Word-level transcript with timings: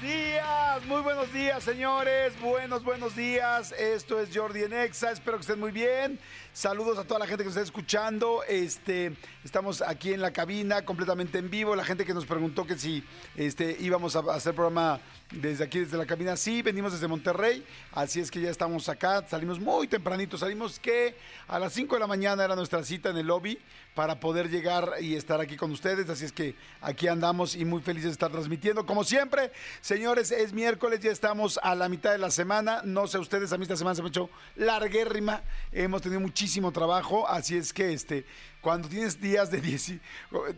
días, 0.00 0.86
muy 0.86 1.02
buenos 1.02 1.32
días, 1.32 1.62
señores. 1.62 2.32
Buenos, 2.40 2.82
buenos 2.82 3.14
días. 3.14 3.72
Esto 3.72 4.18
es 4.20 4.30
Jordi 4.34 4.62
en 4.62 4.72
Exa. 4.72 5.10
Espero 5.10 5.36
que 5.36 5.42
estén 5.42 5.60
muy 5.60 5.72
bien. 5.72 6.18
Saludos 6.52 6.98
a 6.98 7.04
toda 7.04 7.20
la 7.20 7.26
gente 7.26 7.44
que 7.44 7.48
nos 7.48 7.56
está 7.56 7.64
escuchando. 7.64 8.42
Este, 8.48 9.12
estamos 9.44 9.82
aquí 9.82 10.12
en 10.12 10.20
la 10.20 10.32
cabina, 10.32 10.84
completamente 10.84 11.38
en 11.38 11.50
vivo. 11.50 11.76
La 11.76 11.84
gente 11.84 12.04
que 12.04 12.14
nos 12.14 12.26
preguntó 12.26 12.66
que 12.66 12.76
si 12.76 13.04
este, 13.36 13.76
íbamos 13.80 14.16
a 14.16 14.20
hacer 14.34 14.54
programa 14.54 15.00
desde 15.30 15.64
aquí, 15.64 15.80
desde 15.80 15.96
la 15.96 16.06
cabina. 16.06 16.36
Sí, 16.36 16.62
venimos 16.62 16.92
desde 16.92 17.06
Monterrey. 17.06 17.64
Así 17.92 18.20
es 18.20 18.30
que 18.30 18.40
ya 18.40 18.50
estamos 18.50 18.88
acá. 18.88 19.24
Salimos 19.28 19.60
muy 19.60 19.86
tempranito. 19.86 20.36
Salimos 20.36 20.80
que 20.80 21.14
a 21.46 21.58
las 21.58 21.72
5 21.72 21.94
de 21.94 22.00
la 22.00 22.06
mañana 22.06 22.44
era 22.44 22.56
nuestra 22.56 22.82
cita 22.82 23.10
en 23.10 23.18
el 23.18 23.26
lobby 23.26 23.58
para 23.94 24.18
poder 24.18 24.50
llegar 24.50 24.94
y 25.00 25.14
estar 25.14 25.40
aquí 25.40 25.56
con 25.56 25.70
ustedes. 25.70 26.08
Así 26.08 26.24
es 26.24 26.32
que 26.32 26.54
aquí 26.80 27.06
andamos 27.06 27.54
y 27.54 27.64
muy 27.64 27.80
felices 27.80 28.10
de 28.10 28.12
estar 28.12 28.30
transmitiendo. 28.30 28.86
Como 28.86 29.04
siempre, 29.04 29.52
señores, 29.90 30.30
es 30.30 30.52
miércoles, 30.52 31.00
ya 31.00 31.10
estamos 31.10 31.58
a 31.64 31.74
la 31.74 31.88
mitad 31.88 32.12
de 32.12 32.18
la 32.18 32.30
semana. 32.30 32.80
No 32.84 33.08
sé 33.08 33.18
ustedes, 33.18 33.52
a 33.52 33.58
mí 33.58 33.64
esta 33.64 33.76
semana 33.76 33.96
se 33.96 34.02
me 34.02 34.06
ha 34.06 34.10
hecho 34.10 34.30
larguérrima. 34.54 35.42
Hemos 35.72 36.00
tenido 36.00 36.20
muchísimo 36.20 36.70
trabajo, 36.70 37.28
así 37.28 37.56
es 37.56 37.72
que 37.72 37.92
este, 37.92 38.24
cuando 38.60 38.88
tienes 38.88 39.20
días 39.20 39.50
de 39.50 39.60
10, 39.60 39.94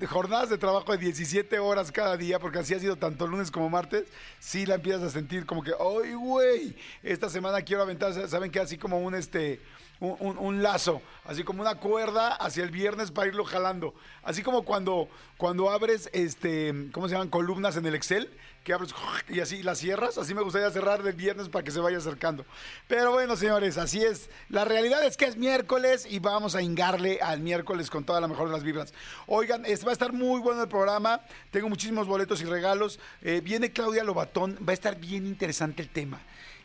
jornadas 0.06 0.50
de 0.50 0.58
trabajo 0.58 0.92
de 0.92 0.98
17 0.98 1.58
horas 1.60 1.91
cada 1.91 2.18
día, 2.18 2.38
porque 2.38 2.58
así 2.58 2.74
ha 2.74 2.78
sido 2.78 2.96
tanto 2.96 3.27
lunes 3.27 3.50
como 3.50 3.70
martes, 3.70 4.05
sí 4.38 4.66
la 4.66 4.74
empiezas 4.74 5.02
a 5.05 5.08
sentir 5.08 5.46
como 5.46 5.62
que, 5.62 5.72
¡ay, 5.80 6.12
güey! 6.12 6.77
Esta 7.02 7.30
semana 7.30 7.62
quiero 7.62 7.84
aventar, 7.84 8.12
¿saben 8.28 8.50
qué? 8.50 8.60
Así 8.60 8.77
como 8.77 9.00
un 9.00 9.14
este 9.14 9.62
un, 10.02 10.62
lazo, 10.62 11.00
así 11.24 11.44
como 11.44 11.62
una 11.62 11.77
cuerda 11.77 12.34
hacia 12.34 12.64
el 12.64 12.70
viernes 12.70 13.10
para 13.10 13.28
irlo 13.28 13.44
jalando. 13.44 13.94
Así 14.22 14.42
como 14.42 14.64
cuando, 14.64 15.08
cuando 15.36 15.70
abres, 15.70 16.11
este, 16.12 16.89
¿cómo 16.92 17.08
se 17.08 17.14
llaman? 17.14 17.28
Columnas 17.28 17.77
en 17.77 17.86
el 17.86 17.94
Excel, 17.94 18.28
que 18.62 18.72
abres 18.72 18.94
y 19.28 19.41
así 19.41 19.62
las 19.62 19.78
cierras. 19.78 20.18
Así 20.18 20.34
me 20.34 20.42
gustaría 20.42 20.70
cerrar 20.70 21.02
de 21.02 21.12
viernes 21.12 21.48
para 21.48 21.64
que 21.64 21.70
se 21.70 21.80
vaya 21.80 21.98
acercando. 21.98 22.44
Pero 22.88 23.12
bueno, 23.12 23.36
señores, 23.36 23.78
así 23.78 24.02
es. 24.02 24.30
La 24.48 24.64
realidad 24.64 25.05
es 25.05 25.16
que 25.16 25.24
es 25.24 25.36
miércoles 25.36 26.06
y 26.08 26.18
vamos 26.18 26.55
a 26.55 26.62
hingarle 26.62 27.18
al 27.20 27.40
miércoles 27.40 27.90
con 27.90 28.05
toda 28.05 28.20
la 28.20 28.28
mejor 28.28 28.48
de 28.48 28.55
las 28.55 28.62
vibras. 28.62 28.94
Oigan, 29.27 29.64
este 29.66 29.84
va 29.84 29.92
a 29.92 29.94
estar 29.94 30.12
muy 30.12 30.40
bueno 30.40 30.62
el 30.62 30.68
programa. 30.68 31.20
Tengo 31.50 31.68
muchísimos 31.68 32.06
boletos 32.06 32.40
y 32.42 32.44
regalos. 32.44 33.00
Eh, 33.22 33.40
viene 33.42 33.72
Claudia 33.72 34.05
Lobatón. 34.05 34.58
Va 34.66 34.70
a 34.70 34.74
estar 34.74 34.96
bien 34.96 35.27
interesante 35.27 35.83
el 35.83 35.88
tema. 35.88 36.20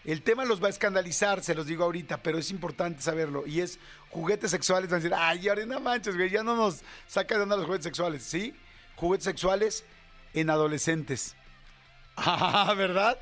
El 0.06 0.22
tema 0.22 0.46
los 0.46 0.64
va 0.64 0.68
a 0.68 0.70
escandalizar, 0.70 1.44
se 1.44 1.54
los 1.54 1.66
digo 1.66 1.84
ahorita, 1.84 2.24
pero 2.24 2.38
es 2.38 2.50
importante 2.50 3.02
saberlo. 3.02 3.46
Y 3.46 3.60
es 3.60 3.78
juguetes 4.10 4.52
sexuales. 4.52 4.90
Van 4.90 5.02
a 5.02 5.04
decir, 5.04 5.14
ay, 5.14 5.50
ahora 5.50 5.66
no 5.66 5.82
manches, 5.82 6.16
güey, 6.16 6.30
ya 6.30 6.44
no 6.44 6.56
nos 6.56 6.82
saca 7.08 7.36
de 7.36 7.42
onda 7.42 7.58
los 7.58 7.66
juguetes 7.66 7.84
sexuales. 7.84 8.24
¿Sí? 8.24 8.54
Juguetes 8.96 9.26
sexuales 9.26 9.84
en 10.34 10.50
adolescentes. 10.50 11.36
Ah, 12.18 12.74
¿verdad? 12.76 13.20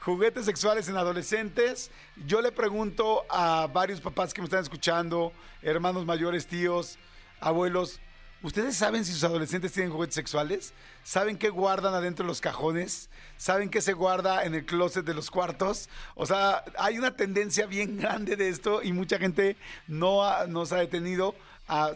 Juguetes 0.00 0.46
sexuales 0.46 0.88
en 0.88 0.96
adolescentes. 0.96 1.90
Yo 2.26 2.40
le 2.40 2.50
pregunto 2.50 3.26
a 3.28 3.68
varios 3.70 4.00
papás 4.00 4.32
que 4.32 4.40
me 4.40 4.46
están 4.46 4.62
escuchando, 4.62 5.32
hermanos 5.62 6.06
mayores, 6.06 6.46
tíos, 6.46 6.98
abuelos, 7.38 8.00
¿Ustedes 8.42 8.74
saben 8.74 9.04
si 9.04 9.12
sus 9.12 9.24
adolescentes 9.24 9.70
tienen 9.70 9.92
juguetes 9.92 10.14
sexuales? 10.14 10.72
¿Saben 11.04 11.36
qué 11.36 11.50
guardan 11.50 11.92
adentro 11.92 12.24
de 12.24 12.28
los 12.28 12.40
cajones? 12.40 13.10
¿Saben 13.36 13.68
qué 13.68 13.82
se 13.82 13.92
guarda 13.92 14.44
en 14.44 14.54
el 14.54 14.64
closet 14.64 15.04
de 15.04 15.12
los 15.12 15.30
cuartos? 15.30 15.90
O 16.14 16.24
sea, 16.24 16.64
hay 16.78 16.98
una 16.98 17.14
tendencia 17.14 17.66
bien 17.66 17.96
grande 18.00 18.36
de 18.36 18.48
esto 18.48 18.82
y 18.82 18.94
mucha 18.94 19.18
gente 19.18 19.58
no, 19.88 20.24
se 20.64 20.74
ha 20.74 20.78
detenido. 20.78 21.34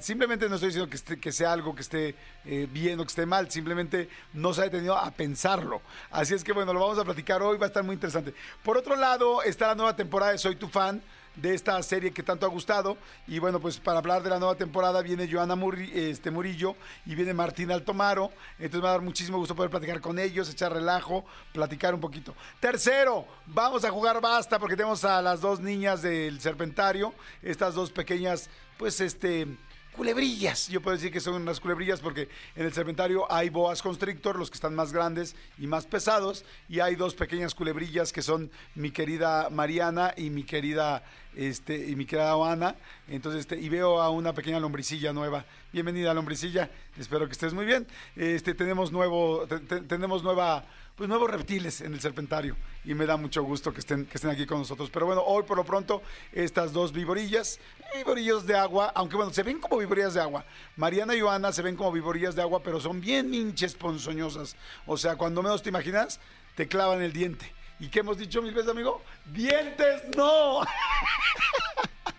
Simplemente 0.01 0.49
no 0.49 0.55
estoy 0.55 0.69
diciendo 0.69 0.91
que, 0.91 1.19
que 1.19 1.33
sea 1.33 1.53
algo 1.53 1.75
que 1.75 1.83
esté 1.83 2.15
eh, 2.45 2.69
bien 2.71 3.01
o 3.01 3.03
que 3.05 3.09
esté 3.09 3.27
mal, 3.27 3.51
simplemente 3.51 4.09
no 4.33 4.55
se 4.55 4.61
ha 4.61 4.65
detenido 4.65 4.97
a 4.97 5.11
pensarlo. 5.11 5.83
Así 6.11 6.35
es 6.35 6.45
que 6.45 6.53
bueno, 6.53 6.73
lo 6.73 6.81
vamos 6.81 6.99
a 6.99 7.05
platicar 7.05 7.43
hoy, 7.43 7.59
va 7.59 7.67
a 7.67 7.69
estar 7.69 7.83
muy 7.83 7.95
interesante. 7.95 8.35
Por 8.63 8.77
otro 8.77 8.95
lado, 8.97 9.43
está 9.43 9.69
la 9.69 9.75
nueva 9.75 9.97
temporada 9.97 10.33
de 10.33 10.39
Soy 10.39 10.57
tu 10.57 10.69
fan 10.69 11.03
de 11.37 11.55
esta 11.55 11.83
serie 11.83 12.13
que 12.13 12.23
tanto 12.23 12.47
ha 12.47 12.49
gustado. 12.49 12.97
Y 13.27 13.39
bueno, 13.39 13.61
pues 13.61 13.79
para 13.79 13.99
hablar 13.99 14.23
de 14.23 14.31
la 14.31 14.39
nueva 14.39 14.55
temporada 14.55 15.03
viene 15.03 15.29
Joana 15.31 15.57
este, 15.93 16.31
Murillo 16.31 16.77
y 17.07 17.15
viene 17.15 17.35
Martín 17.35 17.71
Altomaro. 17.71 18.31
Entonces 18.59 18.81
me 18.81 18.83
va 18.83 18.89
a 18.91 18.93
dar 18.93 19.03
muchísimo 19.03 19.39
gusto 19.39 19.55
poder 19.55 19.71
platicar 19.71 20.01
con 20.01 20.19
ellos, 20.19 20.49
echar 20.51 20.73
relajo, 20.73 21.25
platicar 21.53 21.95
un 21.95 22.01
poquito. 22.01 22.35
Tercero, 22.61 23.27
vamos 23.47 23.85
a 23.85 23.91
jugar 23.91 24.21
basta 24.21 24.59
porque 24.59 24.77
tenemos 24.77 25.05
a 25.05 25.21
las 25.23 25.41
dos 25.41 25.61
niñas 25.61 26.03
del 26.03 26.41
Serpentario, 26.41 27.15
estas 27.43 27.75
dos 27.75 27.91
pequeñas, 27.91 28.49
pues 28.79 29.01
este 29.01 29.47
culebrillas. 29.95 30.69
Yo 30.69 30.83
puedo 30.83 30.97
decir 30.97 31.11
que 31.11 31.21
son 31.21 31.41
unas 31.41 31.61
culebrillas 31.61 32.01
porque 32.01 32.29
en 32.55 32.67
el 32.67 32.73
serpentario 32.73 33.31
hay 33.33 33.49
boas 33.49 33.81
constrictor, 33.81 34.37
los 34.37 34.51
que 34.51 34.57
están 34.57 34.75
más 34.75 34.93
grandes 34.93 35.35
y 35.59 35.67
más 35.67 35.87
pesados, 35.87 36.45
y 36.69 36.81
hay 36.81 36.97
dos 36.97 37.15
pequeñas 37.15 37.55
culebrillas 37.55 38.13
que 38.13 38.21
son 38.21 38.51
mi 38.75 38.91
querida 38.91 39.49
Mariana 39.51 40.13
y 40.17 40.31
mi 40.31 40.45
querida 40.45 41.03
este 41.37 41.89
y 41.89 41.97
mi 41.97 42.05
querida 42.05 42.35
Ana. 42.35 42.77
Entonces, 43.09 43.41
este, 43.41 43.59
y 43.59 43.69
veo 43.69 44.01
a 44.03 44.11
una 44.11 44.33
pequeña 44.35 44.61
lombricilla 44.61 45.13
nueva. 45.13 45.45
Bienvenida 45.73 46.13
lombricilla. 46.13 46.71
Espero 46.99 47.27
que 47.27 47.33
estés 47.33 47.55
muy 47.55 47.65
bien. 47.65 47.87
Este 48.17 48.55
tenemos 48.55 48.93
nuevo 48.93 49.47
tenemos 49.89 50.23
nueva 50.23 50.65
pues 50.97 51.09
nuevos 51.09 51.29
reptiles 51.29 51.81
en 51.81 51.93
el 51.93 52.01
serpentario 52.01 52.57
y 52.85 52.95
me 52.95 53.05
da 53.05 53.17
mucho 53.17 53.43
gusto 53.43 53.73
que 53.73 53.81
estén, 53.81 54.07
que 54.07 54.17
estén 54.17 54.31
aquí 54.31 54.47
con 54.47 54.59
nosotros. 54.59 54.91
Pero 54.91 55.07
bueno, 55.07 55.23
hoy 55.23 55.43
por 55.43 55.57
lo 55.57 55.65
pronto 55.65 56.03
estas 56.33 56.73
dos 56.73 56.93
viborillas, 56.93 57.59
viborillos 57.97 58.47
de 58.47 58.57
agua, 58.57 58.93
aunque 58.95 59.17
bueno, 59.17 59.33
se 59.33 59.43
ven 59.43 59.59
como 59.59 59.79
viborillas 59.79 60.15
de 60.15 60.21
agua. 60.21 60.45
Mariana 60.77 61.17
y 61.17 61.21
Joana 61.21 61.53
se 61.53 61.63
ven 61.63 61.77
como 61.77 61.91
viborillas 61.91 62.37
de 62.37 62.43
agua, 62.43 62.63
pero 62.63 62.81
son 62.81 63.01
bien 63.01 63.35
hinches 63.35 63.75
ponzoñosas. 63.75 64.57
O 64.87 64.97
sea, 64.97 65.17
cuando 65.17 65.43
menos 65.43 65.63
te 65.63 65.71
imaginas, 65.71 66.21
te 66.55 66.69
clavan 66.69 67.03
el 67.03 67.13
diente. 67.13 67.53
¿Y 67.81 67.89
qué 67.89 68.01
hemos 68.01 68.17
dicho 68.17 68.41
mil 68.41 68.55
veces, 68.55 68.71
amigo? 68.71 69.03
¡Dientes 69.27 70.03
no! 70.17 70.61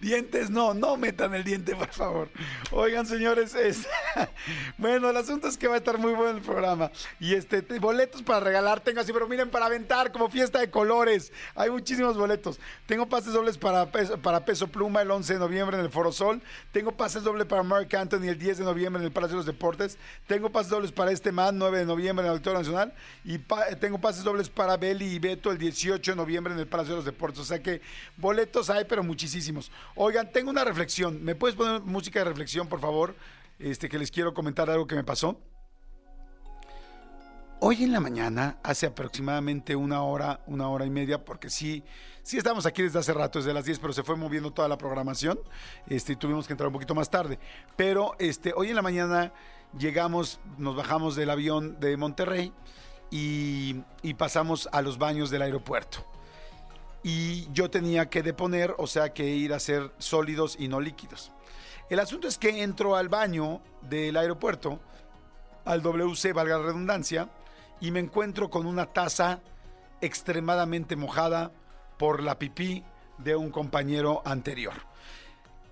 Dientes 0.00 0.50
no, 0.50 0.74
no 0.74 0.96
metan 0.96 1.34
el 1.34 1.44
diente, 1.44 1.74
por 1.76 1.88
favor. 1.88 2.28
Oigan, 2.70 3.06
señores, 3.06 3.54
es... 3.54 3.86
bueno, 4.78 5.10
el 5.10 5.16
asunto 5.16 5.48
es 5.48 5.56
que 5.56 5.68
va 5.68 5.74
a 5.74 5.78
estar 5.78 5.98
muy 5.98 6.12
bueno 6.12 6.38
el 6.38 6.42
programa. 6.42 6.90
Y 7.20 7.34
este, 7.34 7.60
boletos 7.78 8.22
para 8.22 8.40
regalar 8.40 8.80
tengo 8.80 9.00
así, 9.00 9.12
pero 9.12 9.28
miren, 9.28 9.50
para 9.50 9.66
aventar, 9.66 10.12
como 10.12 10.28
fiesta 10.28 10.58
de 10.58 10.70
colores. 10.70 11.32
Hay 11.54 11.70
muchísimos 11.70 12.16
boletos. 12.16 12.58
Tengo 12.86 13.08
pases 13.08 13.32
dobles 13.32 13.58
para 13.58 13.90
peso, 13.90 14.18
para 14.18 14.44
peso 14.44 14.68
pluma 14.68 15.02
el 15.02 15.10
11 15.10 15.34
de 15.34 15.38
noviembre 15.38 15.78
en 15.78 15.84
el 15.84 15.90
Foro 15.90 16.12
Sol. 16.12 16.42
Tengo 16.72 16.92
pases 16.92 17.22
dobles 17.22 17.46
para 17.46 17.62
Mark 17.62 17.94
Anthony 17.94 18.28
el 18.28 18.38
10 18.38 18.58
de 18.58 18.64
noviembre 18.64 19.00
en 19.00 19.06
el 19.06 19.12
Palacio 19.12 19.36
de 19.36 19.38
los 19.38 19.46
Deportes. 19.46 19.98
Tengo 20.26 20.50
pases 20.50 20.70
dobles 20.70 20.92
para 20.92 21.12
este 21.12 21.32
man 21.32 21.58
9 21.58 21.78
de 21.78 21.84
noviembre 21.84 22.24
en 22.24 22.26
el 22.26 22.32
Auditorio 22.32 22.58
Nacional. 22.58 22.94
Y 23.24 23.38
tengo 23.80 24.00
pases 24.00 24.24
dobles 24.24 24.48
para 24.48 24.76
Beli 24.76 25.06
y 25.06 25.18
Beto 25.18 25.50
el 25.50 25.58
18 25.58 26.12
de 26.12 26.16
noviembre 26.16 26.52
en 26.52 26.58
el 26.58 26.66
Palacio 26.66 26.94
de 26.94 26.96
los 26.96 27.04
Deportes. 27.04 27.40
O 27.40 27.44
sea 27.44 27.62
que 27.62 27.80
boletos 28.16 28.70
hay, 28.70 28.84
pero 28.84 29.02
muchísimos. 29.02 29.61
Oigan, 29.94 30.32
tengo 30.32 30.50
una 30.50 30.64
reflexión. 30.64 31.22
¿Me 31.22 31.34
puedes 31.34 31.56
poner 31.56 31.82
música 31.82 32.20
de 32.20 32.24
reflexión, 32.26 32.68
por 32.68 32.80
favor? 32.80 33.14
Este, 33.58 33.88
que 33.88 33.98
les 33.98 34.10
quiero 34.10 34.34
comentar 34.34 34.68
algo 34.70 34.86
que 34.86 34.94
me 34.94 35.04
pasó. 35.04 35.38
Hoy 37.60 37.84
en 37.84 37.92
la 37.92 38.00
mañana, 38.00 38.58
hace 38.64 38.86
aproximadamente 38.86 39.76
una 39.76 40.02
hora, 40.02 40.40
una 40.48 40.68
hora 40.68 40.84
y 40.84 40.90
media, 40.90 41.24
porque 41.24 41.48
sí, 41.48 41.84
sí 42.24 42.36
estamos 42.36 42.66
aquí 42.66 42.82
desde 42.82 42.98
hace 42.98 43.14
rato, 43.14 43.38
desde 43.38 43.54
las 43.54 43.64
10, 43.64 43.78
pero 43.78 43.92
se 43.92 44.02
fue 44.02 44.16
moviendo 44.16 44.50
toda 44.50 44.66
la 44.66 44.76
programación. 44.76 45.38
Este, 45.86 46.16
tuvimos 46.16 46.48
que 46.48 46.54
entrar 46.54 46.66
un 46.66 46.72
poquito 46.72 46.96
más 46.96 47.08
tarde. 47.08 47.38
Pero 47.76 48.16
este, 48.18 48.52
hoy 48.56 48.70
en 48.70 48.74
la 48.74 48.82
mañana 48.82 49.32
llegamos, 49.78 50.40
nos 50.58 50.74
bajamos 50.74 51.14
del 51.14 51.30
avión 51.30 51.78
de 51.78 51.96
Monterrey 51.96 52.52
y, 53.12 53.76
y 54.02 54.14
pasamos 54.14 54.68
a 54.72 54.82
los 54.82 54.98
baños 54.98 55.30
del 55.30 55.42
aeropuerto 55.42 56.04
y 57.02 57.50
yo 57.52 57.70
tenía 57.70 58.08
que 58.08 58.22
deponer, 58.22 58.74
o 58.78 58.86
sea 58.86 59.12
que 59.12 59.26
ir 59.26 59.52
a 59.52 59.60
ser 59.60 59.92
sólidos 59.98 60.56
y 60.58 60.68
no 60.68 60.80
líquidos. 60.80 61.32
El 61.90 62.00
asunto 62.00 62.28
es 62.28 62.38
que 62.38 62.62
entro 62.62 62.96
al 62.96 63.08
baño 63.08 63.60
del 63.82 64.16
aeropuerto, 64.16 64.80
al 65.64 65.82
WC, 65.82 66.32
valga 66.32 66.58
la 66.58 66.64
redundancia, 66.64 67.28
y 67.80 67.90
me 67.90 68.00
encuentro 68.00 68.50
con 68.50 68.66
una 68.66 68.86
taza 68.86 69.40
extremadamente 70.00 70.96
mojada 70.96 71.52
por 71.98 72.22
la 72.22 72.38
pipí 72.38 72.84
de 73.18 73.36
un 73.36 73.50
compañero 73.50 74.22
anterior. 74.24 74.74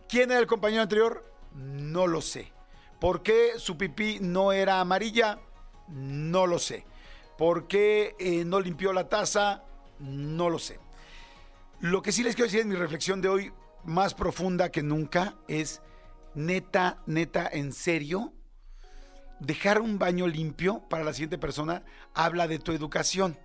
¿Quién 0.08 0.30
era 0.30 0.40
el 0.40 0.46
compañero 0.46 0.82
anterior? 0.82 1.24
No 1.54 2.06
lo 2.06 2.20
sé. 2.20 2.52
¿Por 2.98 3.22
qué 3.22 3.52
su 3.58 3.76
pipí 3.76 4.18
no 4.20 4.52
era 4.52 4.80
amarilla? 4.80 5.38
No 5.88 6.46
lo 6.46 6.58
sé. 6.58 6.84
¿Por 7.38 7.66
qué 7.66 8.14
eh, 8.18 8.44
no 8.44 8.60
limpió 8.60 8.92
la 8.92 9.08
taza? 9.08 9.62
No 9.98 10.50
lo 10.50 10.58
sé. 10.58 10.78
Lo 11.80 12.02
que 12.02 12.12
sí 12.12 12.22
les 12.22 12.34
quiero 12.34 12.46
decir 12.46 12.60
en 12.60 12.68
mi 12.68 12.74
reflexión 12.74 13.22
de 13.22 13.30
hoy, 13.30 13.52
más 13.84 14.12
profunda 14.12 14.70
que 14.70 14.82
nunca, 14.82 15.36
es 15.48 15.80
neta, 16.34 17.02
neta, 17.06 17.48
en 17.50 17.72
serio, 17.72 18.34
dejar 19.38 19.80
un 19.80 19.98
baño 19.98 20.26
limpio 20.28 20.86
para 20.90 21.04
la 21.04 21.14
siguiente 21.14 21.38
persona 21.38 21.82
habla 22.12 22.46
de 22.48 22.58
tu 22.58 22.72
educación. 22.72 23.38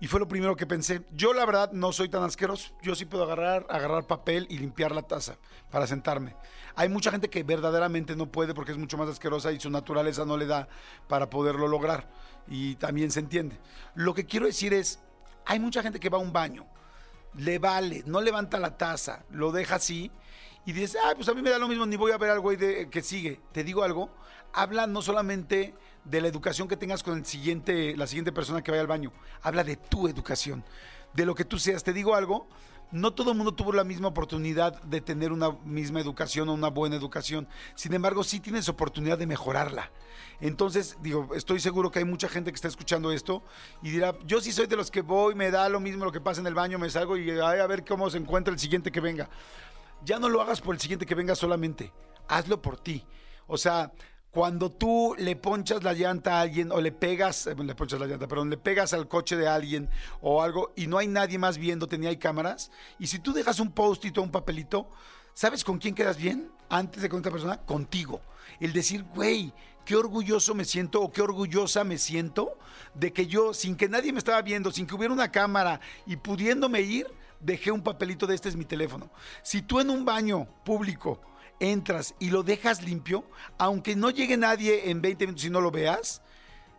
Y 0.00 0.06
fue 0.06 0.20
lo 0.20 0.26
primero 0.26 0.56
que 0.56 0.66
pensé. 0.66 1.02
Yo 1.12 1.34
la 1.34 1.44
verdad 1.44 1.70
no 1.72 1.92
soy 1.92 2.08
tan 2.08 2.22
asqueroso. 2.22 2.74
Yo 2.80 2.94
sí 2.94 3.04
puedo 3.04 3.24
agarrar, 3.24 3.66
agarrar 3.68 4.06
papel 4.06 4.46
y 4.48 4.56
limpiar 4.56 4.92
la 4.92 5.02
taza 5.02 5.36
para 5.70 5.86
sentarme. 5.86 6.36
Hay 6.76 6.88
mucha 6.88 7.10
gente 7.10 7.28
que 7.28 7.42
verdaderamente 7.42 8.16
no 8.16 8.32
puede 8.32 8.54
porque 8.54 8.72
es 8.72 8.78
mucho 8.78 8.96
más 8.96 9.10
asquerosa 9.10 9.52
y 9.52 9.60
su 9.60 9.68
naturaleza 9.68 10.24
no 10.24 10.38
le 10.38 10.46
da 10.46 10.66
para 11.08 11.28
poderlo 11.28 11.68
lograr. 11.68 12.10
Y 12.48 12.76
también 12.76 13.10
se 13.10 13.20
entiende. 13.20 13.60
Lo 13.94 14.14
que 14.14 14.24
quiero 14.24 14.46
decir 14.46 14.72
es, 14.72 15.00
hay 15.44 15.60
mucha 15.60 15.82
gente 15.82 16.00
que 16.00 16.08
va 16.08 16.16
a 16.16 16.22
un 16.22 16.32
baño, 16.32 16.66
le 17.34 17.58
vale, 17.58 18.02
no 18.06 18.20
levanta 18.20 18.58
la 18.58 18.76
taza, 18.76 19.24
lo 19.30 19.52
deja 19.52 19.76
así 19.76 20.10
y 20.66 20.72
dice, 20.72 20.98
ah, 21.02 21.12
pues 21.14 21.28
a 21.28 21.34
mí 21.34 21.42
me 21.42 21.50
da 21.50 21.58
lo 21.58 21.68
mismo, 21.68 21.86
ni 21.86 21.96
voy 21.96 22.12
a 22.12 22.18
ver 22.18 22.30
al 22.30 22.40
güey 22.40 22.56
de, 22.56 22.88
que 22.90 23.02
sigue. 23.02 23.40
Te 23.52 23.64
digo 23.64 23.82
algo, 23.82 24.10
habla 24.52 24.86
no 24.86 25.00
solamente 25.02 25.74
de 26.04 26.20
la 26.20 26.28
educación 26.28 26.68
que 26.68 26.76
tengas 26.76 27.02
con 27.02 27.18
el 27.18 27.24
siguiente, 27.24 27.96
la 27.96 28.06
siguiente 28.06 28.32
persona 28.32 28.62
que 28.62 28.70
vaya 28.70 28.82
al 28.82 28.86
baño. 28.86 29.12
Habla 29.42 29.64
de 29.64 29.76
tu 29.76 30.06
educación, 30.06 30.64
de 31.14 31.24
lo 31.24 31.34
que 31.34 31.44
tú 31.44 31.58
seas. 31.58 31.82
Te 31.82 31.92
digo 31.92 32.14
algo, 32.14 32.46
no 32.92 33.12
todo 33.12 33.30
el 33.30 33.36
mundo 33.36 33.52
tuvo 33.52 33.72
la 33.72 33.84
misma 33.84 34.08
oportunidad 34.08 34.80
de 34.82 35.00
tener 35.00 35.32
una 35.32 35.50
misma 35.64 36.00
educación 36.00 36.48
o 36.48 36.54
una 36.54 36.68
buena 36.68 36.96
educación. 36.96 37.48
Sin 37.74 37.94
embargo, 37.94 38.24
sí 38.24 38.40
tienes 38.40 38.68
oportunidad 38.68 39.18
de 39.18 39.26
mejorarla. 39.26 39.90
Entonces, 40.40 40.96
digo, 41.00 41.34
estoy 41.34 41.60
seguro 41.60 41.90
que 41.90 42.00
hay 42.00 42.04
mucha 42.04 42.28
gente 42.28 42.50
que 42.50 42.56
está 42.56 42.68
escuchando 42.68 43.12
esto 43.12 43.42
y 43.82 43.90
dirá, 43.90 44.14
yo 44.26 44.40
sí 44.40 44.52
soy 44.52 44.66
de 44.66 44.76
los 44.76 44.90
que 44.90 45.02
voy, 45.02 45.34
me 45.34 45.50
da 45.50 45.68
lo 45.68 45.80
mismo 45.80 46.04
lo 46.04 46.12
que 46.12 46.20
pasa 46.20 46.40
en 46.40 46.46
el 46.46 46.54
baño, 46.54 46.78
me 46.78 46.90
salgo 46.90 47.16
y 47.16 47.30
a 47.38 47.66
ver 47.66 47.84
cómo 47.84 48.08
se 48.10 48.18
encuentra 48.18 48.52
el 48.52 48.58
siguiente 48.58 48.90
que 48.90 49.00
venga. 49.00 49.28
Ya 50.04 50.18
no 50.18 50.28
lo 50.28 50.40
hagas 50.40 50.60
por 50.60 50.74
el 50.74 50.80
siguiente 50.80 51.06
que 51.06 51.14
venga 51.14 51.34
solamente, 51.34 51.92
hazlo 52.26 52.60
por 52.62 52.80
ti. 52.80 53.04
O 53.46 53.58
sea, 53.58 53.92
cuando 54.30 54.70
tú 54.70 55.14
le 55.18 55.34
ponchas 55.34 55.82
la 55.82 55.92
llanta 55.92 56.38
a 56.38 56.40
alguien 56.42 56.70
o 56.70 56.80
le 56.80 56.92
pegas, 56.92 57.46
eh, 57.46 57.54
le 57.56 57.74
ponchas 57.74 57.98
la 57.98 58.06
llanta, 58.06 58.28
perdón, 58.28 58.50
le 58.50 58.56
pegas 58.56 58.92
al 58.92 59.08
coche 59.08 59.36
de 59.36 59.48
alguien 59.48 59.88
o 60.20 60.42
algo 60.42 60.72
y 60.76 60.86
no 60.86 60.98
hay 60.98 61.08
nadie 61.08 61.38
más 61.38 61.58
viéndote 61.58 61.98
ni 61.98 62.06
hay 62.06 62.16
cámaras, 62.16 62.70
y 62.98 63.08
si 63.08 63.18
tú 63.18 63.32
dejas 63.32 63.58
un 63.60 63.72
post-it 63.72 64.16
o 64.18 64.22
un 64.22 64.30
papelito, 64.30 64.88
¿sabes 65.34 65.64
con 65.64 65.78
quién 65.78 65.94
quedas 65.94 66.16
bien 66.16 66.50
antes 66.68 67.02
de 67.02 67.08
con 67.08 67.20
otra 67.20 67.32
persona? 67.32 67.58
Contigo. 67.58 68.20
El 68.60 68.72
decir, 68.72 69.04
güey, 69.14 69.52
qué 69.84 69.96
orgulloso 69.96 70.54
me 70.54 70.64
siento 70.64 71.00
o 71.00 71.10
qué 71.10 71.22
orgullosa 71.22 71.82
me 71.82 71.98
siento 71.98 72.56
de 72.94 73.12
que 73.12 73.26
yo, 73.26 73.52
sin 73.54 73.76
que 73.76 73.88
nadie 73.88 74.12
me 74.12 74.18
estaba 74.18 74.42
viendo, 74.42 74.70
sin 74.70 74.86
que 74.86 74.94
hubiera 74.94 75.12
una 75.12 75.32
cámara 75.32 75.80
y 76.06 76.16
pudiéndome 76.16 76.82
ir, 76.82 77.06
dejé 77.40 77.72
un 77.72 77.82
papelito 77.82 78.26
de 78.26 78.34
este 78.34 78.48
es 78.48 78.56
mi 78.56 78.64
teléfono. 78.64 79.10
Si 79.42 79.62
tú 79.62 79.80
en 79.80 79.90
un 79.90 80.04
baño 80.04 80.46
público 80.64 81.20
entras 81.60 82.14
y 82.18 82.30
lo 82.30 82.42
dejas 82.42 82.82
limpio, 82.82 83.24
aunque 83.58 83.94
no 83.94 84.10
llegue 84.10 84.36
nadie 84.36 84.90
en 84.90 85.00
20 85.00 85.26
minutos 85.26 85.44
y 85.44 85.50
no 85.50 85.60
lo 85.60 85.70
veas, 85.70 86.22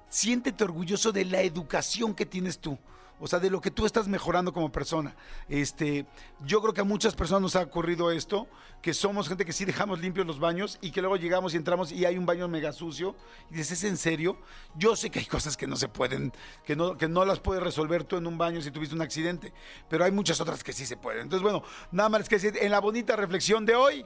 siéntete 0.10 0.64
orgulloso 0.64 1.12
de 1.12 1.26
la 1.26 1.42
educación 1.42 2.14
que 2.14 2.26
tienes 2.26 2.60
tú. 2.60 2.78
O 3.24 3.28
sea, 3.28 3.38
de 3.38 3.52
lo 3.52 3.62
que 3.62 3.70
tú 3.70 3.86
estás 3.86 4.08
mejorando 4.08 4.52
como 4.52 4.72
persona. 4.72 5.16
Este, 5.48 6.08
yo 6.44 6.60
creo 6.60 6.74
que 6.74 6.82
a 6.82 6.84
muchas 6.84 7.14
personas 7.14 7.44
nos 7.44 7.56
ha 7.56 7.62
ocurrido 7.62 8.10
esto, 8.10 8.48
que 8.82 8.96
somos 8.96 9.28
gente 9.28 9.46
que 9.46 9.54
sí 9.54 9.64
dejamos 9.64 10.00
limpios 10.00 10.26
los 10.26 10.40
baños 10.40 10.80
y 10.82 10.90
que 10.90 11.02
luego 11.02 11.18
llegamos 11.18 11.54
y 11.54 11.58
entramos 11.58 11.92
y 11.92 12.04
hay 12.06 12.18
un 12.18 12.26
baño 12.26 12.48
mega 12.48 12.74
sucio. 12.74 13.16
Y 13.52 13.58
dices, 13.58 13.74
¿es 13.74 13.84
en 13.84 13.98
serio? 13.98 14.40
Yo 14.76 14.96
sé 14.96 15.12
que 15.12 15.20
hay 15.20 15.28
cosas 15.28 15.56
que 15.56 15.68
no 15.68 15.76
se 15.76 15.88
pueden, 15.88 16.34
que 16.66 16.76
no, 16.76 16.98
que 16.98 17.08
no 17.08 17.24
las 17.24 17.40
puedes 17.40 17.62
resolver 17.62 18.06
tú 18.06 18.18
en 18.18 18.26
un 18.26 18.40
baño 18.40 18.60
si 18.60 18.72
tuviste 18.72 18.96
un 18.96 19.04
accidente, 19.04 19.54
pero 19.88 20.04
hay 20.04 20.12
muchas 20.12 20.42
otras 20.42 20.64
que 20.64 20.74
sí 20.74 20.88
se 20.88 20.98
pueden. 20.98 21.22
Entonces, 21.22 21.44
bueno, 21.44 21.62
nada 21.92 22.10
más 22.10 22.28
que 22.28 22.38
decir, 22.38 22.58
en 22.60 22.72
la 22.72 22.80
bonita 22.80 23.16
reflexión 23.16 23.68
de 23.68 23.76
hoy, 23.76 24.04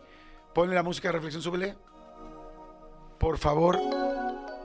Ponle 0.55 0.73
la 0.73 0.83
música 0.83 1.09
de 1.09 1.11
reflexión, 1.11 1.43
súbele. 1.43 1.75
Por 3.19 3.37
favor, 3.37 3.77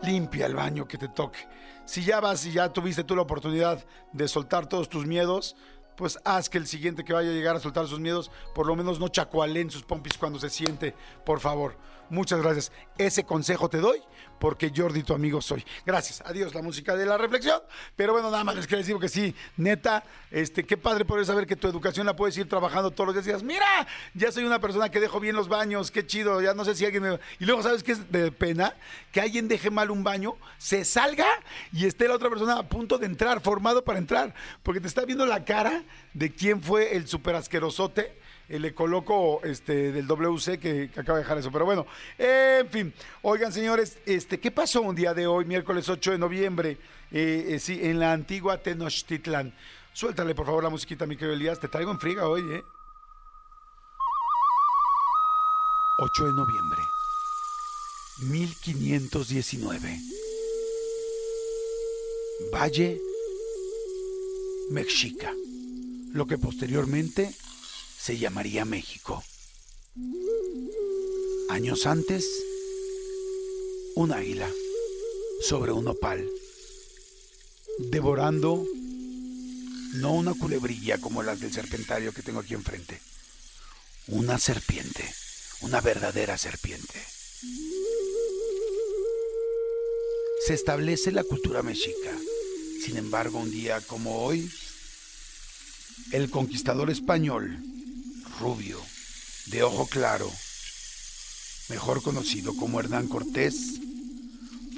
limpia 0.03 0.47
el 0.47 0.55
baño 0.55 0.87
que 0.87 0.97
te 0.97 1.09
toque. 1.09 1.41
Si 1.85 2.05
ya 2.05 2.21
vas 2.21 2.47
y 2.47 2.53
ya 2.53 2.73
tuviste 2.73 3.03
tú 3.03 3.17
la 3.17 3.23
oportunidad 3.23 3.85
de 4.13 4.29
soltar 4.29 4.69
todos 4.69 4.89
tus 4.89 5.05
miedos, 5.05 5.57
pues 5.97 6.21
haz 6.25 6.49
que 6.49 6.59
el 6.59 6.69
siguiente 6.69 7.03
que 7.05 7.13
vaya 7.13 7.31
a 7.31 7.33
llegar 7.33 7.57
a 7.57 7.61
soltar 7.61 7.89
sus 7.89 7.99
miedos, 7.99 8.31
por 8.55 8.69
lo 8.69 8.77
menos 8.77 9.01
no 9.01 9.09
chacualen 9.09 9.69
sus 9.69 9.83
pompis 9.83 10.17
cuando 10.17 10.39
se 10.39 10.49
siente, 10.49 10.95
por 11.27 11.41
favor. 11.41 11.77
Muchas 12.11 12.43
gracias. 12.43 12.73
Ese 12.99 13.25
consejo 13.25 13.69
te 13.71 13.79
doy 13.79 14.03
porque 14.41 14.73
Jordi, 14.75 15.03
tu 15.03 15.15
amigo, 15.15 15.41
soy. 15.41 15.65
Gracias. 15.85 16.23
Adiós, 16.25 16.55
la 16.55 16.62
música 16.62 16.97
de 16.97 17.05
la 17.07 17.19
reflexión. 17.19 17.61
Pero 17.95 18.15
bueno, 18.15 18.31
nada 18.31 18.43
más 18.43 18.57
les 18.57 18.67
quiero 18.67 18.79
decir 18.79 18.97
que 18.99 19.09
sí, 19.09 19.35
neta, 19.57 20.03
este, 20.31 20.65
qué 20.65 20.77
padre 20.77 21.05
poder 21.05 21.27
saber 21.27 21.47
que 21.47 21.57
tu 21.57 21.69
educación 21.69 22.07
la 22.07 22.17
puedes 22.17 22.37
ir 22.39 22.49
trabajando 22.49 22.91
todos 22.91 23.15
los 23.15 23.25
días. 23.25 23.43
mira, 23.43 23.87
ya 24.15 24.33
soy 24.33 24.45
una 24.45 24.59
persona 24.59 24.89
que 24.89 24.99
dejo 24.99 25.21
bien 25.21 25.37
los 25.37 25.49
baños, 25.49 25.91
qué 25.91 26.07
chido, 26.07 26.41
ya 26.41 26.55
no 26.55 26.65
sé 26.65 26.75
si 26.75 26.87
alguien 26.87 27.03
me... 27.03 27.21
Y 27.39 27.45
luego, 27.45 27.62
¿sabes 27.62 27.83
qué 27.83 27.93
es 27.93 28.11
de 28.11 28.33
pena? 28.33 28.75
Que 29.12 29.21
alguien 29.21 29.47
deje 29.47 29.71
mal 29.71 29.91
un 29.91 30.03
baño, 30.03 30.37
se 30.57 30.87
salga 30.87 31.29
y 31.71 31.85
esté 31.85 32.09
la 32.09 32.15
otra 32.15 32.31
persona 32.31 32.59
a 32.59 32.62
punto 32.62 32.97
de 32.97 33.07
entrar, 33.07 33.43
formado 33.43 33.85
para 33.85 33.99
entrar, 33.99 34.35
porque 34.62 34.81
te 34.81 34.89
está 34.89 35.05
viendo 35.05 35.27
la 35.27 35.45
cara 35.45 35.85
de 36.15 36.35
quién 36.35 36.62
fue 36.62 36.97
el 36.97 37.07
super 37.07 37.35
asquerosote 37.35 38.19
le 38.58 38.75
coloco 38.75 39.41
este 39.44 39.93
del 39.93 40.06
WC 40.06 40.58
que, 40.58 40.91
acaba 40.97 41.19
de 41.19 41.25
dejar 41.25 41.38
eso. 41.38 41.52
Pero 41.52 41.64
bueno, 41.64 41.87
en 42.19 42.69
fin. 42.69 42.94
Oigan, 43.23 43.52
señores, 43.52 43.99
este, 44.06 44.41
¿qué 44.41 44.50
pasó 44.50 44.82
un 44.82 44.94
día 44.94 45.14
de 45.14 45.26
hoy, 45.26 45.44
miércoles 45.44 45.88
8 45.88 46.12
de 46.12 46.19
noviembre, 46.19 46.79
eh, 47.11 47.47
eh, 47.49 47.58
sí, 47.58 47.79
en 47.82 48.00
la 48.00 48.12
antigua 48.12 48.58
Tenochtitlan? 48.58 49.55
Suéltale, 49.93 50.35
por 50.35 50.47
favor, 50.47 50.64
la 50.64 50.70
musiquita, 50.70 51.06
mi 51.06 51.17
querido 51.17 51.35
Elías. 51.35 51.61
Te 51.61 51.69
traigo 51.69 51.91
en 51.91 52.00
friga 52.00 52.29
hoy, 52.29 52.43
¿eh? 52.52 52.64
8 56.02 56.26
de 56.26 56.32
noviembre, 56.32 56.81
1519. 58.23 59.99
Valle 62.52 63.00
Mexica, 64.70 65.32
lo 66.14 66.26
que 66.26 66.38
posteriormente 66.38 67.35
se 68.00 68.17
llamaría 68.17 68.64
México. 68.64 69.23
Años 71.50 71.85
antes, 71.85 72.26
un 73.94 74.12
águila 74.12 74.50
sobre 75.43 75.73
un 75.73 75.87
opal, 75.87 76.26
devorando 77.91 78.64
no 79.97 80.12
una 80.14 80.32
culebrilla 80.32 80.99
como 80.99 81.23
las 81.23 81.41
del 81.41 81.52
serpentario 81.52 82.12
que 82.12 82.23
tengo 82.23 82.41
aquí 82.41 82.55
enfrente, 82.55 82.99
una 84.06 84.38
serpiente, 84.38 85.05
una 85.61 85.82
verdadera 85.82 86.38
serpiente. 86.38 87.05
Se 90.47 90.55
establece 90.55 91.12
la 91.12 91.25
cultura 91.25 91.62
mexica. 91.62 92.17
Sin 92.82 92.97
embargo, 92.97 93.38
un 93.38 93.50
día 93.50 93.82
como 93.82 94.25
hoy, 94.25 94.50
el 96.12 96.31
conquistador 96.31 96.91
español 96.91 97.62
rubio, 98.41 98.81
de 99.47 99.63
ojo 99.63 99.87
claro, 99.87 100.31
mejor 101.69 102.03
conocido 102.03 102.57
como 102.57 102.81
Hernán 102.81 103.07
Cortés, 103.07 103.79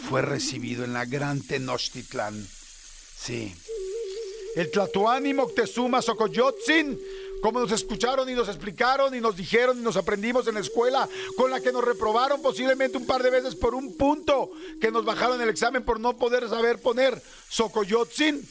fue 0.08 0.20
recibido 0.20 0.84
en 0.84 0.92
la 0.92 1.04
gran 1.04 1.40
Tenochtitlán. 1.40 2.46
Sí. 3.16 3.54
El 4.56 4.70
Tlatoani 4.70 5.32
Moctezuma 5.32 6.02
Xocoyotzin, 6.02 6.98
como 7.40 7.60
nos 7.60 7.72
escucharon 7.72 8.28
y 8.28 8.34
nos 8.34 8.48
explicaron 8.48 9.14
y 9.14 9.20
nos 9.20 9.36
dijeron 9.36 9.78
y 9.78 9.82
nos 9.82 9.96
aprendimos 9.96 10.46
en 10.48 10.54
la 10.54 10.60
escuela, 10.60 11.08
con 11.36 11.50
la 11.50 11.60
que 11.60 11.72
nos 11.72 11.84
reprobaron 11.84 12.42
posiblemente 12.42 12.98
un 12.98 13.06
par 13.06 13.22
de 13.22 13.30
veces 13.30 13.54
por 13.54 13.74
un 13.74 13.96
punto 13.96 14.50
que 14.80 14.90
nos 14.90 15.04
bajaron 15.04 15.40
el 15.40 15.48
examen 15.48 15.84
por 15.84 16.00
no 16.00 16.16
poder 16.16 16.48
saber 16.48 16.80
poner 16.80 17.22
Xocoyotzin. 17.48 18.46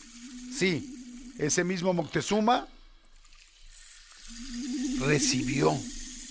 Sí, 0.57 1.33
ese 1.37 1.63
mismo 1.63 1.93
Moctezuma 1.93 2.67
recibió 5.01 5.77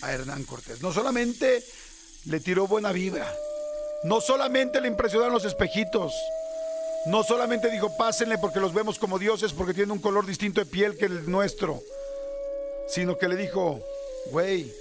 a 0.03 0.13
Hernán 0.13 0.45
Cortés. 0.45 0.81
No 0.83 0.93
solamente 0.93 1.63
le 2.25 2.41
tiró 2.41 2.67
buena 2.67 2.93
vibra, 2.93 3.33
no 4.05 4.21
solamente 4.21 4.81
le 4.81 4.89
impresionaron 4.89 5.33
los 5.33 5.45
espejitos, 5.45 6.13
no 7.07 7.23
solamente 7.23 7.71
dijo 7.71 7.97
pásenle 7.97 8.39
porque 8.39 8.61
los 8.61 8.75
vemos 8.75 8.99
como 8.99 9.19
dioses 9.19 9.53
porque 9.53 9.75
tienen 9.75 9.93
un 9.93 10.01
color 10.01 10.27
distinto 10.27 10.61
de 10.61 10.67
piel 10.67 10.97
que 10.97 11.07
el 11.07 11.31
nuestro, 11.31 11.83
sino 12.89 13.17
que 13.19 13.29
le 13.29 13.37
dijo, 13.37 13.81
güey, 14.27 14.73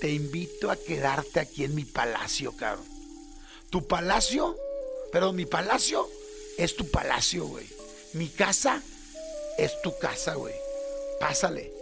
te 0.00 0.10
invito 0.10 0.70
a 0.70 0.76
quedarte 0.76 1.40
aquí 1.40 1.64
en 1.64 1.74
mi 1.74 1.84
palacio, 1.84 2.52
cabrón. 2.56 2.86
Tu 3.70 3.86
palacio, 3.86 4.56
pero 5.12 5.32
mi 5.32 5.46
palacio 5.46 6.08
es 6.56 6.76
tu 6.76 6.90
palacio, 6.90 7.46
güey. 7.46 7.66
Mi 8.12 8.28
casa 8.28 8.82
es 9.58 9.80
tu 9.82 9.96
casa, 9.98 10.34
güey. 10.34 10.54
Pásale. 11.18 11.73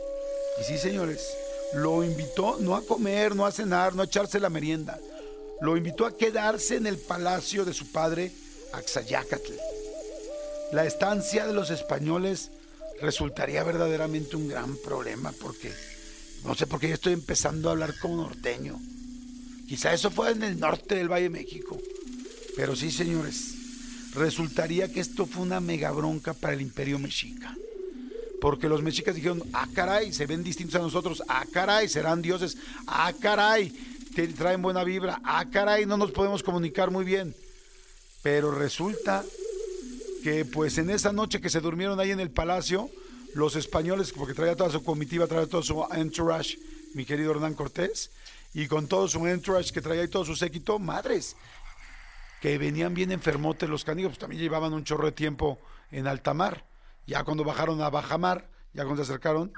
Y 0.60 0.64
sí, 0.64 0.78
señores, 0.78 1.26
lo 1.74 2.04
invitó 2.04 2.58
no 2.60 2.76
a 2.76 2.84
comer, 2.84 3.34
no 3.34 3.46
a 3.46 3.52
cenar, 3.52 3.94
no 3.94 4.02
a 4.02 4.06
echarse 4.06 4.40
la 4.40 4.50
merienda. 4.50 4.98
Lo 5.60 5.76
invitó 5.76 6.06
a 6.06 6.16
quedarse 6.16 6.76
en 6.76 6.86
el 6.86 6.98
palacio 6.98 7.64
de 7.64 7.72
su 7.72 7.90
padre, 7.92 8.32
Axayácatl. 8.72 9.52
La 10.72 10.84
estancia 10.84 11.46
de 11.46 11.52
los 11.52 11.70
españoles 11.70 12.50
resultaría 13.00 13.62
verdaderamente 13.62 14.36
un 14.36 14.48
gran 14.48 14.76
problema 14.76 15.32
porque 15.40 15.72
no 16.44 16.54
sé 16.54 16.66
por 16.66 16.80
qué 16.80 16.88
yo 16.88 16.94
estoy 16.94 17.12
empezando 17.12 17.68
a 17.68 17.72
hablar 17.72 17.94
como 18.00 18.16
norteño. 18.16 18.80
Quizá 19.68 19.92
eso 19.92 20.10
fue 20.10 20.32
en 20.32 20.42
el 20.42 20.58
norte 20.58 20.96
del 20.96 21.10
Valle 21.10 21.24
de 21.24 21.30
México. 21.30 21.80
Pero 22.56 22.76
sí, 22.76 22.90
señores, 22.90 23.54
resultaría 24.14 24.92
que 24.92 25.00
esto 25.00 25.26
fue 25.26 25.42
una 25.42 25.60
mega 25.60 25.90
bronca 25.92 26.34
para 26.34 26.54
el 26.54 26.60
imperio 26.60 26.98
mexica. 26.98 27.56
Porque 28.42 28.68
los 28.68 28.82
mexicas 28.82 29.14
dijeron, 29.14 29.40
ah, 29.52 29.68
caray, 29.72 30.12
se 30.12 30.26
ven 30.26 30.42
distintos 30.42 30.74
a 30.74 30.82
nosotros, 30.82 31.22
ah, 31.28 31.44
caray, 31.52 31.88
serán 31.88 32.22
dioses, 32.22 32.56
ah, 32.88 33.12
caray, 33.20 33.70
te 34.16 34.26
traen 34.26 34.60
buena 34.60 34.82
vibra, 34.82 35.20
ah, 35.22 35.44
caray, 35.48 35.86
no 35.86 35.96
nos 35.96 36.10
podemos 36.10 36.42
comunicar 36.42 36.90
muy 36.90 37.04
bien. 37.04 37.36
Pero 38.20 38.50
resulta 38.50 39.24
que 40.24 40.44
pues 40.44 40.76
en 40.78 40.90
esa 40.90 41.12
noche 41.12 41.40
que 41.40 41.50
se 41.50 41.60
durmieron 41.60 42.00
ahí 42.00 42.10
en 42.10 42.18
el 42.18 42.32
palacio, 42.32 42.90
los 43.32 43.54
españoles, 43.54 44.10
porque 44.10 44.34
traía 44.34 44.56
toda 44.56 44.70
su 44.70 44.82
comitiva, 44.82 45.28
traía 45.28 45.46
todo 45.46 45.62
su 45.62 45.86
entourage, 45.92 46.58
mi 46.94 47.04
querido 47.04 47.30
Hernán 47.30 47.54
Cortés, 47.54 48.10
y 48.54 48.66
con 48.66 48.88
todo 48.88 49.06
su 49.06 49.24
entourage 49.24 49.72
que 49.72 49.80
traía 49.80 50.02
y 50.02 50.08
todo 50.08 50.24
su 50.24 50.34
séquito, 50.34 50.80
madres, 50.80 51.36
que 52.40 52.58
venían 52.58 52.92
bien 52.92 53.12
enfermotes 53.12 53.68
los 53.68 53.84
canigos, 53.84 54.10
pues 54.10 54.18
también 54.18 54.42
llevaban 54.42 54.72
un 54.72 54.82
chorro 54.82 55.06
de 55.06 55.12
tiempo 55.12 55.60
en 55.92 56.08
alta 56.08 56.34
mar. 56.34 56.71
Ya 57.06 57.24
cuando 57.24 57.44
bajaron 57.44 57.82
a 57.82 57.90
bajamar, 57.90 58.48
ya 58.72 58.84
cuando 58.84 59.04
se 59.04 59.10
acercaron, 59.10 59.52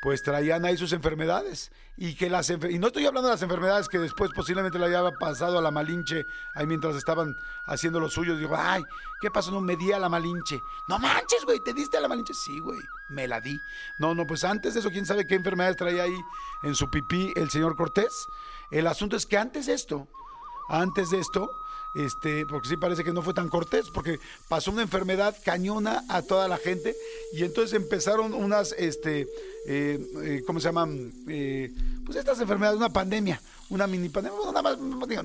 pues 0.00 0.22
traían 0.22 0.64
ahí 0.64 0.76
sus 0.76 0.92
enfermedades. 0.92 1.72
Y 1.96 2.14
que 2.14 2.30
las 2.30 2.48
y 2.50 2.78
no 2.78 2.86
estoy 2.88 3.06
hablando 3.06 3.28
de 3.28 3.34
las 3.34 3.42
enfermedades 3.42 3.88
que 3.88 3.98
después 3.98 4.30
posiblemente 4.34 4.78
le 4.78 4.86
haya 4.86 5.10
pasado 5.18 5.58
a 5.58 5.62
la 5.62 5.72
Malinche 5.72 6.22
ahí 6.54 6.66
mientras 6.66 6.94
estaban 6.94 7.34
haciendo 7.66 7.98
lo 7.98 8.08
suyo. 8.08 8.36
Digo, 8.36 8.54
ay, 8.56 8.82
¿qué 9.20 9.30
pasó? 9.30 9.50
No 9.50 9.60
me 9.60 9.76
di 9.76 9.90
a 9.92 9.98
la 9.98 10.08
Malinche. 10.08 10.60
No 10.88 10.98
manches, 10.98 11.44
güey, 11.44 11.58
¿te 11.64 11.74
diste 11.74 11.96
a 11.96 12.00
la 12.00 12.08
Malinche? 12.08 12.34
Sí, 12.34 12.58
güey, 12.60 12.78
me 13.08 13.26
la 13.26 13.40
di. 13.40 13.58
No, 13.98 14.14
no, 14.14 14.26
pues 14.26 14.44
antes 14.44 14.74
de 14.74 14.80
eso, 14.80 14.90
quién 14.90 15.06
sabe 15.06 15.26
qué 15.26 15.34
enfermedades 15.34 15.76
traía 15.76 16.04
ahí 16.04 16.16
en 16.62 16.74
su 16.76 16.88
pipí 16.88 17.32
el 17.34 17.50
señor 17.50 17.76
Cortés. 17.76 18.26
El 18.70 18.86
asunto 18.86 19.16
es 19.16 19.26
que 19.26 19.36
antes 19.36 19.66
de 19.66 19.74
esto, 19.74 20.06
antes 20.68 21.10
de 21.10 21.18
esto, 21.18 21.50
este, 21.94 22.46
porque 22.46 22.68
sí 22.68 22.76
parece 22.76 23.04
que 23.04 23.12
no 23.12 23.22
fue 23.22 23.34
tan 23.34 23.48
cortés, 23.48 23.90
porque 23.90 24.18
pasó 24.48 24.70
una 24.70 24.82
enfermedad 24.82 25.36
cañona 25.44 26.04
a 26.08 26.22
toda 26.22 26.48
la 26.48 26.58
gente 26.58 26.94
y 27.32 27.44
entonces 27.44 27.74
empezaron 27.74 28.34
unas, 28.34 28.72
este, 28.78 29.26
eh, 29.66 29.98
eh, 30.22 30.42
¿cómo 30.46 30.60
se 30.60 30.68
llaman? 30.68 31.12
Eh, 31.28 31.72
pues 32.04 32.16
estas 32.16 32.40
enfermedades, 32.40 32.78
una 32.78 32.90
pandemia, 32.90 33.40
una 33.70 33.86
mini 33.86 34.08
pandemia, 34.08 34.38
no 34.38 34.50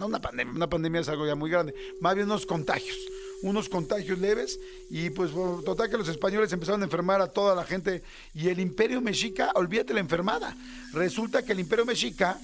una 0.05 0.19
pandemia, 0.19 0.53
una 0.53 0.69
pandemia 0.69 1.01
es 1.01 1.09
algo 1.09 1.25
ya 1.25 1.35
muy 1.35 1.49
grande, 1.49 1.73
más 1.99 2.15
bien 2.15 2.27
unos 2.27 2.45
contagios 2.45 2.97
unos 3.43 3.67
contagios 3.67 4.19
leves 4.19 4.57
y 4.89 5.09
pues 5.09 5.31
total 5.65 5.89
que 5.89 5.97
los 5.97 6.07
españoles 6.07 6.53
empezaron 6.53 6.81
a 6.81 6.85
enfermar 6.85 7.19
a 7.19 7.27
toda 7.27 7.53
la 7.55 7.65
gente 7.65 8.01
y 8.33 8.47
el 8.47 8.59
imperio 8.61 9.01
mexica, 9.01 9.51
olvídate 9.55 9.93
la 9.93 9.99
enfermada, 9.99 10.55
resulta 10.93 11.43
que 11.43 11.51
el 11.51 11.59
imperio 11.59 11.85
mexica 11.85 12.39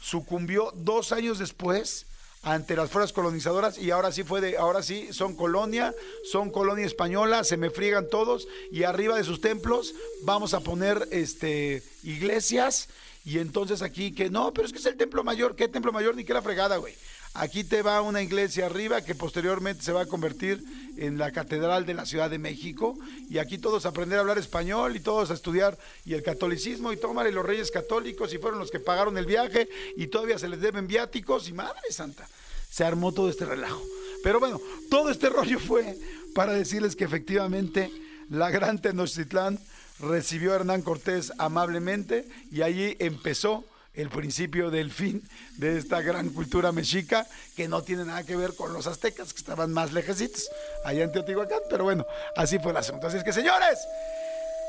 sucumbió 0.00 0.72
dos 0.74 1.12
años 1.12 1.38
después 1.38 2.06
ante 2.46 2.76
las 2.76 2.90
fuerzas 2.90 3.12
colonizadoras 3.12 3.76
y 3.76 3.90
ahora 3.90 4.12
sí 4.12 4.22
fue 4.22 4.40
de, 4.40 4.56
ahora 4.56 4.80
sí 4.80 5.08
son 5.10 5.34
colonia, 5.34 5.92
son 6.30 6.50
colonia 6.50 6.86
española, 6.86 7.42
se 7.42 7.56
me 7.56 7.70
friegan 7.70 8.08
todos 8.08 8.46
y 8.70 8.84
arriba 8.84 9.16
de 9.16 9.24
sus 9.24 9.40
templos 9.40 9.94
vamos 10.22 10.54
a 10.54 10.60
poner 10.60 11.08
este 11.10 11.82
iglesias 12.04 12.88
y 13.24 13.40
entonces 13.40 13.82
aquí 13.82 14.12
que 14.12 14.30
no, 14.30 14.52
pero 14.52 14.64
es 14.64 14.72
que 14.72 14.78
es 14.78 14.86
el 14.86 14.96
templo 14.96 15.24
mayor, 15.24 15.56
¿qué 15.56 15.66
templo 15.66 15.90
mayor 15.90 16.14
ni 16.14 16.24
qué 16.24 16.34
la 16.34 16.40
fregada, 16.40 16.76
güey? 16.76 16.94
Aquí 17.38 17.64
te 17.64 17.82
va 17.82 18.00
una 18.00 18.22
iglesia 18.22 18.64
arriba 18.64 19.02
que 19.02 19.14
posteriormente 19.14 19.82
se 19.82 19.92
va 19.92 20.02
a 20.02 20.06
convertir 20.06 20.64
en 20.96 21.18
la 21.18 21.32
Catedral 21.32 21.84
de 21.84 21.92
la 21.92 22.06
Ciudad 22.06 22.30
de 22.30 22.38
México. 22.38 22.96
Y 23.28 23.36
aquí 23.36 23.58
todos 23.58 23.84
aprender 23.84 24.16
a 24.16 24.22
hablar 24.22 24.38
español 24.38 24.96
y 24.96 25.00
todos 25.00 25.30
a 25.30 25.34
estudiar 25.34 25.76
y 26.06 26.14
el 26.14 26.22
catolicismo 26.22 26.92
y 26.92 26.96
tomar 26.96 27.26
y 27.26 27.32
los 27.32 27.44
reyes 27.44 27.70
católicos 27.70 28.32
y 28.32 28.38
fueron 28.38 28.58
los 28.58 28.70
que 28.70 28.80
pagaron 28.80 29.18
el 29.18 29.26
viaje 29.26 29.68
y 29.96 30.06
todavía 30.06 30.38
se 30.38 30.48
les 30.48 30.62
deben 30.62 30.86
viáticos 30.86 31.46
y 31.48 31.52
madre 31.52 31.90
santa. 31.90 32.26
Se 32.70 32.84
armó 32.84 33.12
todo 33.12 33.28
este 33.28 33.44
relajo. 33.44 33.82
Pero 34.22 34.40
bueno, 34.40 34.58
todo 34.88 35.10
este 35.10 35.28
rollo 35.30 35.58
fue 35.58 35.94
para 36.34 36.54
decirles 36.54 36.96
que 36.96 37.04
efectivamente 37.04 37.90
la 38.30 38.50
gran 38.50 38.80
Tenochtitlán 38.80 39.58
recibió 40.00 40.52
a 40.52 40.56
Hernán 40.56 40.80
Cortés 40.80 41.32
amablemente 41.36 42.26
y 42.50 42.62
allí 42.62 42.96
empezó 42.98 43.64
el 43.96 44.10
principio 44.10 44.70
del 44.70 44.92
fin 44.92 45.26
de 45.56 45.78
esta 45.78 46.00
gran 46.02 46.28
cultura 46.28 46.70
mexica 46.70 47.26
que 47.56 47.66
no 47.66 47.82
tiene 47.82 48.04
nada 48.04 48.22
que 48.22 48.36
ver 48.36 48.54
con 48.54 48.72
los 48.72 48.86
aztecas 48.86 49.32
que 49.32 49.38
estaban 49.38 49.72
más 49.72 49.92
lejecitos 49.92 50.48
allá 50.84 51.04
en 51.04 51.12
Teotihuacán, 51.12 51.60
pero 51.68 51.84
bueno, 51.84 52.06
así 52.36 52.58
fue 52.58 52.70
el 52.70 52.76
asunto. 52.76 53.06
Así 53.06 53.16
es 53.16 53.24
que 53.24 53.32
señores, 53.32 53.78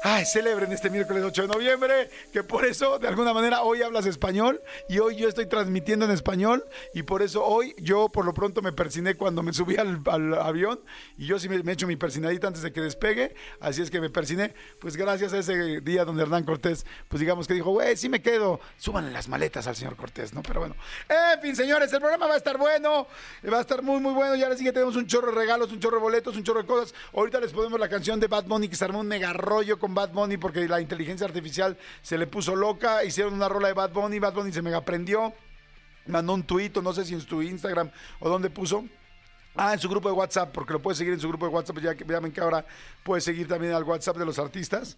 Ay, 0.10 0.24
celebren 0.24 0.72
este 0.72 0.90
miércoles 0.90 1.22
8 1.22 1.42
de 1.42 1.48
noviembre, 1.50 2.10
que 2.32 2.42
por 2.42 2.66
eso 2.66 2.98
de 2.98 3.10
alguna 3.10 3.34
manera 3.34 3.64
hoy 3.64 3.82
hablas 3.82 4.06
español 4.06 4.62
y 4.88 5.00
hoy 5.00 5.18
yo 5.18 5.28
estoy 5.28 5.48
transmitiendo 5.48 6.06
en 6.06 6.12
español 6.12 6.64
y 6.94 7.04
por 7.04 7.22
eso 7.22 7.44
hoy 7.44 7.76
yo 7.78 8.08
por 8.08 8.24
lo 8.24 8.34
pronto 8.34 8.62
me 8.62 8.72
persiné 8.72 9.16
cuando 9.16 9.44
me 9.44 9.52
subí 9.52 9.76
al, 9.76 10.02
avión 10.36 10.80
y 11.18 11.26
yo 11.26 11.38
sí 11.40 11.50
me, 11.50 11.58
he 11.58 11.74
hecho 11.74 11.88
mi 11.88 11.98
persinadita 11.98 12.48
antes 12.48 12.64
de 12.64 12.72
que 12.72 12.80
despegue, 12.80 13.36
así 13.60 13.82
es 13.82 13.92
que 13.92 14.00
me 14.00 14.10
persiné, 14.10 14.54
pues 14.80 14.96
gracias 14.96 15.34
a 15.34 15.40
ese 15.40 15.82
día 15.82 16.06
donde 16.06 16.24
Hernán 16.24 16.46
Cortés, 16.46 16.86
pues 17.10 17.20
digamos 17.20 17.46
que 17.46 17.56
dijo, 17.56 17.72
güey, 17.72 17.98
sí 17.98 18.08
me 18.08 18.22
quedo, 18.22 18.62
súbanle 18.78 19.12
las 19.12 19.28
maletas 19.28 19.68
al 19.68 19.76
señor 19.76 19.98
Cortés, 19.98 20.34
¿no? 20.34 20.42
Pero 20.42 20.62
bueno, 20.62 20.78
en 21.10 21.42
fin, 21.42 21.54
señores, 21.54 21.92
el 21.92 22.00
programa 22.00 22.28
va 22.28 22.36
a 22.36 22.38
estar 22.38 22.58
bueno, 22.58 23.08
va 23.52 23.58
a 23.58 23.62
estar 23.62 23.84
muy, 23.84 24.00
muy 24.00 24.14
bueno, 24.14 24.38
ya 24.38 24.46
ahora 24.46 24.58
sí 24.58 24.64
que 24.64 24.72
tenemos 24.72 24.96
un 24.96 25.06
chorro 25.06 25.34
de 25.34 25.38
regalos, 25.38 25.70
un 25.74 25.82
chorro 25.82 25.98
de 25.98 26.04
boletos, 26.04 26.38
un 26.38 26.46
chorro 26.46 26.62
de 26.62 26.66
cosas, 26.66 26.96
ahorita 27.14 27.42
les 27.42 27.52
ponemos 27.52 27.78
la 27.78 27.90
canción 27.90 28.22
de 28.22 28.28
Bad 28.28 28.46
Bunny 28.46 28.70
que 28.70 28.78
se 28.78 28.86
armó 28.86 29.02
un 29.02 29.08
mega 29.10 29.34
rollo 29.34 29.78
con 29.78 29.97
Bad 29.98 30.12
Bunny 30.12 30.38
porque 30.38 30.68
la 30.68 30.80
inteligencia 30.80 31.26
artificial 31.26 31.78
se 32.02 32.18
le 32.18 32.28
puso 32.28 32.56
loca. 32.56 33.04
Hicieron 33.04 33.34
una 33.34 33.50
rola 33.50 33.70
de 33.70 33.74
Bad 33.74 33.92
Bunny, 33.92 34.20
Bad 34.20 34.34
Bunny 34.34 34.52
se 34.52 34.62
mega 34.62 34.78
aprendió. 34.78 35.34
Mandó 36.06 36.34
un 36.34 36.44
tuit, 36.44 36.78
no 36.78 36.94
sé 36.94 37.04
si 37.04 37.16
en 37.16 37.22
su 37.22 37.42
Instagram 37.42 37.90
o 38.20 38.30
dónde 38.30 38.50
puso. 38.50 38.86
Ah, 39.56 39.74
en 39.74 39.80
su 39.80 39.90
grupo 39.90 40.08
de 40.08 40.14
WhatsApp, 40.14 40.52
porque 40.54 40.74
lo 40.74 40.82
puede 40.82 40.96
seguir 40.96 41.14
en 41.14 41.20
su 41.20 41.28
grupo 41.28 41.48
de 41.48 41.52
WhatsApp. 41.52 41.80
Ya 41.80 41.96
que 41.96 42.04
vean 42.04 42.32
que 42.32 42.40
ahora 42.40 42.64
puede 43.04 43.22
seguir 43.22 43.48
también 43.48 43.74
al 43.74 43.84
WhatsApp 43.84 44.18
de 44.18 44.26
los 44.26 44.38
artistas 44.38 44.98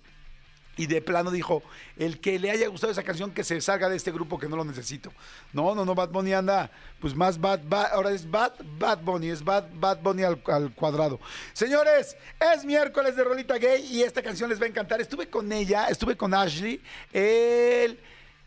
y 0.78 0.88
de 0.88 1.02
plano 1.02 1.30
dijo, 1.30 1.62
el 1.98 2.20
que 2.20 2.40
le 2.40 2.52
haya 2.52 2.68
gustado 2.68 2.92
esa 2.92 3.04
canción, 3.04 3.32
que 3.32 3.44
se 3.44 3.60
salga 3.60 3.90
de 3.90 3.98
este 3.98 4.12
grupo 4.12 4.40
que 4.40 4.48
no 4.48 4.56
lo 4.56 4.64
necesito. 4.64 5.12
No, 5.52 5.76
no, 5.76 5.84
no, 5.84 5.94
Bad 5.94 6.10
Bunny 6.10 6.34
anda, 6.34 6.72
pues 7.00 7.16
más 7.16 7.40
Bad, 7.40 7.62
bad 7.66 7.92
ahora 7.94 8.12
es 8.12 8.30
Bad, 8.30 8.54
Bad 8.78 9.00
Bunny, 9.00 9.30
es 9.30 9.44
Bad, 9.44 9.66
Bad 9.74 10.00
Bunny 10.02 10.24
al, 10.24 10.42
al, 10.46 10.74
cuadrado. 10.74 11.20
Señores, 11.54 12.16
es 12.40 12.64
miércoles 12.64 13.16
de 13.16 13.24
Rolita 13.24 13.58
Gay 13.58 13.86
y 13.92 14.04
esta 14.04 14.22
canción 14.22 14.50
les 14.50 14.62
va 14.62 14.66
a 14.66 14.70
encantar. 14.70 15.02
Estuve 15.02 15.30
con 15.30 15.52
ella, 15.52 15.88
estuve 15.88 16.16
con 16.16 16.34
Ashley, 16.34 16.82
el 17.12 18.00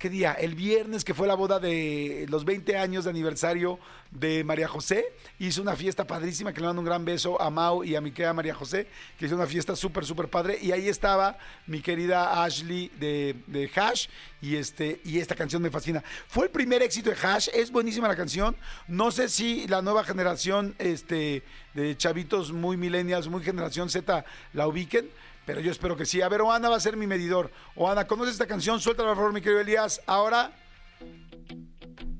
¿qué 0.03 0.11
día? 0.11 0.33
El 0.33 0.57
viernes 0.57 1.05
que 1.05 1.15
fue 1.15 1.29
la 1.29 1.37
boda 1.37 1.61
de 1.61 2.27
los 2.29 2.45
20 2.45 2.77
años 2.77 3.05
de 3.05 3.11
aniversario 3.11 3.79
de 4.11 4.43
María 4.43 4.67
José. 4.67 5.05
Hizo 5.39 5.63
una 5.63 5.77
fiesta 5.77 6.05
padrísima, 6.05 6.53
que 6.53 6.61
le 6.61 6.67
mando 6.67 6.81
un 6.81 6.87
gran 6.87 7.05
beso 7.05 7.41
a 7.41 7.51
Mau 7.51 7.85
y 7.85 7.95
a 7.95 8.01
mi 8.01 8.11
querida 8.11 8.33
María 8.33 8.53
José, 8.53 8.89
que 9.17 9.27
hizo 9.27 9.37
una 9.37 9.47
fiesta 9.47 9.77
súper, 9.77 10.05
súper 10.05 10.27
padre. 10.27 10.59
Y 10.61 10.73
ahí 10.73 10.89
estaba 10.89 11.39
mi 11.69 11.81
querida 11.81 12.43
Ashley 12.43 12.91
de, 12.99 13.71
Hash 13.77 14.09
y, 14.41 14.57
este, 14.57 15.01
y 15.05 15.21
esta 15.21 15.37
canción 15.37 15.63
me 15.63 15.71
fascina. 15.71 16.03
Fue 16.27 16.47
el 16.47 16.51
primer 16.51 16.83
éxito 16.83 17.11
de 17.11 17.17
Hash, 17.23 17.49
es 17.55 17.71
buenísima 17.71 18.09
la 18.09 18.17
canción. 18.17 18.57
No 18.89 19.13
sé 19.13 19.29
si 19.29 19.69
la 19.69 19.83
nueva 19.83 20.03
generación 20.03 20.75
este, 20.81 21.45
de 21.75 21.97
chavitos 21.97 22.51
muy 22.51 22.77
millennials, 22.77 23.29
muy 23.29 23.45
generación 23.45 23.89
Z 23.89 24.25
la 24.53 24.67
ubiquen 24.67 25.09
pero 25.53 25.61
yo 25.61 25.71
espero 25.71 25.95
que 25.99 26.07
sí. 26.07 26.23
A 26.23 26.31
ver, 26.31 26.41
Oana 26.41 26.71
va 26.71 26.77
a 26.77 26.81
ser 26.81 26.97
mi 26.97 27.07
medidor. 27.07 27.51
Oana, 27.75 28.07
¿conoces 28.07 28.33
esta 28.33 28.47
canción? 28.47 28.81
Suéltala, 28.81 29.11
por 29.11 29.17
favor, 29.17 29.33
mi 29.35 29.43
querido 29.43 29.61
Elías. 29.61 30.01
Ahora, 30.07 30.51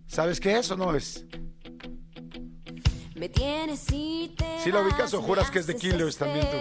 ¿sabes 0.07 0.39
qué 0.39 0.59
es 0.59 0.71
o 0.71 0.77
no 0.77 0.95
es? 0.95 1.25
Me 3.15 3.31
tienes 3.31 3.87
y 3.91 4.35
te 4.37 4.61
¿Sí 4.63 4.71
la 4.71 4.83
ubicas 4.83 5.15
o 5.15 5.23
juras 5.23 5.51
que 5.51 5.61
es 5.61 5.67
de 5.67 5.77
Killers 5.77 6.19
también 6.19 6.47
tú? 6.47 6.57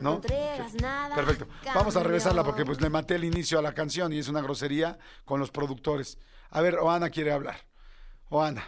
¿No? 0.00 0.22
Perfecto. 0.22 1.48
Vamos 1.74 1.94
a 1.96 2.02
regresarla 2.02 2.42
porque 2.42 2.64
pues 2.64 2.80
le 2.80 2.88
maté 2.88 3.16
el 3.16 3.24
inicio 3.24 3.58
a 3.58 3.62
la 3.62 3.74
canción 3.74 4.10
y 4.14 4.18
es 4.18 4.28
una 4.28 4.40
grosería 4.40 4.98
con 5.26 5.38
los 5.38 5.50
productores. 5.50 6.16
A 6.48 6.62
ver, 6.62 6.76
Oana 6.76 7.10
quiere 7.10 7.30
hablar. 7.30 7.58
Oana, 8.30 8.64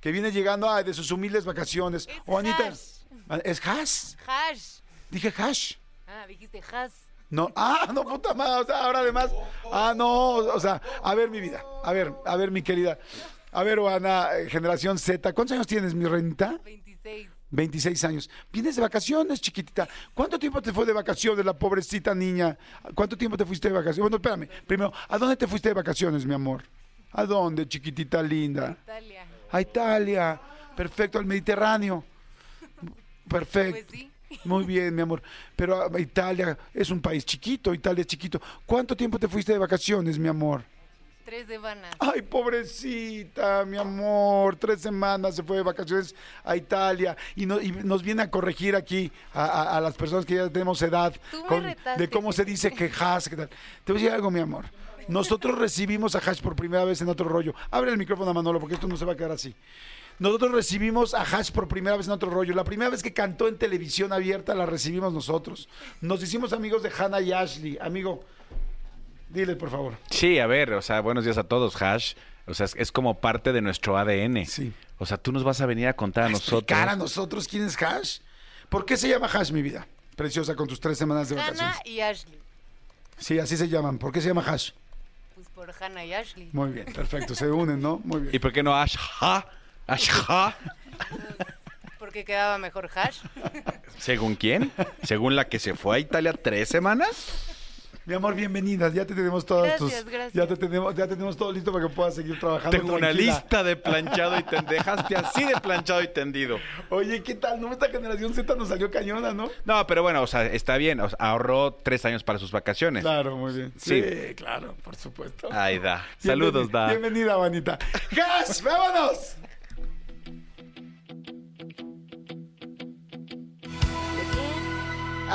que 0.00 0.12
viene 0.12 0.30
llegando 0.30 0.72
de 0.80 0.94
sus 0.94 1.10
humildes 1.10 1.44
vacaciones. 1.44 2.06
Es 2.06 2.22
Oanita, 2.24 2.68
hash. 2.68 3.40
¿es 3.42 3.60
hash? 3.66 4.14
Hash. 4.28 4.80
Dije 5.10 5.34
hash. 5.36 5.74
Ah, 6.06 6.26
dijiste 6.26 6.60
hash. 6.60 6.92
No, 7.30 7.50
ah, 7.56 7.90
no, 7.92 8.04
puta 8.04 8.34
madre, 8.34 8.62
o 8.62 8.66
sea, 8.66 8.84
ahora 8.84 9.00
además, 9.00 9.30
ah, 9.72 9.94
no, 9.96 10.36
o 10.36 10.60
sea, 10.60 10.80
a 11.02 11.14
ver 11.14 11.30
mi 11.30 11.40
vida, 11.40 11.64
a 11.82 11.92
ver, 11.92 12.12
a 12.24 12.36
ver 12.36 12.50
mi 12.50 12.62
querida, 12.62 12.98
a 13.50 13.62
ver, 13.62 13.80
Ana, 13.80 14.36
eh, 14.36 14.50
generación 14.50 14.98
Z, 14.98 15.32
¿cuántos 15.32 15.54
años 15.54 15.66
tienes, 15.66 15.94
mi 15.94 16.04
renta? 16.04 16.60
26. 16.64 17.30
26 17.50 18.04
años. 18.04 18.30
Vienes 18.52 18.76
de 18.76 18.82
vacaciones, 18.82 19.40
chiquitita. 19.40 19.88
¿Cuánto 20.12 20.38
tiempo 20.38 20.60
te 20.60 20.72
fue 20.72 20.84
de 20.84 20.92
vacaciones 20.92 21.44
la 21.44 21.52
pobrecita 21.52 22.14
niña? 22.14 22.58
¿Cuánto 22.94 23.16
tiempo 23.16 23.36
te 23.36 23.46
fuiste 23.46 23.68
de 23.68 23.74
vacaciones? 23.74 24.00
Bueno, 24.00 24.16
espérame. 24.16 24.48
Primero, 24.66 24.92
¿a 25.08 25.18
dónde 25.18 25.36
te 25.36 25.46
fuiste 25.46 25.68
de 25.68 25.74
vacaciones, 25.74 26.26
mi 26.26 26.34
amor? 26.34 26.64
¿A 27.12 27.24
dónde, 27.24 27.68
chiquitita 27.68 28.22
linda? 28.22 28.76
Italia. 28.82 29.26
A 29.52 29.60
Italia. 29.60 30.40
Perfecto, 30.76 31.18
al 31.18 31.26
Mediterráneo. 31.26 32.04
Perfecto. 33.28 33.86
Pues 33.88 34.00
sí. 34.00 34.10
Muy 34.44 34.64
bien, 34.64 34.94
mi 34.94 35.02
amor. 35.02 35.22
Pero 35.56 35.82
ah, 35.82 36.00
Italia 36.00 36.56
es 36.72 36.90
un 36.90 37.00
país 37.00 37.24
chiquito, 37.24 37.72
Italia 37.74 38.00
es 38.02 38.06
chiquito. 38.06 38.40
¿Cuánto 38.66 38.96
tiempo 38.96 39.18
te 39.18 39.28
fuiste 39.28 39.52
de 39.52 39.58
vacaciones, 39.58 40.18
mi 40.18 40.28
amor? 40.28 40.62
Tres 41.24 41.46
semanas. 41.46 41.94
Ay, 42.00 42.20
pobrecita, 42.20 43.64
mi 43.64 43.76
amor. 43.78 44.56
Tres 44.56 44.80
semanas 44.82 45.34
se 45.36 45.42
fue 45.42 45.56
de 45.56 45.62
vacaciones 45.62 46.14
a 46.44 46.54
Italia 46.56 47.16
y, 47.34 47.46
no- 47.46 47.60
y 47.60 47.70
nos 47.72 48.02
viene 48.02 48.22
a 48.22 48.30
corregir 48.30 48.76
aquí 48.76 49.10
a, 49.32 49.44
a- 49.44 49.76
a 49.78 49.80
las 49.80 49.94
personas 49.94 50.24
que 50.26 50.34
ya 50.34 50.48
tenemos 50.50 50.80
edad 50.82 51.14
Tú 51.30 51.42
me 51.42 51.48
con- 51.48 51.64
retaste, 51.64 52.02
de 52.02 52.10
cómo 52.10 52.32
se 52.32 52.44
dice 52.44 52.70
que 52.72 52.90
hash, 52.98 53.28
qué 53.28 53.36
tal. 53.36 53.48
Te 53.84 53.92
voy 53.92 54.00
a 54.00 54.04
decir 54.04 54.14
algo, 54.14 54.30
mi 54.30 54.40
amor. 54.40 54.66
Nosotros 55.06 55.58
recibimos 55.58 56.14
a 56.14 56.18
Hash 56.18 56.40
por 56.40 56.56
primera 56.56 56.82
vez 56.86 56.98
en 57.02 57.10
otro 57.10 57.28
rollo. 57.28 57.54
Abre 57.70 57.90
el 57.90 57.98
micrófono 57.98 58.30
a 58.30 58.32
Manolo 58.34 58.58
porque 58.58 58.74
esto 58.76 58.86
no 58.88 58.96
se 58.96 59.04
va 59.04 59.12
a 59.12 59.16
quedar 59.16 59.32
así. 59.32 59.54
Nosotros 60.18 60.52
recibimos 60.52 61.14
a 61.14 61.22
Hash 61.22 61.50
por 61.50 61.68
primera 61.68 61.96
vez 61.96 62.06
en 62.06 62.12
otro 62.12 62.30
rollo. 62.30 62.54
La 62.54 62.64
primera 62.64 62.90
vez 62.90 63.02
que 63.02 63.12
cantó 63.12 63.48
en 63.48 63.58
televisión 63.58 64.12
abierta 64.12 64.54
la 64.54 64.66
recibimos 64.66 65.12
nosotros. 65.12 65.68
Nos 66.00 66.22
hicimos 66.22 66.52
amigos 66.52 66.82
de 66.82 66.90
Hannah 66.96 67.20
y 67.20 67.32
Ashley. 67.32 67.78
Amigo, 67.80 68.24
dile 69.28 69.56
por 69.56 69.70
favor. 69.70 69.94
Sí, 70.10 70.38
a 70.38 70.46
ver, 70.46 70.72
o 70.72 70.82
sea, 70.82 71.00
buenos 71.00 71.24
días 71.24 71.38
a 71.38 71.44
todos, 71.44 71.80
Hash. 71.80 72.14
O 72.46 72.54
sea, 72.54 72.66
es, 72.66 72.74
es 72.76 72.92
como 72.92 73.20
parte 73.20 73.52
de 73.52 73.60
nuestro 73.60 73.96
ADN. 73.96 74.46
Sí. 74.46 74.72
O 74.98 75.06
sea, 75.06 75.16
tú 75.18 75.32
nos 75.32 75.42
vas 75.42 75.60
a 75.60 75.66
venir 75.66 75.88
a 75.88 75.94
contar 75.94 76.24
a, 76.24 76.28
nosotros. 76.28 76.62
explicar 76.62 76.88
a 76.88 76.96
nosotros 76.96 77.48
quién 77.48 77.64
es 77.64 77.80
Hash. 77.82 78.18
¿Por 78.68 78.84
qué 78.86 78.96
se 78.96 79.08
llama 79.08 79.26
Hash, 79.26 79.50
mi 79.50 79.62
vida? 79.62 79.86
Preciosa, 80.16 80.54
con 80.54 80.68
tus 80.68 80.78
tres 80.78 80.96
semanas 80.96 81.28
de 81.28 81.34
vacaciones. 81.34 81.60
Hannah 81.60 81.82
y 81.84 82.00
Ashley. 82.00 82.38
Sí, 83.18 83.38
así 83.38 83.56
se 83.56 83.68
llaman. 83.68 83.98
¿Por 83.98 84.12
qué 84.12 84.20
se 84.20 84.28
llama 84.28 84.44
Hash? 84.46 84.70
Pues 85.34 85.48
por 85.48 85.72
Hannah 85.80 86.04
y 86.04 86.12
Ashley. 86.12 86.50
Muy 86.52 86.70
bien, 86.70 86.86
perfecto. 86.92 87.34
Se 87.34 87.50
unen, 87.50 87.80
¿no? 87.80 88.00
Muy 88.04 88.20
bien. 88.20 88.34
¿Y 88.34 88.38
por 88.38 88.52
qué 88.52 88.62
no 88.62 88.74
Ashha? 88.74 89.46
Ashha. 89.86 90.54
Porque 91.98 92.24
quedaba 92.24 92.58
mejor 92.58 92.88
hash. 92.94 93.18
¿Según 93.98 94.34
quién? 94.34 94.70
¿Según 95.02 95.36
la 95.36 95.48
que 95.48 95.58
se 95.58 95.74
fue 95.74 95.96
a 95.96 95.98
Italia 95.98 96.32
tres 96.32 96.68
semanas? 96.68 97.50
Mi 98.06 98.12
amor, 98.12 98.34
bienvenida. 98.34 98.90
Ya 98.92 99.06
te 99.06 99.14
tenemos 99.14 99.46
todas 99.46 99.76
tus. 99.78 99.90
Gracias, 99.90 100.12
gracias. 100.12 100.34
Ya 100.34 100.46
te 100.46 100.56
tenemos, 100.60 100.94
ya 100.94 101.06
tenemos 101.08 101.38
todo 101.38 101.50
listo 101.50 101.72
para 101.72 101.88
que 101.88 101.94
puedas 101.94 102.14
seguir 102.14 102.38
trabajando. 102.38 102.76
Tengo 102.76 102.94
una 102.94 103.10
lista 103.12 103.62
de 103.64 103.76
planchado 103.76 104.38
y 104.38 104.42
tendido. 104.44 104.72
Dejaste 104.72 105.16
así 105.16 105.44
de 105.44 105.54
planchado 105.58 106.02
y 106.02 106.08
tendido. 106.08 106.58
Oye, 106.90 107.22
¿qué 107.22 107.34
tal? 107.34 107.58
No, 107.62 107.72
esta 107.72 107.88
generación 107.88 108.34
Z 108.34 108.54
nos 108.56 108.68
salió 108.68 108.90
cañona, 108.90 109.32
¿no? 109.32 109.50
No, 109.64 109.86
pero 109.86 110.02
bueno, 110.02 110.20
o 110.20 110.26
sea, 110.26 110.44
está 110.44 110.76
bien. 110.76 111.00
o 111.00 111.08
sea, 111.08 111.16
ahorró 111.18 111.72
tres 111.72 112.04
años 112.04 112.22
para 112.24 112.38
sus 112.38 112.50
vacaciones. 112.52 113.02
Claro, 113.02 113.38
muy 113.38 113.54
bien. 113.54 113.72
Sí, 113.78 114.02
Sí. 114.02 114.34
claro, 114.34 114.74
por 114.84 114.96
supuesto. 114.96 115.48
Ay, 115.50 115.78
da. 115.78 116.06
Saludos, 116.18 116.70
da. 116.70 116.88
Bienvenida, 116.88 117.36
Vanita. 117.36 117.78
¡Gas! 118.10 118.62
¡Vámonos! 118.62 119.36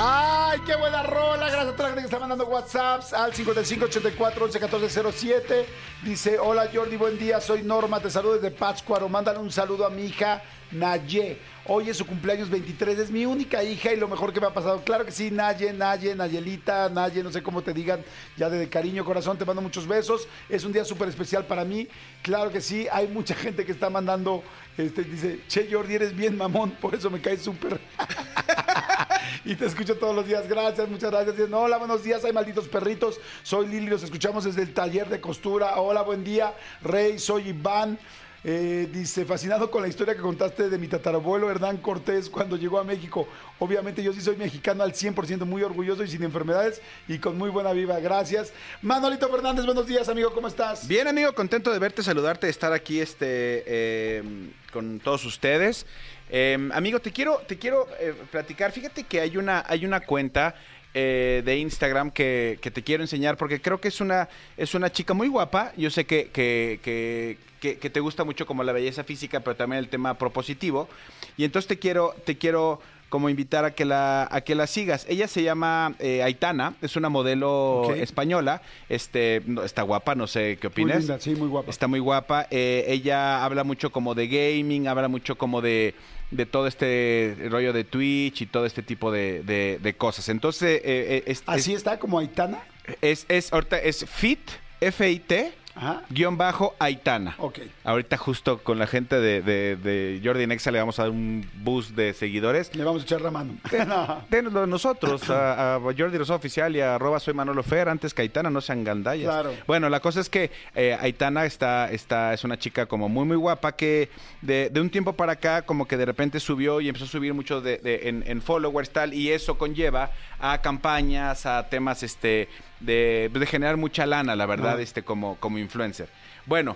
¡Ay, 0.01 0.61
qué 0.65 0.77
buena 0.77 1.03
rola! 1.03 1.49
Gracias 1.49 1.73
a 1.73 1.75
toda 1.75 1.89
la 1.89 1.95
gente 1.95 2.01
que 2.03 2.05
está 2.05 2.19
mandando 2.19 2.45
WhatsApps 2.45 3.11
al 3.11 3.33
5584 3.33 4.45
111407. 4.45 5.65
Dice, 6.03 6.39
hola 6.39 6.69
Jordi, 6.73 6.95
buen 6.95 7.19
día, 7.19 7.41
soy 7.41 7.63
Norma, 7.63 7.99
te 7.99 8.09
saludo 8.09 8.35
desde 8.35 8.49
Pátzcuaro. 8.49 9.09
Mándale 9.09 9.39
un 9.39 9.51
saludo 9.51 9.85
a 9.85 9.89
mi 9.89 10.05
hija 10.05 10.41
Naye. 10.71 11.41
Hoy 11.65 11.89
es 11.89 11.97
su 11.97 12.07
cumpleaños 12.07 12.49
23, 12.49 12.97
es 12.97 13.11
mi 13.11 13.25
única 13.25 13.61
hija 13.61 13.91
y 13.91 13.97
lo 13.97 14.07
mejor 14.07 14.31
que 14.31 14.39
me 14.39 14.47
ha 14.47 14.53
pasado. 14.53 14.81
Claro 14.85 15.03
que 15.03 15.11
sí, 15.11 15.31
Naye, 15.31 15.73
Naye, 15.73 16.15
Nayelita, 16.15 16.87
Naye, 16.87 17.21
no 17.21 17.29
sé 17.29 17.43
cómo 17.43 17.61
te 17.61 17.73
digan, 17.73 18.01
ya 18.37 18.49
de 18.49 18.69
cariño, 18.69 19.03
corazón, 19.03 19.37
te 19.37 19.43
mando 19.43 19.61
muchos 19.61 19.85
besos. 19.85 20.29
Es 20.47 20.63
un 20.63 20.71
día 20.71 20.85
súper 20.85 21.09
especial 21.09 21.43
para 21.43 21.65
mí. 21.65 21.89
Claro 22.21 22.53
que 22.53 22.61
sí, 22.61 22.87
hay 22.89 23.09
mucha 23.09 23.35
gente 23.35 23.65
que 23.65 23.73
está 23.73 23.89
mandando, 23.89 24.43
este, 24.77 25.03
dice, 25.03 25.41
che 25.49 25.67
Jordi, 25.69 25.95
eres 25.95 26.15
bien 26.15 26.37
mamón, 26.37 26.71
por 26.71 26.95
eso 26.95 27.09
me 27.09 27.19
caes 27.19 27.41
súper. 27.41 27.81
y 29.45 29.55
te 29.55 29.65
escucho 29.65 29.95
todos 29.97 30.15
los 30.15 30.27
días. 30.27 30.47
Gracias, 30.47 30.87
muchas 30.89 31.11
gracias. 31.11 31.35
Hola, 31.51 31.77
buenos 31.77 32.03
días, 32.03 32.23
hay 32.25 32.33
malditos 32.33 32.67
perritos. 32.67 33.19
Soy 33.43 33.67
Lili, 33.67 33.87
los 33.87 34.03
escuchamos 34.03 34.43
desde 34.43 34.61
el 34.61 34.73
taller 34.73 35.09
de 35.09 35.21
costura. 35.21 35.79
Hola, 35.79 36.01
buen 36.01 36.23
día. 36.23 36.53
Rey, 36.81 37.19
soy 37.19 37.49
Iván. 37.49 37.97
Eh, 38.43 38.87
dice, 38.93 39.25
fascinado 39.25 39.69
con 39.69 39.81
la 39.81 39.89
historia 39.89 40.15
que 40.15 40.21
contaste 40.21 40.69
de 40.69 40.77
mi 40.77 40.87
tatarabuelo 40.87 41.51
Hernán 41.51 41.77
Cortés 41.77 42.29
cuando 42.29 42.55
llegó 42.55 42.79
a 42.79 42.85
México. 42.85 43.27
Obviamente 43.59 44.01
yo 44.01 44.13
sí 44.13 44.21
soy 44.21 44.37
mexicano 44.37 44.83
al 44.83 44.93
100%, 44.93 45.43
muy 45.45 45.61
orgulloso 45.61 46.03
y 46.03 46.07
sin 46.07 46.23
enfermedades 46.23 46.81
y 47.07 47.19
con 47.19 47.37
muy 47.37 47.49
buena 47.49 47.73
viva. 47.73 47.99
Gracias. 47.99 48.53
Manolito 48.81 49.27
Fernández, 49.27 49.65
buenos 49.65 49.87
días, 49.87 50.07
amigo, 50.07 50.33
¿cómo 50.33 50.47
estás? 50.47 50.87
Bien, 50.87 51.07
amigo, 51.07 51.33
contento 51.33 51.71
de 51.71 51.79
verte, 51.79 52.01
saludarte, 52.01 52.47
de 52.47 52.51
estar 52.51 52.71
aquí 52.71 53.01
este, 53.01 53.63
eh, 53.67 54.23
con 54.71 54.99
todos 54.99 55.25
ustedes. 55.25 55.85
Eh, 56.29 56.69
amigo, 56.73 56.99
te 56.99 57.11
quiero, 57.11 57.37
te 57.47 57.57
quiero 57.57 57.87
eh, 57.99 58.13
platicar. 58.31 58.71
Fíjate 58.71 59.03
que 59.03 59.19
hay 59.21 59.37
una, 59.37 59.63
hay 59.67 59.85
una 59.85 60.01
cuenta 60.01 60.55
eh, 60.93 61.41
de 61.45 61.57
Instagram 61.57 62.11
que, 62.11 62.57
que 62.61 62.71
te 62.71 62.83
quiero 62.83 63.03
enseñar 63.03 63.37
porque 63.37 63.61
creo 63.61 63.79
que 63.81 63.87
es 63.87 63.99
una, 64.01 64.29
es 64.57 64.73
una 64.75 64.91
chica 64.91 65.13
muy 65.13 65.27
guapa. 65.27 65.71
Yo 65.77 65.89
sé 65.89 66.05
que, 66.05 66.29
que, 66.29 66.79
que, 66.83 67.37
que- 67.77 67.89
te 67.89 67.99
gusta 67.99 68.23
mucho 68.23 68.45
como 68.45 68.63
la 68.63 68.71
belleza 68.73 69.03
física, 69.03 69.39
pero 69.41 69.55
también 69.55 69.79
el 69.79 69.89
tema 69.89 70.13
propositivo. 70.17 70.87
Y 71.35 71.43
entonces 71.45 71.67
te 71.67 71.79
quiero, 71.79 72.15
te 72.25 72.37
quiero 72.37 72.79
como 73.09 73.29
invitar 73.29 73.65
a 73.65 73.71
que 73.71 73.85
la, 73.85 74.27
a 74.31 74.41
que 74.41 74.55
la 74.55 74.67
sigas. 74.67 75.05
Ella 75.09 75.27
se 75.27 75.43
llama 75.43 75.95
eh, 75.99 76.23
Aitana, 76.23 76.75
es 76.81 76.95
una 76.95 77.09
modelo 77.09 77.91
española. 77.95 78.61
Este, 78.87 79.41
no, 79.45 79.63
está 79.63 79.81
guapa, 79.81 80.15
no 80.15 80.27
sé 80.27 80.57
qué 80.61 80.67
Muy 80.69 80.73
opinas. 80.73 80.97
linda, 80.99 81.19
sí, 81.19 81.31
muy 81.35 81.47
guapa. 81.47 81.69
Está 81.69 81.87
muy 81.87 81.99
guapa. 81.99 82.47
Eh, 82.51 82.85
ella 82.87 83.43
habla 83.43 83.63
mucho 83.63 83.91
como 83.91 84.15
de 84.15 84.27
gaming, 84.27 84.87
habla 84.87 85.07
mucho 85.07 85.37
como 85.37 85.61
de, 85.61 85.95
de 86.31 86.45
todo 86.45 86.67
este 86.67 87.35
rollo 87.49 87.73
de 87.73 87.83
Twitch 87.83 88.41
y 88.41 88.45
todo 88.45 88.65
este 88.65 88.83
tipo 88.83 89.11
de, 89.11 89.41
de- 89.43 89.79
de 89.81 89.93
cosas. 89.95 90.29
Entonces, 90.29 90.79
eh, 90.79 90.81
eh, 90.85 91.23
es, 91.25 91.43
Así 91.47 91.73
está, 91.73 91.97
como 91.99 92.19
Aitana. 92.19 92.59
es, 93.01 93.25
es, 93.27 93.51
ahorita 93.51 93.79
es 93.79 94.05
Fit, 94.05 94.39
F-I-T, 94.81 95.51
Ajá. 95.81 96.03
guion 96.09 96.37
bajo 96.37 96.75
Aitana. 96.77 97.35
Ok. 97.37 97.59
Ahorita 97.85 98.17
justo 98.17 98.57
con 98.59 98.77
la 98.79 98.85
gente 98.87 99.15
de, 99.19 99.41
de, 99.41 99.77
de 99.77 100.21
Jordi 100.23 100.45
Nexa 100.45 100.71
le 100.71 100.79
vamos 100.79 100.99
a 100.99 101.03
dar 101.03 101.11
un 101.11 101.49
boost 101.63 101.91
de 101.91 102.13
seguidores. 102.13 102.75
Le 102.75 102.83
vamos 102.83 103.03
a 103.03 103.05
echar 103.05 103.21
la 103.21 103.31
mano. 103.31 103.53
No. 103.87 104.23
Denoslo 104.29 104.67
nosotros, 104.67 105.29
a, 105.29 105.75
a 105.75 105.79
Jordi 105.79 106.17
Rosa 106.17 106.35
Oficial 106.35 106.75
y 106.75 106.81
a 106.81 106.95
arroba 106.95 107.19
soy 107.19 107.33
Manolo 107.33 107.63
Fer, 107.63 107.87
antes 107.87 108.13
que 108.13 108.21
Aitana, 108.23 108.49
no 108.49 108.59
sean 108.61 108.83
gandallas. 108.83 109.25
Claro. 109.29 109.53
Bueno, 109.67 109.87
la 109.89 109.99
cosa 110.01 110.19
es 110.19 110.29
que 110.29 110.51
eh, 110.75 110.97
Aitana 110.99 111.45
está, 111.45 111.89
está, 111.91 112.33
es 112.33 112.43
una 112.43 112.57
chica 112.59 112.85
como 112.85 113.07
muy, 113.07 113.25
muy 113.25 113.37
guapa 113.37 113.75
que 113.75 114.09
de, 114.41 114.69
de 114.69 114.81
un 114.81 114.89
tiempo 114.89 115.13
para 115.13 115.33
acá 115.33 115.61
como 115.61 115.87
que 115.87 115.95
de 115.97 116.05
repente 116.05 116.39
subió 116.39 116.81
y 116.81 116.87
empezó 116.89 117.05
a 117.05 117.09
subir 117.09 117.33
mucho 117.33 117.61
de, 117.61 117.77
de- 117.77 118.09
en, 118.09 118.23
en 118.27 118.41
followers 118.41 118.89
tal 118.89 119.13
y 119.13 119.31
eso 119.31 119.57
conlleva 119.57 120.11
a 120.39 120.61
campañas, 120.61 121.45
a 121.45 121.67
temas 121.69 122.03
este 122.03 122.47
de, 122.79 123.29
de 123.33 123.45
generar 123.45 123.77
mucha 123.77 124.05
lana, 124.05 124.35
la 124.35 124.45
verdad, 124.45 124.77
Ah. 124.77 124.81
este 124.81 125.03
como, 125.03 125.35
como 125.37 125.57
influencer. 125.57 126.09
Bueno, 126.45 126.75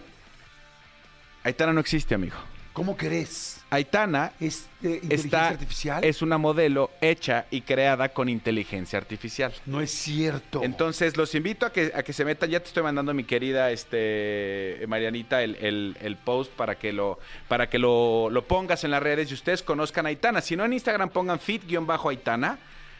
Aitana 1.43 1.73
no 1.73 1.79
existe, 1.79 2.15
amigo. 2.15 2.35
¿Cómo 2.73 2.97
crees? 2.97 3.61
Aitana 3.69 4.31
¿Es 4.39 4.67
de 4.81 4.93
inteligencia 4.95 5.25
está, 5.25 5.47
artificial? 5.49 6.03
es 6.03 6.23
una 6.23 6.39
modelo 6.39 6.89
hecha 7.01 7.45
y 7.51 7.61
creada 7.61 8.09
con 8.09 8.29
inteligencia 8.29 8.97
artificial. 8.97 9.53
No 9.67 9.79
es 9.79 9.91
cierto. 9.91 10.63
Entonces, 10.63 11.15
los 11.15 11.35
invito 11.35 11.67
a 11.67 11.71
que, 11.71 11.91
a 11.93 12.01
que 12.01 12.13
se 12.13 12.25
metan. 12.25 12.49
Ya 12.49 12.59
te 12.61 12.67
estoy 12.69 12.81
mandando, 12.81 13.13
mi 13.13 13.25
querida 13.25 13.69
este, 13.69 14.83
Marianita, 14.87 15.43
el, 15.43 15.55
el- 15.57 15.97
el 16.01 16.15
post 16.17 16.51
para 16.53 16.75
que, 16.79 16.91
lo, 16.93 17.19
para 17.47 17.69
que 17.69 17.77
lo, 17.77 18.29
lo 18.31 18.43
pongas 18.47 18.83
en 18.85 18.89
las 18.91 19.03
redes 19.03 19.29
y 19.29 19.35
ustedes 19.35 19.61
conozcan 19.61 20.07
a 20.07 20.09
Aitana. 20.09 20.41
Si 20.41 20.55
no, 20.55 20.65
en 20.65 20.73
Instagram 20.73 21.09
pongan 21.09 21.39
fit-aitana. 21.39 22.57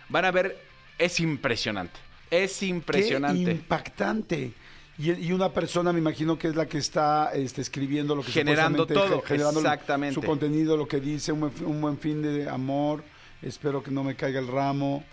Van 0.10 0.26
a 0.26 0.32
ver, 0.32 0.56
es 1.00 1.20
impresionante. 1.20 2.00
Es 2.34 2.60
Qué 2.60 2.66
impresionante. 2.68 3.52
impactante. 3.52 4.52
Y, 4.98 5.12
y 5.12 5.32
una 5.32 5.50
persona, 5.52 5.92
me 5.92 6.00
imagino 6.00 6.38
que 6.38 6.48
es 6.50 6.56
la 6.56 6.68
que 6.68 6.78
está 6.78 7.32
este, 7.34 7.62
escribiendo 7.62 8.16
lo 8.16 8.22
que 8.24 8.32
Generando 8.32 8.86
todo, 8.86 9.22
generando 9.22 9.60
exactamente. 9.60 10.14
su 10.16 10.22
contenido, 10.22 10.78
lo 10.78 10.88
que 10.88 11.00
dice, 11.00 11.32
un, 11.32 11.40
buen 11.42 11.52
fin- 11.52 11.66
un 11.66 11.82
buen 11.82 11.98
fin 11.98 12.22
de 12.22 12.48
amor. 12.50 13.04
Espero 13.42 13.82
que 13.84 13.92
no 13.92 14.04
me 14.04 14.16
caiga 14.16 14.40
el 14.40 14.48
ramo. 14.48 15.04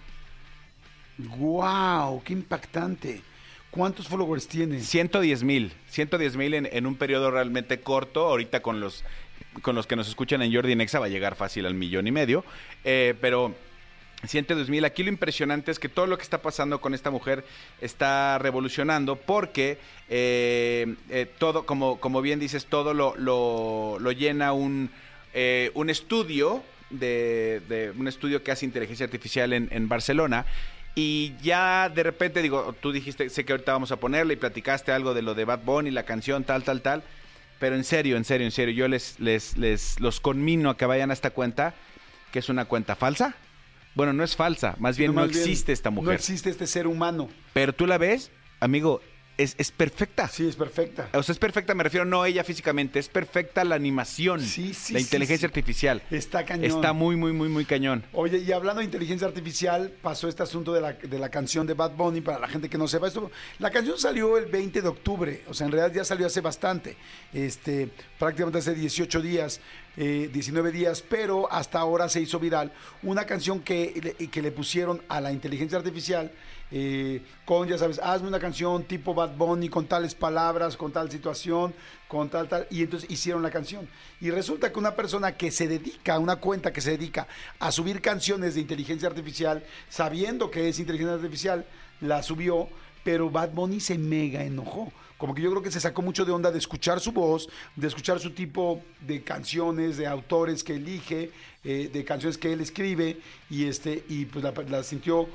¡Wow! 1.19 2.23
¡Qué 2.25 2.33
impactante! 2.33 3.23
¿Cuántos 3.71 4.09
followers 4.09 4.49
tiene? 4.49 4.81
110 4.81 5.45
mil, 5.45 5.73
110 5.91 6.37
mil 6.37 6.55
en, 6.55 6.69
en 6.73 6.87
un 6.87 6.97
periodo 6.97 7.31
realmente 7.31 7.81
corto. 7.81 8.27
Ahorita 8.27 8.61
con 8.63 8.81
los, 8.81 9.05
con 9.63 9.75
los 9.77 9.87
que 9.87 9.95
nos 9.97 10.09
escuchan 10.09 10.43
en 10.43 10.53
Jordi 10.53 10.75
Nexa 10.75 10.99
va 10.99 11.07
a 11.07 11.11
llegar 11.11 11.37
fácil 11.37 11.67
al 11.67 11.75
millón 11.75 12.07
y 12.07 12.11
medio. 12.13 12.45
Eh, 12.85 13.15
pero 13.21 13.55
110 14.27 14.69
mil, 14.69 14.85
aquí 14.85 15.03
lo 15.03 15.09
impresionante 15.09 15.71
es 15.71 15.79
que 15.79 15.89
todo 15.89 16.07
lo 16.07 16.19
que 16.19 16.25
está 16.25 16.43
pasando 16.43 16.81
con 16.81 16.95
esta 16.95 17.11
mujer 17.11 17.45
está 17.81 18.39
revolucionando 18.39 19.17
porque 19.17 19.79
eh, 20.09 20.95
eh, 21.09 21.27
todo, 21.39 21.65
como, 21.65 21.99
como 22.01 22.21
bien 22.21 22.39
dices, 22.39 22.67
todo 22.67 22.93
lo, 22.93 23.15
lo, 23.17 24.13
llena 24.13 24.53
un, 24.53 24.91
eh, 25.33 25.71
un 25.75 25.89
estudio 25.89 26.63
de, 26.91 27.63
de 27.69 27.93
un 27.97 28.09
estudio 28.09 28.43
que 28.43 28.51
hace 28.51 28.67
inteligencia 28.67 29.05
artificial 29.05 29.53
en, 29.53 29.69
en 29.71 29.89
Barcelona. 29.89 30.45
Y 30.95 31.35
ya 31.41 31.89
de 31.89 32.03
repente, 32.03 32.43
digo, 32.43 32.75
tú 32.81 32.93
dijiste, 32.93 33.31
sé 33.31 33.45
que 33.45 33.53
ahorita 33.53 33.73
vamos 33.73 33.93
a 33.93 33.97
ponerle 33.97 34.35
y 34.35 34.37
platicaste 34.37 34.93
algo 34.93 35.15
de 35.15 35.23
lo 35.23 35.35
de 35.35 35.45
Bad 35.45 35.61
Bunny, 35.65 35.91
la 35.91 36.03
canción, 36.03 36.45
tal, 36.45 36.65
tal, 36.65 36.83
tal. 36.83 37.05
Pero 37.59 37.77
en 37.77 37.85
serio, 37.85 38.17
en 38.17 38.25
serio, 38.25 38.47
en 38.47 38.51
serio, 38.51 38.75
yo 38.75 38.89
les, 38.89 39.21
les, 39.21 39.57
les 39.57 40.01
los 40.01 40.21
conmino 40.21 40.71
a 40.71 40.77
que 40.77 40.87
vayan 40.87 41.11
a 41.11 41.15
esta 41.15 41.31
cuenta, 41.31 41.75
que 42.33 42.41
es 42.41 42.49
una 42.49 42.65
cuenta 42.65 42.97
falsa. 42.97 43.35
Bueno, 43.95 44.13
no 44.13 44.23
es 44.25 44.37
falsa, 44.37 44.77
más 44.79 44.97
bien 44.97 45.15
no 45.15 45.23
más 45.23 45.31
existe 45.31 45.73
esta 45.73 45.91
No 45.91 45.97
mujer. 45.97 46.15
existe 46.15 46.51
este 46.51 46.67
ser 46.67 46.87
humano. 46.87 47.29
Pero 47.53 47.73
tú 47.73 47.87
la 47.87 47.99
ves, 47.99 48.31
amigo, 48.61 49.01
es, 49.37 49.55
es 49.57 49.71
perfecta. 49.73 50.29
Sí, 50.29 50.47
es 50.47 50.55
perfecta. 50.55 51.09
O 51.15 51.23
sea, 51.23 51.33
es 51.33 51.39
perfecta, 51.39 51.75
me 51.75 51.83
refiero 51.83 52.05
no 52.05 52.27
ella 52.27 52.45
físicamente, 52.45 52.99
es 52.99 53.09
perfecta 53.09 53.65
la 53.65 53.75
animación, 53.75 54.41
Sí, 54.43 54.75
sí, 54.75 54.93
la 54.93 55.01
inteligencia 55.01 55.49
sí. 55.49 55.51
artificial. 55.51 56.03
Está 56.11 56.45
cañón. 56.45 56.67
Está 56.67 56.93
muy, 56.93 57.17
muy, 57.17 57.33
muy, 57.33 57.49
muy 57.49 57.65
cañón. 57.65 58.05
Oye, 58.13 58.37
y 58.39 58.53
hablando 58.53 58.81
de 58.81 58.85
inteligencia 58.85 59.27
artificial, 59.27 59.95
pasó 60.03 60.29
este 60.29 60.43
asunto 60.43 60.75
de 60.75 60.83
la, 60.83 60.93
de 60.93 61.19
la 61.19 61.31
canción 61.31 61.67
de 61.67 61.73
Bad 61.73 61.93
Bunny, 61.97 62.21
para 62.21 62.39
la 62.39 62.49
gente 62.49 62.69
que 62.69 62.77
no 62.77 62.87
sepa 62.87 63.09
esto. 63.09 63.31
La 63.59 63.71
canción 63.71 63.99
salió 63.99 64.37
el 64.37 64.45
20 64.47 64.83
de 64.83 64.89
octubre, 64.89 65.43
o 65.49 65.55
sea, 65.55 65.67
en 65.67 65.73
realidad 65.73 65.95
ya 65.97 66.05
salió 66.05 66.27
hace 66.27 66.43
bastante, 66.43 66.97
este, 67.33 67.89
prácticamente 68.19 68.59
hace 68.59 68.75
18 68.75 69.23
días, 69.23 69.61
eh, 69.97 70.31
19 70.33 70.73
días, 70.73 71.03
pero 71.03 71.51
hasta 71.53 71.79
ahora 71.81 72.09
se 72.09 72.21
hizo 72.21 72.39
viral 72.39 72.73
una 73.03 73.25
canción 73.27 73.61
que, 73.61 74.29
que 74.31 74.43
le 74.43 74.53
pusieron 74.53 75.03
a 75.09 75.21
la 75.21 75.33
inteligencia 75.33 75.79
artificial. 75.79 76.31
eh, 76.73 77.23
con, 77.45 77.67
ya 77.69 77.77
sabes, 77.79 77.99
hazme 77.99 78.29
una 78.29 78.39
canción 78.39 78.85
tipo 78.85 79.13
Bad 79.13 79.37
Bunny 79.37 79.69
con 79.69 79.87
tales 79.87 80.15
palabras, 80.15 80.77
con 80.77 80.93
tal 80.93 81.11
situación, 81.11 81.75
con 82.07 82.29
tal, 82.29 82.49
tal, 82.49 82.67
y 82.71 82.83
entonces 82.83 83.11
hicieron 83.11 83.43
la 83.43 83.51
canción. 83.51 83.89
Y 84.21 84.31
resulta 84.31 84.73
que 84.73 84.79
una 84.79 84.95
persona 84.95 85.33
que 85.33 85.51
se 85.51 85.67
dedica, 85.67 86.19
una 86.19 86.37
cuenta 86.37 86.73
que 86.73 86.81
se 86.81 86.93
dedica 86.93 87.27
a 87.59 87.73
subir 87.73 88.01
canciones 88.01 88.55
de 88.55 88.61
inteligencia 88.61 89.09
artificial, 89.09 89.65
sabiendo 89.89 90.51
que 90.51 90.69
es 90.69 90.79
inteligencia 90.79 91.15
artificial, 91.17 91.67
la 92.01 92.23
subió, 92.23 92.69
pero 93.03 93.31
Bad 93.31 93.51
Bunny 93.51 93.81
se 93.81 93.99
mega 93.99 94.45
enojó. 94.45 94.93
Como 95.21 95.35
que 95.35 95.43
yo 95.43 95.51
creo 95.51 95.63
que 95.63 95.71
se 95.71 95.81
sacó 95.81 96.01
mucho 96.01 96.25
de 96.25 96.33
onda 96.33 96.51
de 96.51 96.57
escuchar 96.57 96.99
su 96.99 97.13
voz, 97.13 97.47
de 97.77 97.87
escuchar 97.87 98.19
su 98.19 98.31
tipo 98.31 98.83
de 99.03 99.23
canciones, 99.23 99.99
de 99.99 100.07
autores 100.07 100.65
que 100.65 100.77
elige, 100.77 101.31
eh, 101.63 101.91
de 101.93 102.05
canciones 102.07 102.39
que 102.39 102.55
él 102.55 102.63
escribe, 102.63 103.19
y 103.51 103.67
este, 103.67 104.03
y 104.09 104.25
pues 104.25 104.43
la, 104.43 104.55
la 104.71 104.83
sintió, 104.83 105.29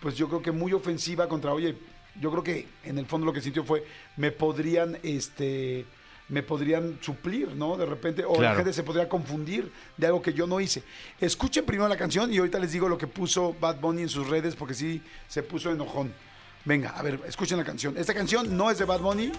pues 0.00 0.16
yo 0.16 0.28
creo 0.28 0.42
que 0.42 0.52
muy 0.52 0.72
ofensiva 0.72 1.28
contra, 1.28 1.52
oye, 1.52 1.76
yo 2.20 2.30
creo 2.30 2.44
que 2.44 2.68
en 2.84 2.98
el 2.98 3.06
fondo 3.06 3.26
lo 3.26 3.32
que 3.32 3.40
sintió 3.40 3.64
fue, 3.64 3.84
me 4.16 4.30
podrían, 4.30 4.96
este, 5.02 5.86
me 6.28 6.44
podrían 6.44 6.98
suplir, 7.00 7.48
¿no? 7.56 7.76
De 7.76 7.84
repente, 7.84 8.24
o 8.24 8.40
la 8.40 8.54
gente 8.54 8.72
se 8.72 8.84
podría 8.84 9.08
confundir 9.08 9.72
de 9.96 10.06
algo 10.06 10.22
que 10.22 10.32
yo 10.32 10.46
no 10.46 10.60
hice. 10.60 10.84
Escuchen 11.20 11.66
primero 11.66 11.88
la 11.88 11.96
canción 11.96 12.32
y 12.32 12.38
ahorita 12.38 12.60
les 12.60 12.70
digo 12.70 12.88
lo 12.88 12.96
que 12.96 13.08
puso 13.08 13.56
Bad 13.60 13.80
Bunny 13.80 14.02
en 14.02 14.08
sus 14.08 14.28
redes 14.28 14.54
porque 14.54 14.74
sí 14.74 15.02
se 15.26 15.42
puso 15.42 15.72
enojón. 15.72 16.14
Venga, 16.64 16.90
a 16.90 17.02
ver, 17.02 17.20
escuchen 17.26 17.58
la 17.58 17.64
canción. 17.64 17.96
Esta 17.96 18.14
canción 18.14 18.56
no 18.56 18.70
es 18.70 18.78
de 18.78 18.84
Bad 18.84 19.00
Bunny, 19.00 19.32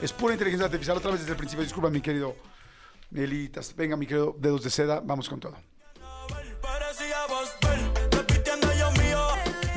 es 0.00 0.12
pura 0.12 0.34
inteligencia 0.34 0.66
artificial. 0.66 0.96
Otra 0.96 1.10
vez 1.10 1.20
desde 1.20 1.32
el 1.32 1.38
principio, 1.38 1.64
disculpa, 1.64 1.90
mi 1.90 2.00
querido 2.00 2.36
Elitas. 3.12 3.74
Venga, 3.74 3.96
mi 3.96 4.06
querido 4.06 4.36
Dedos 4.38 4.62
de 4.62 4.70
Seda, 4.70 5.00
vamos 5.00 5.28
con 5.28 5.40
todo. 5.40 5.56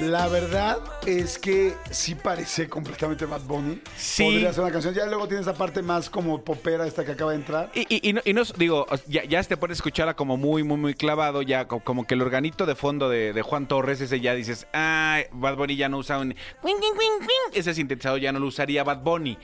La 0.02 0.28
verdad 0.28 0.80
es 1.06 1.38
que 1.38 1.76
sí 1.92 2.16
parece 2.16 2.68
completamente 2.68 3.26
Bad 3.26 3.42
Bunny. 3.42 3.80
Sí. 3.96 4.24
Podría 4.24 4.52
ser 4.52 4.64
una 4.64 4.72
canción. 4.74 4.96
Ya 4.96 5.06
luego 5.06 5.28
tiene 5.28 5.42
esa 5.42 5.54
parte 5.54 5.84
más 5.84 6.10
como 6.10 6.44
popera 6.44 6.88
esta 6.88 7.06
que 7.06 7.12
acaba 7.12 7.32
de 7.32 7.38
entrar. 7.38 7.72
Y, 7.76 7.82
y, 7.88 8.10
y 8.10 8.14
no, 8.14 8.22
y 8.26 8.34
no 8.34 8.42
es- 8.42 8.54
digo, 8.58 8.88
ya, 9.08 9.24
ya 9.26 9.44
te 9.44 9.58
puedes 9.58 9.78
escucharla 9.78 10.16
como 10.16 10.38
muy, 10.38 10.64
muy, 10.64 10.78
muy 10.78 10.94
clavado, 10.96 11.44
ya 11.44 11.68
co- 11.68 11.82
como 11.82 12.08
que 12.08 12.16
el 12.16 12.22
organito 12.24 12.66
de 12.66 12.74
fondo 12.74 13.10
de, 13.10 13.32
de 13.32 13.42
Juan 13.44 13.68
Torres, 13.68 14.02
ese 14.02 14.20
ya 14.20 14.34
dices, 14.34 14.66
ah, 14.74 15.20
Bad 15.34 15.56
Bunny 15.56 15.76
ya 15.76 15.88
no 15.88 16.00
usa 16.00 16.18
un... 16.18 16.34
cuing, 16.62 16.78
cuing, 16.78 16.96
cuing, 16.96 17.18
cuing". 17.20 17.60
Ese 17.60 17.76
sintetizador 17.76 18.20
ya 18.20 18.32
no 18.32 18.40
lo 18.40 18.48
usaría 18.48 18.84
Bad 18.84 19.04
Bunny, 19.04 19.38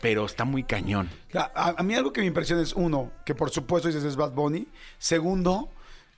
pero 0.00 0.26
está 0.26 0.44
muy 0.44 0.64
cañón. 0.64 1.08
A, 1.34 1.52
a- 1.54 1.74
a 1.78 1.82
mí 1.84 1.94
algo 1.94 2.12
que 2.12 2.20
me 2.20 2.26
impresiona 2.26 2.62
es, 2.62 2.72
uno, 2.72 3.12
que 3.24 3.36
por 3.36 3.50
supuesto 3.50 3.86
dices 3.86 4.02
es 4.02 4.16
Bad 4.16 4.32
Bunny. 4.32 4.66
Segundo, 4.98 5.70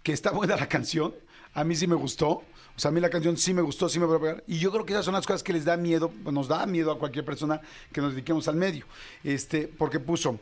que 0.02 0.12
está 0.14 0.30
buena 0.30 0.56
la 0.56 0.66
canción. 0.66 1.14
A 1.52 1.64
mí 1.64 1.76
sí 1.76 1.86
me 1.86 1.94
gustó. 1.96 2.42
Sea, 2.82 2.88
a 2.88 2.92
mí 2.92 3.00
la 3.00 3.10
canción 3.10 3.36
sí 3.36 3.54
me 3.54 3.62
gustó, 3.62 3.88
sí 3.88 4.00
me 4.00 4.06
va 4.06 4.16
a 4.16 4.18
pegar. 4.18 4.44
Y 4.48 4.58
yo 4.58 4.72
creo 4.72 4.84
que 4.84 4.92
esas 4.92 5.04
son 5.04 5.14
las 5.14 5.24
cosas 5.24 5.44
que 5.44 5.52
les 5.52 5.64
da 5.64 5.76
miedo, 5.76 6.12
nos 6.24 6.48
da 6.48 6.66
miedo 6.66 6.90
a 6.90 6.98
cualquier 6.98 7.24
persona 7.24 7.60
que 7.92 8.00
nos 8.00 8.10
dediquemos 8.12 8.48
al 8.48 8.56
medio. 8.56 8.86
Este, 9.22 9.68
porque 9.68 10.00
puso, 10.00 10.40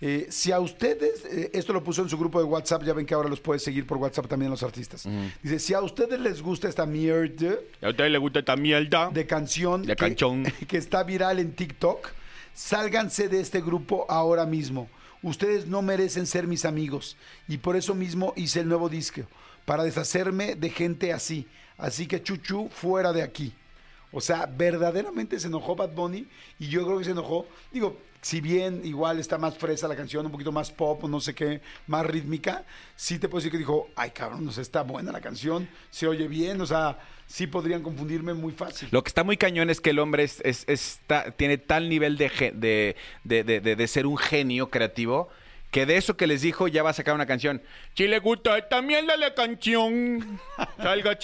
eh, 0.00 0.26
si 0.28 0.50
a 0.50 0.58
ustedes, 0.58 1.24
eh, 1.26 1.52
esto 1.54 1.72
lo 1.72 1.84
puso 1.84 2.02
en 2.02 2.08
su 2.08 2.18
grupo 2.18 2.40
de 2.40 2.44
WhatsApp, 2.44 2.82
ya 2.82 2.92
ven 2.92 3.06
que 3.06 3.14
ahora 3.14 3.28
los 3.28 3.38
puedes 3.38 3.62
seguir 3.62 3.86
por 3.86 3.98
WhatsApp 3.98 4.26
también 4.26 4.50
los 4.50 4.64
artistas. 4.64 5.08
Dice, 5.40 5.60
si 5.60 5.74
a 5.74 5.80
ustedes 5.80 6.18
les 6.18 6.42
gusta 6.42 6.68
esta 6.68 6.86
mierda 6.86 7.54
¿A 7.80 7.90
usted 7.90 8.10
le 8.10 8.18
gusta 8.18 8.40
esta 8.40 8.56
mierda? 8.56 9.08
de 9.10 9.24
canción 9.24 9.84
De 9.84 9.94
que, 9.94 10.16
que 10.66 10.78
está 10.78 11.04
viral 11.04 11.38
en 11.38 11.52
TikTok, 11.52 12.08
sálganse 12.52 13.28
de 13.28 13.38
este 13.38 13.60
grupo 13.60 14.06
ahora 14.08 14.44
mismo. 14.44 14.88
Ustedes 15.22 15.68
no 15.68 15.82
merecen 15.82 16.26
ser 16.26 16.48
mis 16.48 16.64
amigos 16.64 17.16
y 17.46 17.58
por 17.58 17.76
eso 17.76 17.94
mismo 17.94 18.32
hice 18.34 18.58
el 18.58 18.66
nuevo 18.66 18.88
disco, 18.88 19.22
para 19.64 19.84
deshacerme 19.84 20.56
de 20.56 20.70
gente 20.70 21.12
así. 21.12 21.46
Así 21.78 22.06
que 22.06 22.22
Chuchu, 22.22 22.68
fuera 22.70 23.12
de 23.12 23.22
aquí. 23.22 23.52
O 24.12 24.20
sea, 24.20 24.46
verdaderamente 24.46 25.38
se 25.38 25.48
enojó 25.48 25.76
Bad 25.76 25.90
Bunny 25.90 26.26
y 26.58 26.68
yo 26.68 26.84
creo 26.86 26.98
que 26.98 27.04
se 27.04 27.10
enojó. 27.10 27.46
Digo, 27.72 27.98
si 28.22 28.40
bien 28.40 28.80
igual 28.84 29.18
está 29.18 29.36
más 29.36 29.58
fresa 29.58 29.86
la 29.88 29.94
canción, 29.96 30.24
un 30.26 30.32
poquito 30.32 30.52
más 30.52 30.70
pop 30.70 31.04
o 31.04 31.08
no 31.08 31.20
sé 31.20 31.34
qué, 31.34 31.60
más 31.86 32.06
rítmica, 32.06 32.64
sí 32.96 33.18
te 33.18 33.28
puedo 33.28 33.40
decir 33.40 33.52
que 33.52 33.58
dijo, 33.58 33.88
ay 33.94 34.10
cabrón, 34.10 34.44
no 34.44 34.52
sé, 34.52 34.62
está 34.62 34.82
buena 34.82 35.12
la 35.12 35.20
canción, 35.20 35.68
se 35.90 36.06
oye 36.08 36.26
bien, 36.28 36.60
o 36.60 36.66
sea, 36.66 36.98
sí 37.26 37.46
podrían 37.46 37.82
confundirme 37.82 38.32
muy 38.32 38.52
fácil. 38.52 38.88
Lo 38.90 39.02
que 39.04 39.08
está 39.08 39.22
muy 39.22 39.36
cañón 39.36 39.70
es 39.70 39.80
que 39.80 39.90
el 39.90 39.98
hombre 39.98 40.22
es, 40.24 41.00
tiene 41.36 41.58
tal 41.58 41.88
nivel 41.88 42.16
de- 42.16 42.96
de- 43.24 43.44
de- 43.44 43.60
de 43.76 43.86
ser 43.88 44.06
un 44.06 44.16
genio 44.16 44.70
creativo 44.70 45.28
que 45.70 45.86
de 45.86 45.96
eso 45.96 46.16
que 46.16 46.26
les 46.26 46.42
dijo 46.42 46.68
ya 46.68 46.82
va 46.82 46.90
a 46.90 46.94
sacar 46.94 47.14
una 47.14 47.26
canción. 47.26 47.62
Si 47.94 48.06
le 48.06 48.18
gusta 48.18 48.56
esta 48.58 48.82
mierda 48.82 49.16
la 49.16 49.34
canción, 49.34 50.40
salga 50.78 51.18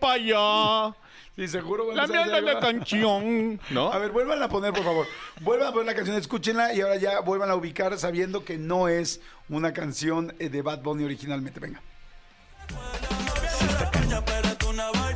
para 0.00 0.14
allá. 0.14 0.94
Sí, 1.36 1.48
seguro. 1.48 1.86
van 1.86 1.98
a 1.98 2.06
La 2.06 2.12
mierda 2.12 2.40
la 2.40 2.60
canción. 2.60 3.58
¿No? 3.70 3.92
A 3.92 3.98
ver, 3.98 4.10
vuelvan 4.10 4.42
a 4.42 4.48
poner, 4.48 4.72
por 4.72 4.84
favor. 4.84 5.06
Vuelvan 5.40 5.68
a 5.68 5.72
poner 5.72 5.86
la 5.86 5.94
canción, 5.94 6.16
escúchenla 6.16 6.74
y 6.74 6.82
ahora 6.82 6.96
ya 6.96 7.20
vuelvan 7.20 7.50
a 7.50 7.54
ubicar 7.54 7.96
sabiendo 7.98 8.44
que 8.44 8.58
no 8.58 8.88
es 8.88 9.20
una 9.48 9.72
canción 9.72 10.34
eh, 10.38 10.50
de 10.50 10.62
Bad 10.62 10.82
Bunny 10.82 11.04
originalmente. 11.04 11.58
Venga. 11.60 11.80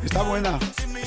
Está 0.06 0.22
buena. 0.22 0.56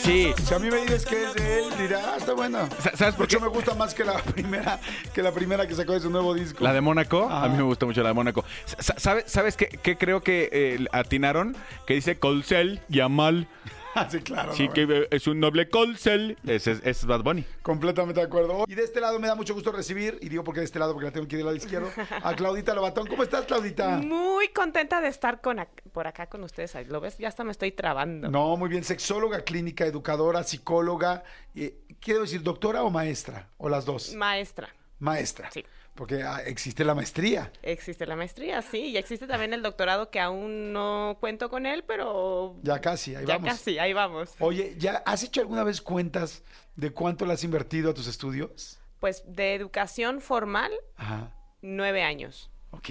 Sí. 0.04 0.34
Si 0.46 0.54
a 0.54 0.60
mí 0.60 0.70
me 0.70 0.82
dices 0.82 1.06
que 1.06 1.24
es 1.24 1.34
de 1.34 1.60
él, 1.60 1.66
dirá, 1.78 2.02
ah, 2.14 2.18
está 2.18 2.34
buena. 2.34 2.68
Sa- 2.84 2.96
¿Sabes 2.98 3.16
por 3.16 3.28
me 3.40 3.48
gusta 3.48 3.74
más 3.74 3.94
que 3.94 4.04
la 4.04 4.18
primera 4.34 4.78
que 5.14 5.24
la 5.24 5.32
primera 5.32 5.66
que 5.68 5.74
sacó 5.74 5.94
de 5.94 6.02
su 6.02 6.10
nuevo 6.10 6.34
disco. 6.34 6.62
La 6.64 6.74
de 6.74 6.82
Mónaco, 6.82 7.30
a 7.30 7.48
mí 7.48 7.56
me 7.56 7.64
gusta 7.64 7.86
mucho 7.86 8.02
la 8.04 8.10
de 8.10 8.14
Mónaco. 8.14 8.44
Sa- 8.66 9.00
¿Sabes, 9.00 9.24
¿sabes 9.28 9.56
qué, 9.56 9.68
qué 9.68 9.98
creo 9.98 10.22
que 10.22 10.50
eh, 10.52 10.86
atinaron? 10.92 11.56
Que 11.88 11.94
dice 11.94 12.20
Colcel, 12.20 12.82
Yamal. 12.90 13.48
Sí, 14.10 14.20
claro. 14.20 14.54
Sí, 14.54 14.68
no, 14.68 14.74
que 14.74 14.86
bueno. 14.86 15.06
es 15.12 15.28
un 15.28 15.40
noble 15.40 15.70
Colcel. 15.70 16.38
Ese 16.46 16.80
es, 16.84 17.06
Bad 17.06 17.22
Bunny. 17.24 17.44
Completamente 17.62 18.20
de 18.20 18.26
acuerdo. 18.28 18.66
Y 18.68 18.76
de 18.76 18.84
este 18.84 19.00
lado 19.02 19.20
me 19.20 19.28
da 19.28 19.36
mucho 19.36 19.54
gusto 19.54 19.72
recibir, 19.72 20.18
y 20.22 20.30
digo 20.30 20.44
porque 20.44 20.60
de 20.62 20.66
este 20.66 20.80
lado, 20.80 20.94
porque 20.94 21.08
la 21.08 21.12
tengo 21.12 21.28
que 21.28 21.36
ir 21.36 21.40
del 21.40 21.46
lado 21.48 21.58
izquierdo, 21.58 21.90
a 22.24 22.34
Claudita 22.36 22.74
Lobatón. 22.74 23.08
¿Cómo 23.08 23.24
estás, 23.24 23.46
Claudita? 23.46 23.98
Muy 23.98 24.50
contenta 24.50 25.02
de 25.02 25.08
estar 25.08 25.42
con 25.42 25.58
ac- 25.58 25.68
por 25.92 26.08
acá 26.08 26.28
con 26.28 26.44
ustedes. 26.44 26.76
Ahí 26.76 26.86
¿Lo 26.86 27.00
ves? 27.02 27.18
Ya 27.18 27.28
hasta 27.28 27.44
me 27.44 27.52
estoy 27.52 27.72
trabando. 27.72 28.30
No, 28.30 28.56
muy 28.58 28.70
bien. 28.70 28.84
Sexóloga 28.84 29.42
clínica, 29.42 29.86
educadora, 29.86 30.44
psicóloga. 30.44 31.24
eh, 31.56 31.76
quiero 32.00 32.22
decir, 32.22 32.42
doctora 32.44 32.84
o 32.84 32.90
maestra, 32.90 33.50
o 33.58 33.70
las 33.70 33.86
dos. 33.86 34.14
Maestra. 34.16 34.70
Maestra. 35.00 35.50
Sí. 35.52 35.64
Porque 36.00 36.24
ah, 36.24 36.42
existe 36.46 36.86
la 36.86 36.96
maestría. 36.96 37.52
Existe 37.62 38.06
la 38.06 38.16
maestría, 38.16 38.62
sí, 38.62 38.78
y 38.86 38.96
existe 38.96 39.28
también 39.28 39.54
el 39.54 39.62
doctorado 39.62 40.10
que 40.10 40.22
aún 40.22 40.72
no 40.72 41.18
cuento 41.20 41.50
con 41.50 41.66
él, 41.66 41.84
pero 41.86 42.56
Ya 42.64 42.80
casi, 42.80 43.16
ahí 43.16 43.26
ya 43.26 43.34
vamos. 43.38 43.50
casi, 43.52 43.78
ahí 43.80 43.92
vamos. 43.92 44.34
Oye, 44.40 44.76
¿ya 44.78 45.04
has 45.06 45.24
hecho 45.24 45.42
alguna 45.42 45.66
vez 45.66 45.82
cuentas 45.82 46.42
de 46.78 46.92
cuánto 46.92 47.26
le 47.26 47.34
has 47.34 47.44
invertido 47.44 47.92
a 47.92 47.94
tus 47.94 48.08
estudios? 48.08 48.80
Pues 49.02 49.24
de 49.28 49.54
educación 49.56 50.22
formal, 50.22 50.72
Ajá. 50.96 51.34
nueve 51.62 52.02
años. 52.02 52.50
Ok. 52.72 52.88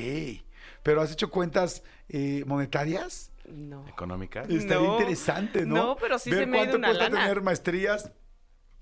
¿Pero 0.82 1.00
has 1.00 1.10
hecho 1.10 1.30
cuentas 1.30 1.82
eh, 2.10 2.44
monetarias? 2.46 3.32
No. 3.46 3.88
Económica. 3.88 4.42
Estaría 4.42 4.86
No. 4.86 4.92
interesante, 4.98 5.64
¿no? 5.64 5.74
No, 5.76 5.96
pero 5.96 6.18
sí 6.18 6.30
Ver 6.30 6.40
se 6.40 6.46
me 6.46 6.58
ha 6.58 6.60
cuánto 6.60 6.70
ido 6.72 6.78
una 6.78 6.88
cuesta 6.88 7.04
lana. 7.08 7.20
tener 7.22 7.40
maestrías 7.42 8.12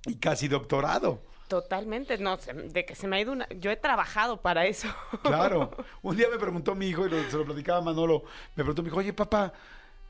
y 0.05 0.17
casi 0.17 0.49
doctorado. 0.49 1.23
Totalmente, 1.49 2.19
no, 2.19 2.39
se- 2.39 2.53
de 2.53 2.85
que 2.85 2.95
se 2.95 3.07
me 3.07 3.17
ha 3.17 3.21
ido 3.21 3.33
una... 3.33 3.49
Yo 3.51 3.71
he 3.71 3.77
trabajado 3.77 4.41
para 4.41 4.67
eso. 4.67 4.89
Claro. 5.23 5.71
Un 6.03 6.17
día 6.17 6.29
me 6.31 6.39
preguntó 6.39 6.75
mi 6.75 6.89
hijo, 6.89 7.07
y 7.07 7.11
lo- 7.11 7.31
se 7.31 7.37
lo 7.37 7.45
platicaba 7.45 7.81
Manolo, 7.81 8.25
me 8.57 8.65
preguntó 8.65 8.83
mi 8.83 8.89
hijo, 8.89 8.99
oye, 8.99 9.13
papá, 9.13 9.53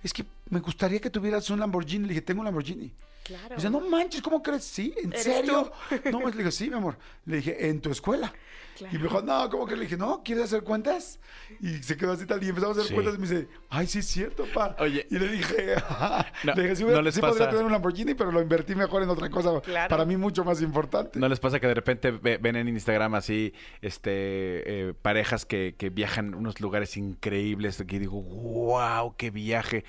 es 0.03 0.13
que 0.13 0.25
me 0.51 0.61
gustaría 0.61 1.01
que 1.01 1.11
tuvieras 1.11 1.49
un 1.51 1.61
Lamborghini. 1.61 2.05
Le 2.05 2.09
dije, 2.11 2.23
tengo 2.23 2.41
un 2.41 2.47
Lamborghini. 2.47 2.91
Claro. 3.25 3.57
Dice, 3.57 3.69
no 3.71 3.81
manches, 3.81 4.23
¿cómo 4.23 4.43
crees? 4.43 4.65
Sí, 4.65 4.95
¿en 5.03 5.11
¿Eres 5.13 5.25
serio? 5.25 5.73
No, 6.13 6.21
le 6.21 6.31
dije, 6.37 6.53
sí, 6.53 6.71
mi 6.71 6.77
amor. 6.77 6.97
Le 7.27 7.37
dije, 7.39 7.69
en 7.69 7.81
tu 7.81 7.91
escuela. 7.91 8.33
Claro. 8.77 8.95
Y 8.95 8.99
me 8.99 9.05
dijo, 9.05 9.23
no, 9.23 9.49
¿cómo 9.51 9.67
que? 9.67 9.75
Le 9.77 9.83
dije, 9.83 9.97
no, 9.97 10.23
¿quieres 10.23 10.45
hacer 10.45 10.63
cuentas? 10.63 11.19
Y 11.61 11.69
se 11.83 11.97
quedó 11.97 12.13
así 12.13 12.27
tal. 12.27 12.43
Y 12.45 12.49
empezamos 12.49 12.77
a 12.77 12.81
hacer 12.81 12.89
Sí. 12.91 12.95
cuentas 12.95 13.15
y 13.15 13.19
me 13.19 13.27
dice, 13.29 13.49
ay, 13.71 13.87
sí 13.87 13.99
es 14.01 14.07
cierto, 14.07 14.45
pa. 14.55 14.77
Oye. 14.79 15.07
Y 15.11 15.19
le 15.19 15.29
dije, 15.29 15.75
"Ajá". 15.77 16.27
No, 16.45 16.55
le 16.55 16.63
dije, 16.63 16.77
sí, 16.77 16.85
no 16.85 17.01
les 17.03 17.15
sí 17.15 17.21
podría 17.21 17.49
tener 17.49 17.65
un 17.65 17.73
Lamborghini, 17.73 18.15
pero 18.15 18.31
lo 18.31 18.43
invertí 18.43 18.75
mejor 18.75 19.03
en 19.03 19.09
otra 19.09 19.31
cosa 19.31 19.61
Claro. 19.63 19.89
para 19.89 20.05
mí 20.05 20.17
mucho 20.17 20.45
más 20.45 20.61
importante. 20.63 21.19
¿No 21.19 21.29
les 21.29 21.41
pasa 21.41 21.59
que 21.59 21.67
de 21.67 21.75
repente 21.75 22.11
ve- 22.11 22.39
ven 22.39 22.57
en 22.57 22.69
Instagram 22.69 23.15
así 23.15 23.53
este 23.81 24.11
eh, 24.11 24.95
parejas 25.01 25.45
que, 25.47 25.75
que 25.79 25.91
viajan 25.91 26.35
a 26.35 26.37
unos 26.37 26.61
lugares 26.61 26.97
increíbles? 26.97 27.83
Que 27.87 27.99
digo, 27.99 28.21
wow, 28.23 29.15
qué 29.17 29.31
viaje. 29.31 29.85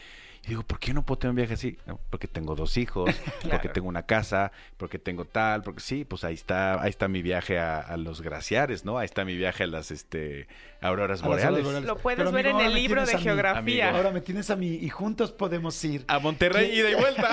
Y 0.48 0.52
digo, 0.52 0.64
¿por 0.64 0.80
qué 0.80 0.94
no 0.94 1.04
puedo 1.06 1.20
tener 1.20 1.32
un 1.32 1.36
viaje 1.36 1.56
así? 1.56 1.78
Porque 2.10 2.26
tengo 2.30 2.56
dos 2.56 2.78
hijos, 2.78 3.14
porque 3.52 3.68
tengo 3.68 3.90
una 3.90 4.04
casa, 4.04 4.54
porque 4.78 4.98
tengo 4.98 5.26
tal, 5.26 5.62
porque 5.62 5.82
sí, 5.82 6.06
pues 6.06 6.24
ahí 6.24 6.36
está, 6.36 6.82
ahí 6.82 6.90
está 6.90 7.10
mi 7.10 7.22
viaje 7.22 7.60
a, 7.60 7.80
a 7.82 7.98
los 7.98 8.22
glaciares, 8.22 8.86
¿no? 8.86 8.98
Ahí 8.98 9.06
está 9.06 9.26
mi 9.26 9.36
viaje 9.36 9.66
a 9.66 9.68
las 9.68 9.92
este 9.92 10.48
auroras 10.80 11.22
boreales. 11.22 11.66
Lo 11.84 11.98
puedes 11.98 12.18
Pero, 12.20 12.32
ver 12.32 12.48
amigo, 12.48 12.62
en 12.62 12.66
el 12.68 12.74
libro 12.76 13.06
de 13.06 13.18
geografía. 13.18 13.88
Amigo. 13.90 13.98
Ahora 13.98 14.12
me 14.12 14.22
tienes 14.22 14.50
a 14.50 14.56
mí 14.56 14.76
y 14.76 14.88
juntos 14.90 15.32
podemos 15.34 15.84
ir. 15.84 16.06
A 16.08 16.20
Monterrey, 16.20 16.70
¿Qué? 16.70 16.76
ida 16.76 16.92
y 16.92 16.96
vuelta. 16.96 17.28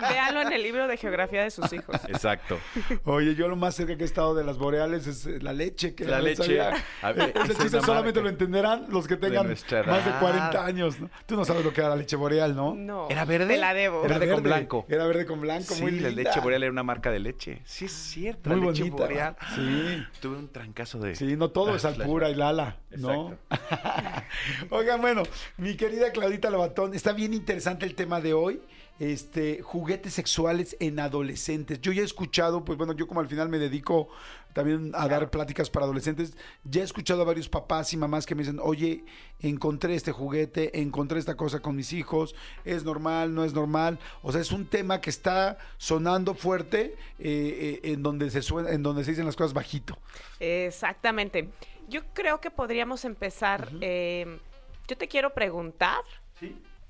Véanlo 0.08 0.42
en 0.42 0.52
el 0.52 0.62
libro 0.62 0.86
de 0.88 0.96
geografía 0.96 1.42
de 1.42 1.50
sus 1.50 1.70
hijos. 1.72 1.96
Exacto. 2.08 2.58
Oye, 3.04 3.34
yo 3.34 3.48
lo 3.48 3.56
más 3.56 3.74
cerca 3.74 3.96
que 3.96 4.04
he 4.04 4.06
estado 4.06 4.34
de 4.34 4.44
las 4.44 4.56
boreales 4.56 5.06
es 5.06 5.26
eh, 5.26 5.38
la 5.42 5.52
leche. 5.52 5.94
Que 5.94 6.04
La 6.04 6.18
no 6.18 6.24
leche. 6.24 6.60
A 6.60 7.12
ver, 7.12 7.28
Eh, 7.30 7.32
Ese 7.44 7.52
es 7.52 7.58
chiste 7.58 7.80
solamente 7.82 8.20
lo 8.22 8.28
entenderán 8.28 8.86
los 8.88 9.06
que 9.06 9.16
tengan 9.16 9.48
más 9.48 9.68
de 9.68 9.78
edad. 9.78 10.20
40 10.20 10.64
años. 10.64 11.00
¿no? 11.00 11.10
Tú 11.26 11.36
no 11.36 11.44
sabes 11.52 11.64
lo 11.64 11.72
que 11.72 11.80
era 11.80 11.90
la 11.90 11.96
leche 11.96 12.16
boreal, 12.16 12.54
¿no? 12.56 12.74
No. 12.74 13.08
¿Era 13.10 13.24
verde? 13.24 13.54
Te 13.54 13.60
la 13.60 13.74
debo. 13.74 14.04
Era 14.04 14.18
verde 14.18 14.34
con 14.34 14.42
blanco. 14.42 14.86
Era 14.88 15.06
verde 15.06 15.26
con 15.26 15.40
blanco, 15.40 15.74
Sí, 15.74 15.82
muy 15.82 16.00
la 16.00 16.10
leche 16.10 16.40
boreal 16.40 16.62
era 16.62 16.72
una 16.72 16.82
marca 16.82 17.10
de 17.10 17.18
leche. 17.20 17.62
Sí, 17.64 17.84
es 17.86 17.92
cierto. 17.92 18.50
Muy 18.50 18.60
la 18.60 18.66
leche 18.66 18.82
bonita. 18.84 18.96
boreal. 19.04 19.36
Sí. 19.54 20.02
Tuve 20.20 20.36
un 20.36 20.48
trancazo 20.48 20.98
de. 20.98 21.14
Sí, 21.14 21.36
no 21.36 21.50
todo 21.50 21.72
Ah, 21.72 21.76
es. 21.76 21.84
Alpura 21.84 22.30
y 22.30 22.34
Lala, 22.34 22.78
¿no? 22.96 23.36
Oigan, 24.70 25.00
bueno, 25.00 25.22
mi 25.56 25.74
querida 25.76 26.10
Claudita 26.12 26.50
Lobatón, 26.50 26.94
está 26.94 27.12
bien 27.12 27.34
interesante 27.34 27.86
el 27.86 27.94
tema 27.94 28.20
de 28.20 28.32
hoy. 28.34 28.60
Este, 28.98 29.62
juguetes 29.62 30.12
sexuales 30.12 30.76
en 30.78 31.00
adolescentes. 31.00 31.80
Yo 31.80 31.90
ya 31.90 32.02
he 32.02 32.04
escuchado, 32.04 32.66
pues 32.66 32.76
bueno, 32.76 32.92
yo 32.92 33.06
como 33.08 33.20
al 33.20 33.28
final 33.28 33.48
me 33.48 33.58
dedico 33.58 34.08
también 34.52 34.92
a 34.94 35.08
dar 35.08 35.30
pláticas 35.30 35.70
para 35.70 35.84
adolescentes, 35.84 36.34
ya 36.64 36.82
he 36.82 36.84
escuchado 36.84 37.22
a 37.22 37.24
varios 37.24 37.48
papás 37.48 37.92
y 37.92 37.96
mamás 37.96 38.26
que 38.26 38.34
me 38.34 38.42
dicen, 38.42 38.58
oye, 38.62 39.04
encontré 39.40 39.94
este 39.94 40.12
juguete, 40.12 40.80
encontré 40.80 41.18
esta 41.18 41.36
cosa 41.36 41.60
con 41.60 41.76
mis 41.76 41.92
hijos, 41.92 42.34
es 42.64 42.84
normal, 42.84 43.34
no 43.34 43.44
es 43.44 43.54
normal. 43.54 43.98
O 44.22 44.32
sea, 44.32 44.40
es 44.40 44.52
un 44.52 44.66
tema 44.66 45.00
que 45.00 45.10
está 45.10 45.58
sonando 45.78 46.34
fuerte 46.34 46.96
eh, 47.18 47.80
eh, 47.82 47.92
en 47.92 48.02
donde 48.02 48.30
se 48.30 48.42
suena, 48.42 48.70
en 48.70 48.82
donde 48.82 49.04
se 49.04 49.12
dicen 49.12 49.26
las 49.26 49.36
cosas 49.36 49.52
bajito. 49.52 49.96
Exactamente. 50.38 51.48
Yo 51.88 52.02
creo 52.14 52.40
que 52.40 52.50
podríamos 52.50 53.04
empezar. 53.04 53.68
eh, 53.80 54.38
yo 54.86 54.96
te 54.96 55.08
quiero 55.08 55.32
preguntar. 55.34 56.02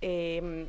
eh, 0.01 0.66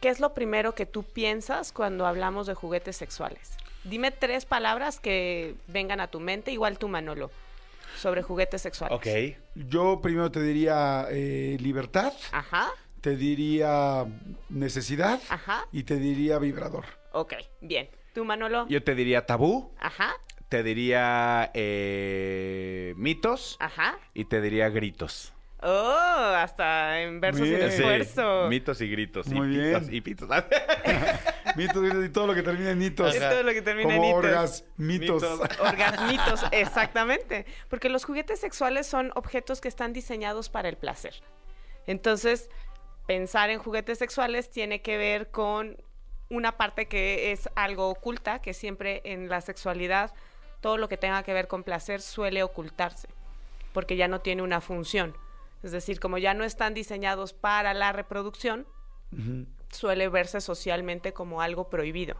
¿Qué 0.00 0.08
es 0.08 0.18
lo 0.18 0.32
primero 0.32 0.74
que 0.74 0.86
tú 0.86 1.02
piensas 1.02 1.72
cuando 1.72 2.06
hablamos 2.06 2.46
de 2.46 2.54
juguetes 2.54 2.96
sexuales? 2.96 3.58
Dime 3.84 4.10
tres 4.10 4.44
palabras 4.44 5.00
que 5.00 5.54
vengan 5.66 6.00
a 6.00 6.08
tu 6.08 6.20
mente, 6.20 6.52
igual 6.52 6.78
tú, 6.78 6.88
Manolo, 6.88 7.30
sobre 7.96 8.22
juguetes 8.22 8.60
sexuales. 8.62 8.96
Ok. 8.96 9.06
Yo 9.54 10.00
primero 10.02 10.30
te 10.30 10.42
diría 10.42 11.06
eh, 11.10 11.56
libertad, 11.60 12.12
Ajá, 12.32 12.68
te 13.00 13.16
diría 13.16 14.04
necesidad 14.50 15.20
ajá. 15.30 15.66
y 15.72 15.84
te 15.84 15.96
diría 15.96 16.38
vibrador. 16.38 16.84
Ok, 17.12 17.34
bien. 17.60 17.88
¿Tú, 18.14 18.24
Manolo? 18.24 18.66
Yo 18.68 18.82
te 18.82 18.94
diría 18.94 19.24
tabú, 19.24 19.72
Ajá, 19.78 20.12
te 20.48 20.62
diría 20.62 21.50
eh, 21.54 22.92
mitos 22.96 23.56
ajá. 23.60 23.98
y 24.14 24.24
te 24.26 24.40
diría 24.40 24.68
gritos. 24.68 25.32
Oh, 25.62 26.32
hasta 26.36 27.02
en 27.02 27.20
versos 27.20 27.46
sin 27.46 27.56
Bien. 27.56 27.68
esfuerzo. 27.68 28.48
mitos 28.48 28.80
y 28.80 28.88
gritos. 28.90 29.26
Muy 29.28 29.46
y 29.54 29.58
bien. 29.58 29.74
Pitos, 29.80 29.92
y 29.92 30.00
pitos. 30.00 30.28
Mitos 31.56 32.04
y 32.04 32.08
todo 32.08 32.26
lo 32.26 32.34
que 32.34 32.42
termina 32.42 32.70
en 32.70 32.78
mitos. 32.78 33.14
Es 33.14 33.20
todo 33.20 33.42
lo 33.42 33.52
que 33.52 33.62
termina 33.62 33.96
Como 33.96 34.20
en 34.20 34.26
mitos. 34.26 34.64
Mitos. 34.76 35.22
Orgasmitos, 35.60 36.44
exactamente. 36.52 37.46
Porque 37.68 37.88
los 37.88 38.04
juguetes 38.04 38.40
sexuales 38.40 38.86
son 38.86 39.12
objetos 39.14 39.60
que 39.60 39.68
están 39.68 39.92
diseñados 39.92 40.48
para 40.48 40.68
el 40.68 40.76
placer. 40.76 41.14
Entonces, 41.86 42.50
pensar 43.06 43.50
en 43.50 43.58
juguetes 43.58 43.98
sexuales 43.98 44.50
tiene 44.50 44.82
que 44.82 44.96
ver 44.96 45.30
con 45.30 45.76
una 46.28 46.56
parte 46.56 46.86
que 46.86 47.32
es 47.32 47.48
algo 47.56 47.88
oculta, 47.88 48.40
que 48.40 48.54
siempre 48.54 49.02
en 49.04 49.28
la 49.28 49.40
sexualidad 49.40 50.12
todo 50.60 50.76
lo 50.76 50.88
que 50.88 50.96
tenga 50.96 51.22
que 51.22 51.32
ver 51.32 51.48
con 51.48 51.64
placer 51.64 52.00
suele 52.00 52.42
ocultarse, 52.42 53.08
porque 53.72 53.96
ya 53.96 54.08
no 54.08 54.20
tiene 54.20 54.42
una 54.42 54.60
función. 54.60 55.16
Es 55.62 55.72
decir, 55.72 56.00
como 56.00 56.18
ya 56.18 56.34
no 56.34 56.44
están 56.44 56.74
diseñados 56.74 57.32
para 57.32 57.74
la 57.74 57.92
reproducción, 57.92 58.66
suele 59.70 60.08
verse 60.08 60.40
socialmente 60.40 61.12
como 61.12 61.40
algo 61.40 61.68
prohibido. 61.68 62.16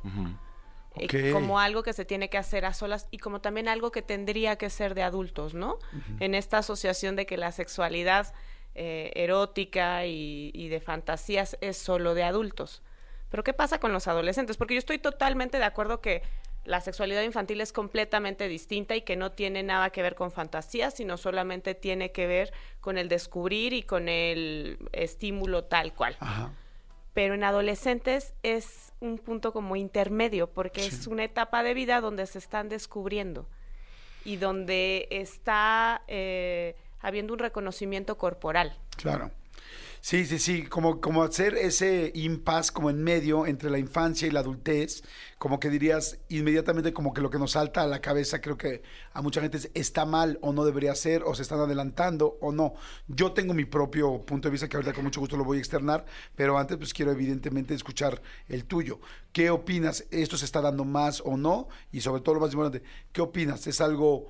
Como 1.32 1.60
algo 1.60 1.82
que 1.82 1.92
se 1.92 2.04
tiene 2.04 2.28
que 2.28 2.38
hacer 2.38 2.64
a 2.64 2.74
solas 2.74 3.08
y 3.10 3.18
como 3.18 3.40
también 3.40 3.68
algo 3.68 3.92
que 3.92 4.02
tendría 4.02 4.56
que 4.56 4.70
ser 4.70 4.94
de 4.94 5.02
adultos, 5.02 5.54
¿no? 5.54 5.78
En 6.18 6.34
esta 6.34 6.58
asociación 6.58 7.16
de 7.16 7.26
que 7.26 7.36
la 7.36 7.52
sexualidad 7.52 8.32
eh, 8.74 9.12
erótica 9.14 10.06
y, 10.06 10.50
y 10.54 10.68
de 10.68 10.80
fantasías 10.80 11.56
es 11.60 11.76
solo 11.76 12.14
de 12.14 12.24
adultos. 12.24 12.82
Pero 13.30 13.44
¿qué 13.44 13.52
pasa 13.52 13.78
con 13.78 13.92
los 13.92 14.08
adolescentes? 14.08 14.56
Porque 14.56 14.74
yo 14.74 14.78
estoy 14.78 14.98
totalmente 14.98 15.58
de 15.58 15.64
acuerdo 15.64 16.00
que 16.00 16.22
la 16.64 16.80
sexualidad 16.80 17.22
infantil 17.22 17.60
es 17.60 17.72
completamente 17.72 18.48
distinta 18.48 18.94
y 18.94 19.02
que 19.02 19.16
no 19.16 19.32
tiene 19.32 19.62
nada 19.62 19.90
que 19.90 20.02
ver 20.02 20.14
con 20.14 20.30
fantasías, 20.30 20.94
sino 20.94 21.16
solamente 21.16 21.74
tiene 21.74 22.12
que 22.12 22.26
ver 22.26 22.52
con 22.80 22.98
el 22.98 23.08
descubrir 23.08 23.72
y 23.72 23.82
con 23.82 24.08
el 24.08 24.78
estímulo 24.92 25.64
tal 25.64 25.94
cual 25.94 26.16
Ajá. 26.20 26.52
Pero 27.12 27.34
en 27.34 27.44
adolescentes 27.44 28.34
es 28.42 28.92
un 29.00 29.18
punto 29.18 29.52
como 29.52 29.76
intermedio, 29.76 30.48
porque 30.50 30.86
es 30.86 31.06
una 31.06 31.24
etapa 31.24 31.62
de 31.62 31.74
vida 31.74 32.00
donde 32.00 32.26
se 32.26 32.38
están 32.38 32.68
descubriendo 32.68 33.46
y 34.24 34.36
donde 34.36 35.08
está 35.10 36.02
eh, 36.06 36.76
habiendo 37.00 37.32
un 37.32 37.38
reconocimiento 37.38 38.18
corporal. 38.18 38.76
Claro. 38.96 39.30
Sí, 40.02 40.24
sí, 40.24 40.38
sí, 40.38 40.62
como, 40.64 40.98
como 40.98 41.22
hacer 41.22 41.54
ese 41.54 42.10
impasse 42.14 42.72
como 42.72 42.88
en 42.88 43.02
medio 43.04 43.46
entre 43.46 43.68
la 43.68 43.78
infancia 43.78 44.26
y 44.26 44.30
la 44.30 44.40
adultez, 44.40 45.02
como 45.36 45.60
que 45.60 45.68
dirías 45.68 46.18
inmediatamente 46.30 46.94
como 46.94 47.12
que 47.12 47.20
lo 47.20 47.28
que 47.28 47.38
nos 47.38 47.52
salta 47.52 47.82
a 47.82 47.86
la 47.86 48.00
cabeza, 48.00 48.40
creo 48.40 48.56
que 48.56 48.82
a 49.12 49.20
mucha 49.20 49.42
gente 49.42 49.58
es, 49.58 49.70
está 49.74 50.06
mal 50.06 50.38
o 50.40 50.54
no 50.54 50.64
debería 50.64 50.94
ser, 50.94 51.22
o 51.24 51.34
se 51.34 51.42
están 51.42 51.60
adelantando 51.60 52.38
o 52.40 52.50
no. 52.50 52.72
Yo 53.08 53.32
tengo 53.32 53.52
mi 53.52 53.66
propio 53.66 54.22
punto 54.22 54.48
de 54.48 54.52
vista 54.52 54.68
que 54.70 54.76
ahorita 54.78 54.94
con 54.94 55.04
mucho 55.04 55.20
gusto 55.20 55.36
lo 55.36 55.44
voy 55.44 55.58
a 55.58 55.60
externar, 55.60 56.06
pero 56.34 56.56
antes 56.56 56.78
pues 56.78 56.94
quiero 56.94 57.12
evidentemente 57.12 57.74
escuchar 57.74 58.22
el 58.48 58.64
tuyo. 58.64 59.00
¿Qué 59.32 59.50
opinas? 59.50 60.06
¿Esto 60.10 60.38
se 60.38 60.46
está 60.46 60.62
dando 60.62 60.86
más 60.86 61.20
o 61.24 61.36
no? 61.36 61.68
Y 61.92 62.00
sobre 62.00 62.22
todo 62.22 62.36
lo 62.36 62.40
más 62.40 62.52
importante, 62.52 62.82
¿qué 63.12 63.20
opinas? 63.20 63.66
¿Es 63.66 63.82
algo 63.82 64.28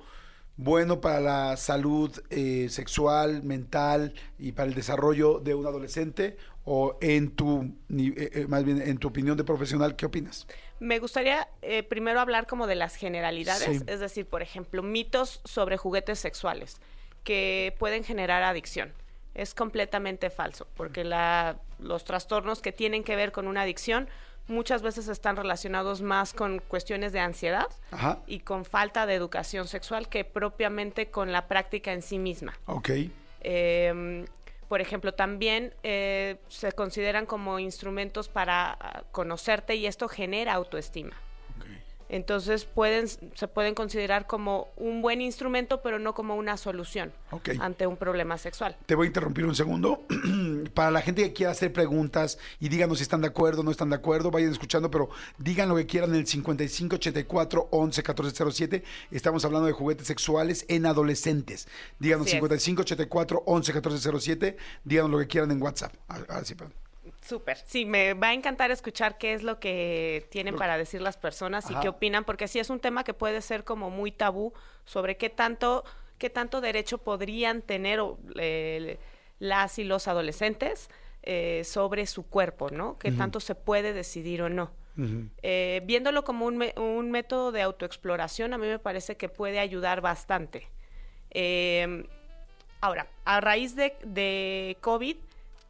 bueno 0.57 1.01
para 1.01 1.19
la 1.19 1.57
salud 1.57 2.11
eh, 2.29 2.67
sexual, 2.69 3.43
mental 3.43 4.13
y 4.37 4.51
para 4.51 4.67
el 4.69 4.75
desarrollo 4.75 5.39
de 5.39 5.55
un 5.55 5.65
adolescente? 5.65 6.37
¿O 6.63 6.97
en 7.01 7.31
tu, 7.31 7.63
eh, 7.89 8.29
eh, 8.33 8.45
más 8.47 8.63
bien 8.63 8.81
en 8.83 8.99
tu 8.99 9.07
opinión 9.07 9.35
de 9.35 9.43
profesional, 9.43 9.95
qué 9.95 10.05
opinas? 10.05 10.45
Me 10.79 10.99
gustaría 10.99 11.47
eh, 11.63 11.81
primero 11.81 12.19
hablar 12.19 12.45
como 12.45 12.67
de 12.67 12.75
las 12.75 12.95
generalidades, 12.95 13.79
Sí. 13.79 13.83
es 13.87 13.99
decir, 13.99 14.27
por 14.27 14.43
ejemplo, 14.43 14.83
mitos 14.83 15.41
sobre 15.43 15.77
juguetes 15.77 16.19
sexuales 16.19 16.77
que 17.23 17.75
pueden 17.79 18.03
generar 18.03 18.43
adicción. 18.43 18.93
Es 19.33 19.55
completamente 19.55 20.29
falso, 20.29 20.67
porque 20.75 21.03
la- 21.03 21.59
los 21.79 22.03
trastornos 22.03 22.61
que 22.61 22.71
tienen 22.71 23.03
que 23.03 23.15
ver 23.15 23.31
con 23.31 23.47
una 23.47 23.61
adicción 23.63 24.07
muchas 24.47 24.81
veces 24.81 25.07
están 25.07 25.35
relacionados 25.35 26.01
más 26.01 26.33
con 26.33 26.59
cuestiones 26.59 27.13
de 27.13 27.19
ansiedad 27.19 27.67
Ajá, 27.91 28.19
y 28.27 28.39
con 28.39 28.65
falta 28.65 29.05
de 29.05 29.15
educación 29.15 29.67
sexual 29.67 30.09
que 30.09 30.25
propiamente 30.25 31.09
con 31.09 31.31
la 31.31 31.47
práctica 31.47 31.93
en 31.93 32.01
sí 32.01 32.19
misma. 32.19 32.53
ok. 32.65 32.89
Eh, 33.43 34.25
por 34.71 34.79
ejemplo, 34.79 35.13
también 35.13 35.73
eh, 35.83 36.37
se 36.47 36.71
consideran 36.71 37.25
como 37.25 37.59
instrumentos 37.59 38.29
para 38.29 38.71
ah, 38.79 39.03
conocerte 39.11 39.75
y 39.75 39.85
esto 39.85 40.07
genera 40.07 40.53
autoestima. 40.53 41.13
Entonces 42.11 42.65
pueden, 42.65 43.07
se 43.07 43.47
pueden 43.47 43.73
considerar 43.73 44.27
como 44.27 44.67
un 44.75 45.01
buen 45.01 45.21
instrumento, 45.21 45.81
pero 45.81 45.97
no 45.97 46.13
como 46.13 46.35
una 46.35 46.57
solución 46.57 47.13
ante 47.61 47.87
un 47.87 47.95
problema 47.95 48.37
sexual. 48.37 48.75
Te 48.85 48.95
voy 48.95 49.05
a 49.05 49.07
interrumpir 49.07 49.45
un 49.45 49.55
segundo. 49.55 50.03
Para 50.73 50.91
la 50.91 51.01
gente 51.01 51.23
que 51.23 51.31
quiera 51.31 51.53
hacer 51.53 51.71
preguntas 51.71 52.37
y 52.59 52.67
díganos 52.67 52.97
si 52.97 53.03
están 53.03 53.21
de 53.21 53.27
acuerdo 53.27 53.61
o 53.61 53.63
no 53.63 53.71
están 53.71 53.89
de 53.89 53.95
acuerdo, 53.95 54.29
vayan 54.29 54.51
escuchando, 54.51 54.91
pero 54.91 55.09
digan 55.37 55.69
lo 55.69 55.77
que 55.77 55.85
quieran 55.85 56.09
en 56.09 56.17
el 56.17 56.27
5584 56.27 57.69
11 57.71 58.01
1407. 58.01 58.83
Estamos 59.09 59.45
hablando 59.45 59.67
de 59.67 59.71
juguetes 59.71 60.05
sexuales 60.05 60.65
en 60.67 60.87
adolescentes. 60.87 61.69
Díganos 61.97 62.27
Así 62.27 62.35
es. 62.35 62.41
5584 62.41 63.43
11 63.45 63.71
1407. 63.71 64.57
Díganos 64.83 65.11
lo 65.11 65.19
que 65.19 65.27
quieran 65.27 65.51
en 65.51 65.61
WhatsApp. 65.61 65.93
Ah, 66.09 66.19
Ahora 66.27 66.43
sí, 66.43 66.55
perdón. 66.55 66.73
Súper. 67.31 67.57
Sí, 67.65 67.85
me 67.85 68.13
va 68.13 68.27
a 68.27 68.33
encantar 68.33 68.71
escuchar 68.71 69.17
qué 69.17 69.33
es 69.33 69.41
lo 69.43 69.59
que 69.59 70.27
tienen 70.29 70.55
para 70.57 70.77
decir 70.77 71.01
las 71.01 71.15
personas 71.17 71.69
y 71.71 71.73
qué 71.81 71.89
opinan, 71.89 72.23
porque 72.25 72.47
sí 72.47 72.59
es 72.59 72.69
un 72.69 72.79
tema 72.79 73.03
que 73.03 73.13
puede 73.13 73.41
ser 73.41 73.63
como 73.63 73.89
muy 73.89 74.11
tabú 74.11 74.53
sobre 74.85 75.15
qué 75.17 75.29
tanto, 75.29 75.83
qué 76.17 76.29
tanto 76.29 76.59
derecho 76.61 76.97
podrían 76.97 77.61
tener 77.61 77.99
eh, 78.35 78.97
las 79.39 79.79
y 79.79 79.83
los 79.85 80.07
adolescentes 80.07 80.89
eh, 81.23 81.61
sobre 81.63 82.05
su 82.07 82.27
cuerpo, 82.27 82.69
¿no? 82.69 82.97
Qué 82.99 83.11
tanto 83.17 83.39
se 83.39 83.55
puede 83.55 83.93
decidir 83.93 84.41
o 84.41 84.49
no. 84.49 84.71
Eh, 85.41 85.81
viéndolo 85.85 86.23
como 86.23 86.45
un, 86.45 86.57
me- 86.57 86.73
un 86.77 87.09
método 87.11 87.51
de 87.53 87.61
autoexploración, 87.61 88.53
a 88.53 88.57
mí 88.57 88.67
me 88.67 88.77
parece 88.79 89.15
que 89.17 89.29
puede 89.29 89.59
ayudar 89.59 90.01
bastante. 90.01 90.67
Eh, 91.31 92.05
ahora, 92.81 93.07
a 93.25 93.39
raíz 93.41 93.75
de, 93.75 93.95
de 94.03 94.77
COVID, 94.81 95.15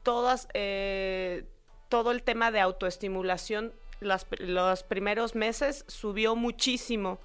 todas, 0.04 0.48
eh, 0.54 1.46
todo 1.90 2.12
el 2.12 2.24
tema 2.24 2.52
de 2.52 2.60
autoestimulación, 2.60 3.74
las 4.00 4.26
los 4.40 4.84
primeros 4.84 5.36
meses 5.36 5.86
subió 5.88 6.36
muchísimo, 6.36 7.20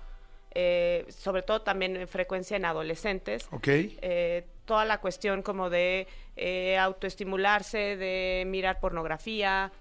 eh, 0.55 1.07
sobre 1.09 1.43
todo 1.43 1.63
también 1.63 1.97
en 1.97 2.09
frecuencia 2.09 2.57
en 2.57 2.65
adolescentes. 2.65 3.49
¿Ok? 3.51 3.69
Eh, 3.69 4.47
toda 4.65 4.85
la 4.85 4.99
cuestión 4.99 5.43
como 5.43 5.71
de 5.71 6.07
eh, 6.37 6.77
autoestimularse, 6.77 7.97
de 7.97 8.45
mirar 8.47 8.81
pornografía, 8.81 9.73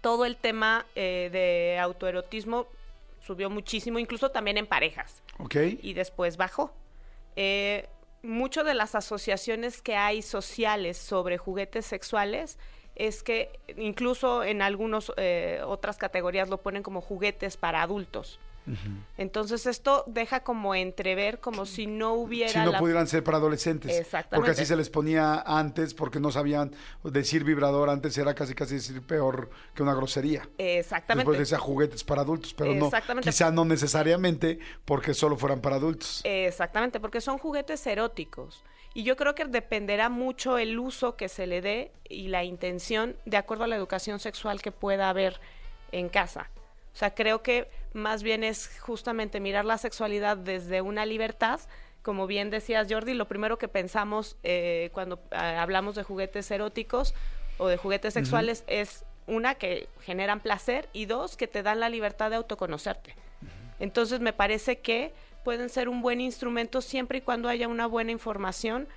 todo 0.00 0.24
el 0.24 0.36
tema 0.36 0.84
de 0.94 1.78
autoerotismo 1.80 2.66
subió 3.24 3.48
muchísimo, 3.50 3.98
incluso 3.98 4.30
también 4.30 4.58
en 4.58 4.66
parejas 4.66 5.22
¿Ok? 5.38 5.56
y 5.80 5.94
después 5.94 6.36
bajó. 6.36 6.72
Eh, 7.36 7.88
mucho 8.22 8.64
de 8.64 8.74
las 8.74 8.94
asociaciones 8.94 9.82
que 9.82 9.96
hay 9.96 10.22
sociales 10.22 10.98
sobre 10.98 11.38
juguetes 11.38 11.86
sexuales 11.86 12.58
es 12.94 13.22
que 13.22 13.58
incluso 13.76 14.44
en 14.44 14.62
algunas 14.62 15.10
otras 15.64 15.96
categorías 15.96 16.48
lo 16.48 16.58
ponen 16.58 16.82
como 16.82 17.00
juguetes 17.00 17.56
para 17.56 17.82
adultos. 17.82 18.38
Entonces 19.18 19.66
esto 19.66 20.04
deja 20.06 20.40
como 20.40 20.74
entrever 20.74 21.40
como 21.40 21.66
si 21.66 21.86
no 21.86 22.14
hubiera 22.14 22.50
Si 22.52 22.58
no 22.58 22.72
la- 22.72 22.78
pudieran 22.78 23.06
ser 23.06 23.24
para 23.24 23.38
adolescentes. 23.38 23.90
Exactamente. 23.98 24.36
Porque 24.36 24.50
así 24.52 24.64
se 24.66 24.76
les 24.76 24.88
ponía 24.90 25.40
antes, 25.46 25.94
porque 25.94 26.20
no 26.20 26.30
sabían 26.30 26.72
decir 27.02 27.44
vibrador 27.44 27.90
antes 27.90 28.16
era 28.18 28.34
casi 28.34 28.54
casi 28.54 28.74
decir 28.76 29.02
peor 29.02 29.50
que 29.74 29.82
una 29.82 29.94
grosería. 29.94 30.48
Exactamente. 30.58 31.30
Después 31.30 31.38
decía 31.38 31.58
juguetes 31.58 32.04
para 32.04 32.22
adultos, 32.22 32.54
pero 32.54 32.74
no, 32.74 32.90
quizá 33.20 33.50
no 33.50 33.64
necesariamente 33.64 34.58
porque 34.84 35.14
solo 35.14 35.36
fueran 35.36 35.60
para 35.60 35.76
adultos. 35.76 36.20
Exactamente, 36.24 37.00
porque 37.00 37.20
son 37.20 37.38
juguetes 37.38 37.86
eróticos. 37.86 38.64
Y 38.94 39.04
yo 39.04 39.16
creo 39.16 39.34
que 39.34 39.46
dependerá 39.46 40.10
mucho 40.10 40.58
el 40.58 40.78
uso 40.78 41.16
que 41.16 41.28
se 41.30 41.46
le 41.46 41.62
dé 41.62 41.92
y 42.08 42.28
la 42.28 42.44
intención 42.44 43.16
de 43.24 43.38
acuerdo 43.38 43.64
a 43.64 43.66
la 43.66 43.76
educación 43.76 44.18
sexual 44.18 44.60
que 44.60 44.70
pueda 44.70 45.08
haber 45.08 45.40
en 45.92 46.08
casa. 46.10 46.50
O 46.92 46.96
sea, 46.96 47.14
creo 47.14 47.42
que 47.42 47.68
más 47.92 48.22
bien 48.22 48.44
es 48.44 48.78
justamente 48.80 49.40
mirar 49.40 49.64
la 49.64 49.78
sexualidad 49.78 50.36
desde 50.36 50.82
una 50.82 51.06
libertad. 51.06 51.60
Como 52.02 52.26
bien 52.26 52.50
decías, 52.50 52.86
Jordi, 52.90 53.14
lo 53.14 53.28
primero 53.28 53.58
que 53.58 53.68
pensamos 53.68 54.36
eh, 54.42 54.90
cuando 54.92 55.20
eh, 55.30 55.36
hablamos 55.36 55.94
de 55.94 56.02
juguetes 56.02 56.50
eróticos 56.50 57.14
o 57.58 57.68
de 57.68 57.76
juguetes 57.76 58.14
sexuales 58.14 58.64
es 58.66 59.04
una 59.26 59.54
que 59.54 59.88
generan 60.02 60.40
placer 60.40 60.88
y 60.92 61.06
dos 61.06 61.36
que 61.36 61.46
te 61.46 61.62
dan 61.62 61.80
la 61.80 61.88
libertad 61.88 62.30
de 62.30 62.36
autoconocerte. 62.36 63.14
Entonces 63.78 64.20
me 64.20 64.32
parece 64.32 64.78
que 64.78 65.12
pueden 65.44 65.68
ser 65.68 65.88
un 65.88 66.02
buen 66.02 66.20
instrumento 66.20 66.80
siempre 66.80 67.18
y 67.18 67.20
cuando 67.20 67.48
haya 67.48 67.68
una 67.68 67.86
buena 67.86 68.10
información 68.10 68.88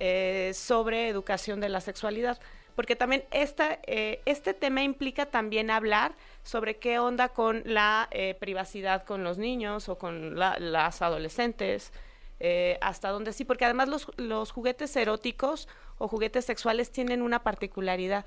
eh, 0.00 0.52
sobre 0.54 1.08
educación 1.08 1.60
de 1.60 1.68
la 1.68 1.80
sexualidad. 1.80 2.40
Porque 2.74 2.96
también 2.96 3.24
esta, 3.30 3.78
eh, 3.86 4.20
este 4.24 4.54
tema 4.54 4.82
implica 4.82 5.26
también 5.26 5.70
hablar 5.70 6.14
sobre 6.42 6.76
qué 6.78 6.98
onda 6.98 7.28
con 7.28 7.62
la 7.66 8.08
eh, 8.10 8.34
privacidad 8.34 9.04
con 9.04 9.24
los 9.24 9.38
niños 9.38 9.88
o 9.88 9.98
con 9.98 10.38
la- 10.38 10.58
las 10.58 11.02
adolescentes, 11.02 11.92
eh, 12.40 12.78
hasta 12.80 13.10
dónde 13.10 13.32
sí, 13.32 13.44
porque 13.44 13.64
además 13.66 13.88
los, 13.88 14.10
los 14.16 14.50
juguetes 14.50 14.96
eróticos 14.96 15.68
o 15.98 16.08
juguetes 16.08 16.44
sexuales 16.44 16.90
tienen 16.90 17.22
una 17.22 17.42
particularidad 17.42 18.24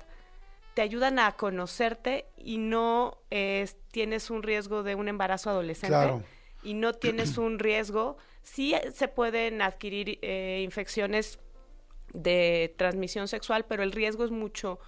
te 0.74 0.82
ayudan 0.82 1.18
a 1.18 1.32
conocerte 1.32 2.26
y 2.36 2.58
no 2.58 3.16
eh, 3.30 3.66
tienes 3.92 4.28
un 4.28 4.42
riesgo 4.42 4.82
de 4.82 4.94
un 4.94 5.08
embarazo 5.08 5.48
adolescente 5.48 5.88
Claro. 5.88 6.22
y 6.62 6.74
no 6.74 6.92
tienes 6.92 7.38
un 7.38 7.58
riesgo. 7.58 8.18
Sí 8.42 8.74
eh, 8.74 8.90
se 8.92 9.08
pueden 9.08 9.62
adquirir 9.62 10.18
eh, 10.20 10.60
infecciones 10.62 11.38
de 12.16 12.74
transmisión 12.76 13.28
sexual, 13.28 13.64
pero 13.68 13.82
el 13.82 13.92
riesgo 13.92 14.24
es 14.24 14.30
mucho 14.30 14.78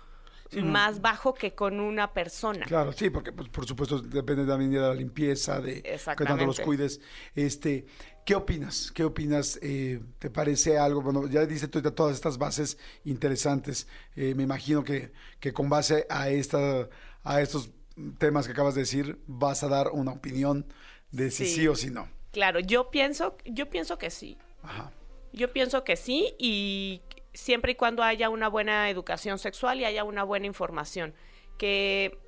más 0.56 1.02
bajo 1.02 1.34
que 1.34 1.54
con 1.54 1.78
una 1.78 2.14
persona. 2.14 2.64
Claro, 2.64 2.92
sí, 2.92 3.10
porque 3.10 3.32
pues, 3.32 3.48
por 3.50 3.66
supuesto 3.66 4.00
depende 4.00 4.46
también 4.46 4.70
de 4.70 4.80
la 4.80 4.94
limpieza, 4.94 5.60
de 5.60 5.82
que 5.82 6.24
tanto 6.24 6.46
los 6.46 6.58
cuides. 6.60 7.00
Este, 7.34 7.84
¿qué 8.24 8.34
opinas? 8.34 8.90
¿Qué 8.92 9.04
opinas? 9.04 9.58
Eh, 9.60 10.00
¿Te 10.18 10.30
parece 10.30 10.78
algo? 10.78 11.02
Bueno, 11.02 11.28
ya 11.28 11.44
dice 11.44 11.68
tú 11.68 11.82
todas 11.92 12.14
estas 12.14 12.38
bases 12.38 12.78
interesantes. 13.04 13.86
Eh, 14.16 14.34
me 14.34 14.42
imagino 14.42 14.82
que, 14.84 15.12
que 15.38 15.52
con 15.52 15.68
base 15.68 16.06
a 16.08 16.30
esta, 16.30 16.88
a 17.24 17.42
estos 17.42 17.70
temas 18.18 18.46
que 18.46 18.52
acabas 18.52 18.74
de 18.74 18.82
decir, 18.82 19.18
vas 19.26 19.62
a 19.62 19.68
dar 19.68 19.88
una 19.88 20.12
opinión 20.12 20.64
de 21.10 21.30
si 21.30 21.44
sí, 21.44 21.54
Sí. 21.56 21.68
o 21.68 21.74
si 21.74 21.90
no. 21.90 22.08
Claro, 22.32 22.60
yo 22.60 22.90
pienso, 22.90 23.36
yo 23.44 23.68
pienso 23.68 23.98
que 23.98 24.10
sí. 24.10 24.38
Ajá. 24.62 24.92
Yo 25.32 25.52
pienso 25.52 25.84
que 25.84 25.96
sí 25.96 26.34
y 26.38 27.02
siempre 27.32 27.72
y 27.72 27.74
cuando 27.74 28.02
haya 28.02 28.28
una 28.30 28.48
buena 28.48 28.90
educación 28.90 29.38
sexual 29.38 29.80
y 29.80 29.84
haya 29.84 30.04
una 30.04 30.24
buena 30.24 30.46
información. 30.46 31.14
Que, 31.58 32.18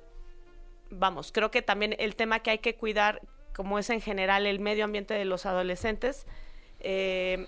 vamos, 0.89 1.31
creo 1.31 1.51
que 1.51 1.61
también 1.61 1.95
el 1.99 2.15
tema 2.15 2.39
que 2.39 2.51
hay 2.51 2.59
que 2.59 2.75
cuidar, 2.75 3.21
como 3.55 3.79
es 3.79 3.89
en 3.89 4.01
general 4.01 4.45
el 4.45 4.59
medio 4.59 4.85
ambiente 4.85 5.13
de 5.13 5.25
los 5.25 5.45
adolescentes, 5.45 6.25
eh, 6.79 7.47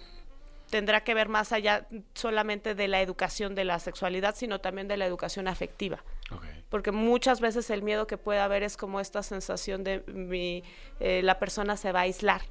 tendrá 0.69 1.03
que 1.03 1.13
ver 1.13 1.29
más 1.29 1.51
allá 1.51 1.87
solamente 2.13 2.75
de 2.75 2.87
la 2.87 3.01
educación 3.01 3.55
de 3.55 3.65
la 3.65 3.79
sexualidad, 3.79 4.35
sino 4.35 4.59
también 4.59 4.87
de 4.87 4.97
la 4.97 5.05
educación 5.05 5.47
afectiva 5.47 6.03
porque 6.69 6.91
muchas 6.91 7.39
veces 7.39 7.69
el 7.69 7.83
miedo 7.83 8.07
que 8.07 8.17
puede 8.17 8.39
haber 8.39 8.63
es 8.63 8.77
como 8.77 8.99
esta 8.99 9.21
sensación 9.21 9.83
de 9.83 10.03
mi, 10.07 10.63
eh, 10.99 11.21
la 11.21 11.37
persona 11.37 11.77
se 11.77 11.91
va 11.91 11.99
a 11.99 12.03
aislar 12.03 12.41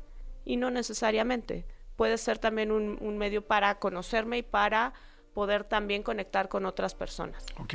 y 0.44 0.56
no 0.56 0.70
necesariamente. 0.70 1.64
Puede 2.02 2.18
ser 2.18 2.40
también 2.40 2.72
un, 2.72 3.16
medio 3.16 3.46
para 3.46 3.78
conocerme 3.78 4.38
y 4.38 4.42
para 4.42 4.92
poder 5.34 5.62
también 5.62 6.02
conectar 6.02 6.48
con 6.48 6.66
otras 6.66 6.96
personas. 6.96 7.46
Ok. 7.60 7.74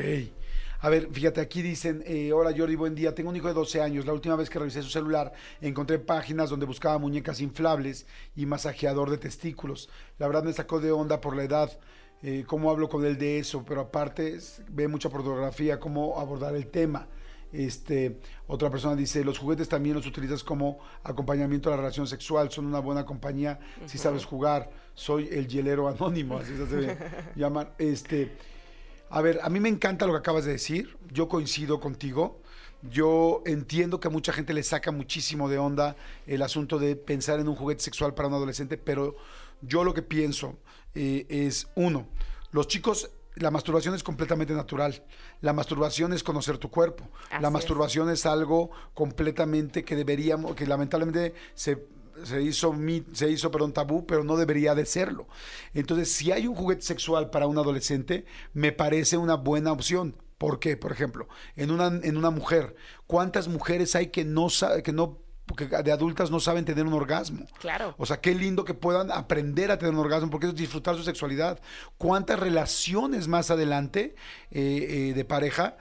A 0.81 0.89
ver, 0.89 1.07
fíjate, 1.09 1.39
aquí 1.39 1.61
dicen, 1.61 2.03
eh, 2.05 2.33
hola 2.33 2.53
Jordi, 2.53 2.75
buen 2.75 2.93
día, 2.93 3.15
tengo 3.15 3.29
un 3.29 3.37
hijo 3.37 3.47
de 3.47 3.53
12 3.53 3.81
años, 3.81 4.05
la 4.05 4.11
última 4.11 4.35
vez 4.35 4.49
que 4.49 4.59
revisé 4.59 4.83
su 4.83 4.89
celular 4.89 5.31
encontré 5.61 5.97
páginas 5.97 6.49
donde 6.49 6.65
buscaba 6.65 6.97
muñecas 6.97 7.39
inflables 7.39 8.05
y 8.35 8.45
masajeador 8.45 9.09
de 9.09 9.17
testículos. 9.17 9.87
La 10.19 10.27
verdad 10.27 10.43
me 10.43 10.51
sacó 10.51 10.81
de 10.81 10.91
onda 10.91 11.21
por 11.21 11.33
la 11.33 11.43
edad, 11.43 11.79
eh, 12.21 12.43
cómo 12.45 12.69
hablo 12.69 12.89
con 12.89 13.05
él 13.05 13.17
de 13.17 13.39
eso, 13.39 13.63
pero 13.65 13.79
aparte 13.79 14.39
ve 14.67 14.89
mucha 14.89 15.07
pornografía, 15.07 15.79
cómo 15.79 16.19
abordar 16.19 16.53
el 16.53 16.67
tema. 16.67 17.07
Este, 17.51 18.19
otra 18.47 18.69
persona 18.69 18.95
dice, 18.95 19.23
los 19.23 19.37
juguetes 19.37 19.69
también 19.69 19.95
los 19.95 20.05
utilizas 20.05 20.43
como 20.43 20.79
acompañamiento 21.03 21.69
a 21.69 21.71
la 21.71 21.77
relación 21.77 22.07
sexual, 22.07 22.51
son 22.51 22.65
una 22.65 22.79
buena 22.79 23.05
compañía 23.05 23.59
si 23.85 23.97
sabes 23.97 24.25
jugar. 24.25 24.69
Soy 24.93 25.29
el 25.31 25.47
hielero 25.47 25.87
anónimo, 25.87 26.37
así 26.37 26.53
se 26.55 26.97
llaman. 27.35 27.69
Este, 27.77 28.35
a 29.09 29.21
ver, 29.21 29.39
a 29.43 29.49
mí 29.49 29.59
me 29.59 29.69
encanta 29.69 30.05
lo 30.05 30.13
que 30.13 30.19
acabas 30.19 30.45
de 30.45 30.51
decir. 30.51 30.97
Yo 31.11 31.27
coincido 31.27 31.79
contigo. 31.79 32.41
Yo 32.83 33.41
entiendo 33.45 33.99
que 33.99 34.07
a 34.07 34.11
mucha 34.11 34.31
gente 34.31 34.53
le 34.53 34.61
saca 34.63 34.91
muchísimo 34.91 35.49
de 35.49 35.57
onda 35.57 35.95
el 36.27 36.41
asunto 36.41 36.77
de 36.77 36.95
pensar 36.95 37.39
en 37.39 37.47
un 37.47 37.55
juguete 37.55 37.81
sexual 37.81 38.13
para 38.13 38.27
un 38.27 38.35
adolescente, 38.35 38.77
pero 38.77 39.15
yo 39.61 39.83
lo 39.83 39.93
que 39.93 40.03
pienso 40.03 40.57
eh, 40.93 41.25
es, 41.29 41.67
uno, 41.75 42.07
los 42.51 42.67
chicos, 42.67 43.09
la 43.39 43.51
masturbación 43.51 43.95
es 43.95 44.03
completamente 44.03 44.53
natural. 44.53 45.03
La 45.41 45.53
masturbación 45.53 46.13
es 46.13 46.23
conocer 46.23 46.57
tu 46.57 46.69
cuerpo. 46.69 47.09
Así 47.29 47.41
la 47.41 47.49
masturbación 47.49 48.09
es 48.09 48.25
algo 48.25 48.71
completamente 48.93 49.83
que 49.83 49.95
deberíamos, 49.95 50.55
que 50.55 50.65
lamentablemente 50.65 51.33
se 51.53 51.97
se 52.23 52.41
hizo, 52.41 52.75
se 53.13 53.29
hizo 53.29 53.51
perdón, 53.51 53.73
tabú, 53.73 54.05
pero 54.05 54.23
no 54.23 54.37
debería 54.37 54.75
de 54.75 54.85
serlo. 54.85 55.27
Entonces, 55.73 56.11
si 56.11 56.31
hay 56.31 56.47
un 56.47 56.55
juguete 56.55 56.81
sexual 56.81 57.29
para 57.29 57.47
un 57.47 57.57
adolescente, 57.57 58.25
me 58.53 58.71
parece 58.71 59.17
una 59.17 59.35
buena 59.35 59.71
opción. 59.71 60.15
¿Por 60.37 60.59
qué? 60.59 60.77
Por 60.77 60.91
ejemplo, 60.91 61.27
en 61.55 61.71
una, 61.71 61.87
en 61.87 62.17
una 62.17 62.29
mujer, 62.29 62.75
¿cuántas 63.07 63.47
mujeres 63.47 63.95
hay 63.95 64.07
que 64.07 64.23
no, 64.23 64.47
que 64.83 64.91
no 64.91 65.19
que 65.55 65.65
de 65.67 65.91
adultas 65.91 66.29
no 66.31 66.39
saben 66.39 66.65
tener 66.65 66.85
un 66.85 66.93
orgasmo? 66.93 67.45
Claro. 67.59 67.95
O 67.97 68.05
sea, 68.05 68.19
qué 68.19 68.35
lindo 68.35 68.65
que 68.65 68.73
puedan 68.73 69.11
aprender 69.11 69.71
a 69.71 69.77
tener 69.77 69.93
un 69.93 69.99
orgasmo, 69.99 70.29
porque 70.29 70.47
eso 70.47 70.53
es 70.55 70.59
disfrutar 70.59 70.95
su 70.95 71.03
sexualidad. 71.03 71.59
¿Cuántas 71.97 72.39
relaciones 72.39 73.27
más 73.27 73.49
adelante 73.51 74.15
eh, 74.51 75.09
eh, 75.09 75.13
de 75.13 75.25
pareja 75.25 75.77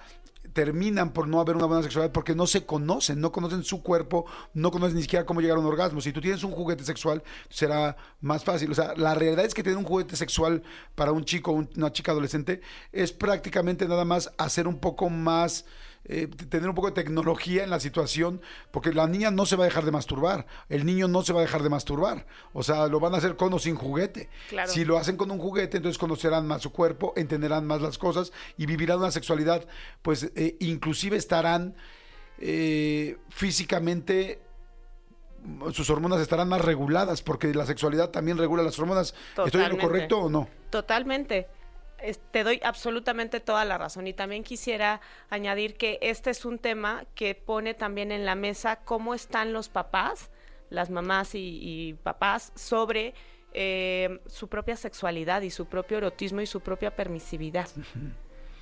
terminan 0.52 1.12
por 1.12 1.28
no 1.28 1.38
haber 1.40 1.54
una 1.56 1.66
buena 1.66 1.82
sexualidad 1.82 2.12
porque 2.12 2.34
no 2.34 2.46
se 2.46 2.64
conocen, 2.64 3.20
no 3.20 3.30
conocen 3.30 3.62
su 3.62 3.82
cuerpo, 3.82 4.24
no 4.54 4.70
conocen 4.70 4.96
ni 4.96 5.02
siquiera 5.02 5.26
cómo 5.26 5.42
llegar 5.42 5.58
a 5.58 5.60
un 5.60 5.66
orgasmo. 5.66 6.00
Si 6.00 6.12
tú 6.12 6.20
tienes 6.22 6.42
un 6.44 6.52
juguete 6.52 6.82
sexual, 6.82 7.22
será 7.50 7.96
más 8.22 8.42
fácil. 8.42 8.70
O 8.70 8.74
sea, 8.74 8.94
la 8.96 9.14
realidad 9.14 9.44
es 9.44 9.52
que 9.52 9.62
tener 9.62 9.76
un 9.76 9.84
juguete 9.84 10.16
sexual 10.16 10.62
para 10.94 11.12
un 11.12 11.24
chico 11.26 11.50
o 11.50 11.54
un- 11.56 11.68
una 11.76 11.92
chica 11.92 12.12
adolescente 12.12 12.62
es 12.90 13.12
prácticamente 13.12 13.86
nada 13.86 14.06
más 14.06 14.32
hacer 14.38 14.66
un 14.66 14.78
poco 14.78 15.10
más 15.10 15.66
eh, 16.08 16.28
tener 16.48 16.68
un 16.68 16.74
poco 16.74 16.88
de 16.88 16.94
tecnología 16.94 17.64
en 17.64 17.70
la 17.70 17.80
situación, 17.80 18.40
porque 18.70 18.92
la 18.92 19.06
niña 19.06 19.30
no 19.30 19.46
se 19.46 19.56
va 19.56 19.64
a 19.64 19.66
dejar 19.66 19.84
de 19.84 19.90
masturbar, 19.90 20.46
el 20.68 20.86
niño 20.86 21.08
no 21.08 21.22
se 21.22 21.32
va 21.32 21.40
a 21.40 21.42
dejar 21.42 21.62
de 21.62 21.70
masturbar, 21.70 22.26
o 22.52 22.62
sea, 22.62 22.86
lo 22.86 23.00
van 23.00 23.14
a 23.14 23.18
hacer 23.18 23.36
con 23.36 23.52
o 23.52 23.58
sin 23.58 23.74
juguete. 23.74 24.28
Claro. 24.48 24.70
Si 24.70 24.84
lo 24.84 24.98
hacen 24.98 25.16
con 25.16 25.30
un 25.30 25.38
juguete, 25.38 25.78
entonces 25.78 25.98
conocerán 25.98 26.46
más 26.46 26.62
su 26.62 26.72
cuerpo, 26.72 27.12
entenderán 27.16 27.66
más 27.66 27.80
las 27.82 27.98
cosas 27.98 28.32
y 28.56 28.66
vivirán 28.66 28.98
una 28.98 29.10
sexualidad, 29.10 29.66
pues 30.02 30.30
eh, 30.36 30.56
inclusive 30.60 31.16
estarán 31.16 31.74
eh, 32.38 33.16
físicamente 33.30 34.40
sus 35.72 35.90
hormonas 35.90 36.20
estarán 36.20 36.48
más 36.48 36.60
reguladas 36.60 37.22
porque 37.22 37.54
la 37.54 37.66
sexualidad 37.66 38.10
también 38.10 38.36
regula 38.38 38.62
las 38.62 38.78
hormonas. 38.78 39.14
¿Estoy 39.28 39.44
en 39.44 39.44
lo 39.44 39.50
Totalmente. 39.50 39.86
correcto 39.86 40.18
o 40.22 40.28
no? 40.28 40.48
Totalmente. 40.70 41.46
Es- 41.98 42.20
te 42.30 42.44
doy 42.44 42.60
absolutamente 42.62 43.40
toda 43.40 43.64
la 43.64 43.78
razón 43.78 44.06
y 44.06 44.12
también 44.12 44.44
quisiera 44.44 45.00
añadir 45.30 45.76
que 45.76 45.98
este 46.02 46.30
es 46.30 46.44
un 46.44 46.58
tema 46.58 47.04
que 47.14 47.34
pone 47.34 47.74
también 47.74 48.12
en 48.12 48.24
la 48.24 48.34
mesa 48.34 48.76
cómo 48.84 49.14
están 49.14 49.52
los 49.52 49.68
papás, 49.68 50.30
las 50.70 50.90
mamás 50.90 51.34
y, 51.34 51.58
y 51.62 51.94
papás 51.94 52.52
sobre 52.54 53.14
eh, 53.52 54.20
su 54.26 54.48
propia 54.48 54.76
sexualidad 54.76 55.42
y 55.42 55.50
su 55.50 55.66
propio 55.66 55.98
erotismo 55.98 56.40
y 56.42 56.46
su 56.46 56.60
propia 56.60 56.94
permisividad. 56.94 57.68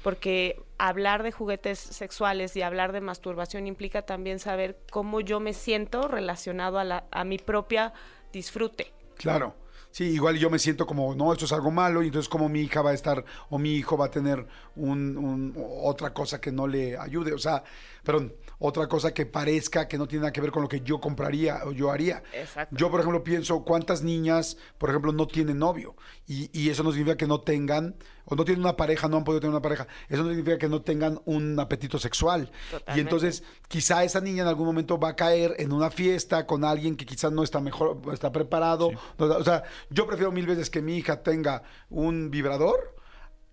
Porque 0.02 0.60
hablar 0.76 1.22
de 1.22 1.32
juguetes 1.32 1.78
sexuales 1.78 2.54
y 2.56 2.62
hablar 2.62 2.92
de 2.92 3.00
masturbación 3.00 3.66
implica 3.66 4.02
también 4.02 4.38
saber 4.38 4.78
cómo 4.90 5.20
yo 5.20 5.40
me 5.40 5.54
siento 5.54 6.08
relacionado 6.08 6.78
a, 6.78 6.84
la, 6.84 7.04
a 7.10 7.24
mi 7.24 7.38
propia 7.38 7.94
disfrute. 8.32 8.92
Claro. 9.16 9.54
Sí, 9.94 10.06
igual 10.06 10.36
yo 10.36 10.50
me 10.50 10.58
siento 10.58 10.86
como, 10.88 11.14
no, 11.14 11.32
esto 11.32 11.44
es 11.44 11.52
algo 11.52 11.70
malo, 11.70 12.02
y 12.02 12.06
entonces 12.06 12.28
como 12.28 12.48
mi 12.48 12.62
hija 12.62 12.82
va 12.82 12.90
a 12.90 12.94
estar, 12.94 13.24
o 13.48 13.58
mi 13.60 13.76
hijo 13.76 13.96
va 13.96 14.06
a 14.06 14.10
tener 14.10 14.44
un, 14.74 15.16
un- 15.16 15.54
otra 15.56 16.12
cosa 16.12 16.40
que 16.40 16.50
no 16.50 16.66
le 16.66 16.98
ayude, 16.98 17.32
o 17.32 17.38
sea, 17.38 17.62
perdón, 18.02 18.34
otra 18.58 18.88
cosa 18.88 19.14
que 19.14 19.24
parezca 19.24 19.86
que 19.86 19.96
no 19.96 20.08
tiene 20.08 20.22
nada 20.22 20.32
que 20.32 20.40
ver 20.40 20.50
con 20.50 20.62
lo 20.62 20.68
que 20.68 20.80
yo 20.80 21.00
compraría 21.00 21.60
o 21.64 21.70
yo 21.70 21.92
haría. 21.92 22.24
Exacto. 22.32 22.74
Yo, 22.76 22.90
por 22.90 22.98
ejemplo, 22.98 23.22
pienso 23.22 23.62
cuántas 23.62 24.02
niñas, 24.02 24.56
por 24.78 24.90
ejemplo, 24.90 25.12
no 25.12 25.28
tienen 25.28 25.60
novio, 25.60 25.94
y, 26.26 26.50
y 26.52 26.70
eso 26.70 26.82
no 26.82 26.90
significa 26.90 27.16
que 27.16 27.28
no 27.28 27.42
tengan, 27.42 27.94
o 28.24 28.34
no 28.34 28.44
tienen 28.44 28.62
una 28.62 28.76
pareja, 28.76 29.08
no 29.08 29.18
han 29.18 29.24
podido 29.24 29.40
tener 29.40 29.50
una 29.50 29.62
pareja, 29.62 29.86
eso 30.08 30.22
no 30.22 30.30
significa 30.30 30.58
que 30.58 30.68
no 30.68 30.82
tengan 30.82 31.20
un 31.24 31.58
apetito 31.58 31.98
sexual. 31.98 32.50
Y 32.94 33.00
entonces, 33.00 33.42
quizá 33.68 34.04
esa 34.04 34.20
niña 34.20 34.42
en 34.42 34.48
algún 34.48 34.66
momento 34.66 34.98
va 34.98 35.10
a 35.10 35.16
caer 35.16 35.54
en 35.58 35.72
una 35.72 35.90
fiesta 35.90 36.46
con 36.46 36.64
alguien 36.64 36.96
que 36.96 37.06
quizás 37.06 37.32
no 37.32 37.42
está 37.42 37.60
mejor, 37.60 38.04
no 38.04 38.12
está 38.12 38.32
preparado. 38.32 38.90
No, 39.18 39.26
o 39.26 39.44
sea, 39.44 39.64
yo 39.90 40.06
prefiero 40.06 40.32
mil 40.32 40.46
veces 40.46 40.70
que 40.70 40.82
mi 40.82 40.96
hija 40.96 41.22
tenga 41.22 41.62
un 41.90 42.30
vibrador 42.30 42.94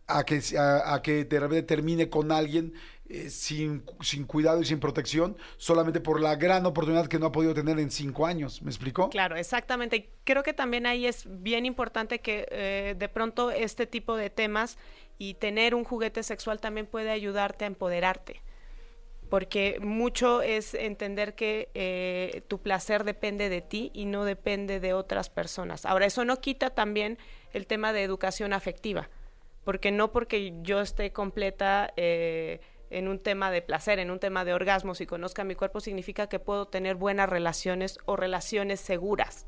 a 0.07 0.24
que, 0.24 0.41
a, 0.57 0.93
a 0.93 1.01
que 1.01 1.26
de 1.26 1.39
repente 1.39 1.63
termine 1.63 2.09
con 2.09 2.32
alguien 2.32 2.74
eh, 3.14 3.30
sin, 3.30 3.84
sin 3.99 4.24
cuidado 4.24 4.62
y 4.62 4.66
sin 4.66 4.80
protección, 4.80 5.36
solamente 5.57 5.99
por 5.99 6.22
la 6.22 6.38
gran 6.38 6.66
oportunidad 6.66 7.07
que 7.07 7.20
no 7.20 7.26
ha 7.26 7.32
podido 7.34 7.53
tener 7.53 7.78
en 7.78 7.91
cinco 7.91 8.26
años. 8.26 8.62
¿Me 8.62 8.70
explicó? 8.70 9.09
Claro, 9.09 9.36
exactamente. 9.36 10.09
Creo 10.24 10.43
que 10.43 10.53
también 10.53 10.86
ahí 10.86 11.05
es 11.05 11.26
bien 11.28 11.66
importante 11.66 12.20
que 12.20 12.47
eh, 12.51 12.95
de 12.97 13.09
pronto 13.09 13.51
este 13.51 13.86
tipo 13.86 14.16
de 14.16 14.30
temas 14.30 14.78
y 15.18 15.34
tener 15.34 15.76
un 15.76 15.84
juguete 15.84 16.24
sexual 16.24 16.62
también 16.62 16.88
puede 16.88 17.09
ayudarte 17.09 17.66
a 17.66 17.68
empoderarte. 17.68 18.41
Porque 19.30 19.80
mucho 19.82 20.41
es 20.41 20.74
entender 20.74 21.36
que 21.36 21.70
eh, 21.74 22.43
tu 22.47 22.62
placer 22.62 23.03
depende 23.03 23.49
de 23.49 23.62
ti 23.62 23.91
y 23.93 24.05
no 24.05 24.24
depende 24.24 24.80
de 24.80 24.93
otras 24.93 25.30
personas. 25.30 25.86
Ahora, 25.86 26.05
eso 26.05 26.24
no 26.24 26.39
quita 26.39 26.70
también 26.70 27.18
el 27.51 27.68
tema 27.68 27.91
de 27.91 28.03
educación 28.03 28.53
afectiva, 28.53 29.09
porque 29.66 29.91
no 29.91 30.14
porque 30.14 30.53
yo 30.62 30.80
esté 30.80 31.12
completa 31.12 31.93
en 32.92 33.08
un 33.08 33.20
tema 33.20 33.50
de 33.50 33.62
placer, 33.62 34.00
en 34.00 34.12
un 34.12 34.20
tema 34.20 34.46
de 34.46 34.54
orgasmos 34.54 35.02
y 35.02 35.06
conozca 35.06 35.44
mi 35.44 35.56
cuerpo, 35.56 35.80
significa 35.80 36.28
que 36.28 36.39
puedo 36.39 36.68
tener 36.68 36.96
buenas 36.96 37.30
relaciones 37.30 37.98
o 38.06 38.16
relaciones 38.16 38.80
seguras. 38.80 39.48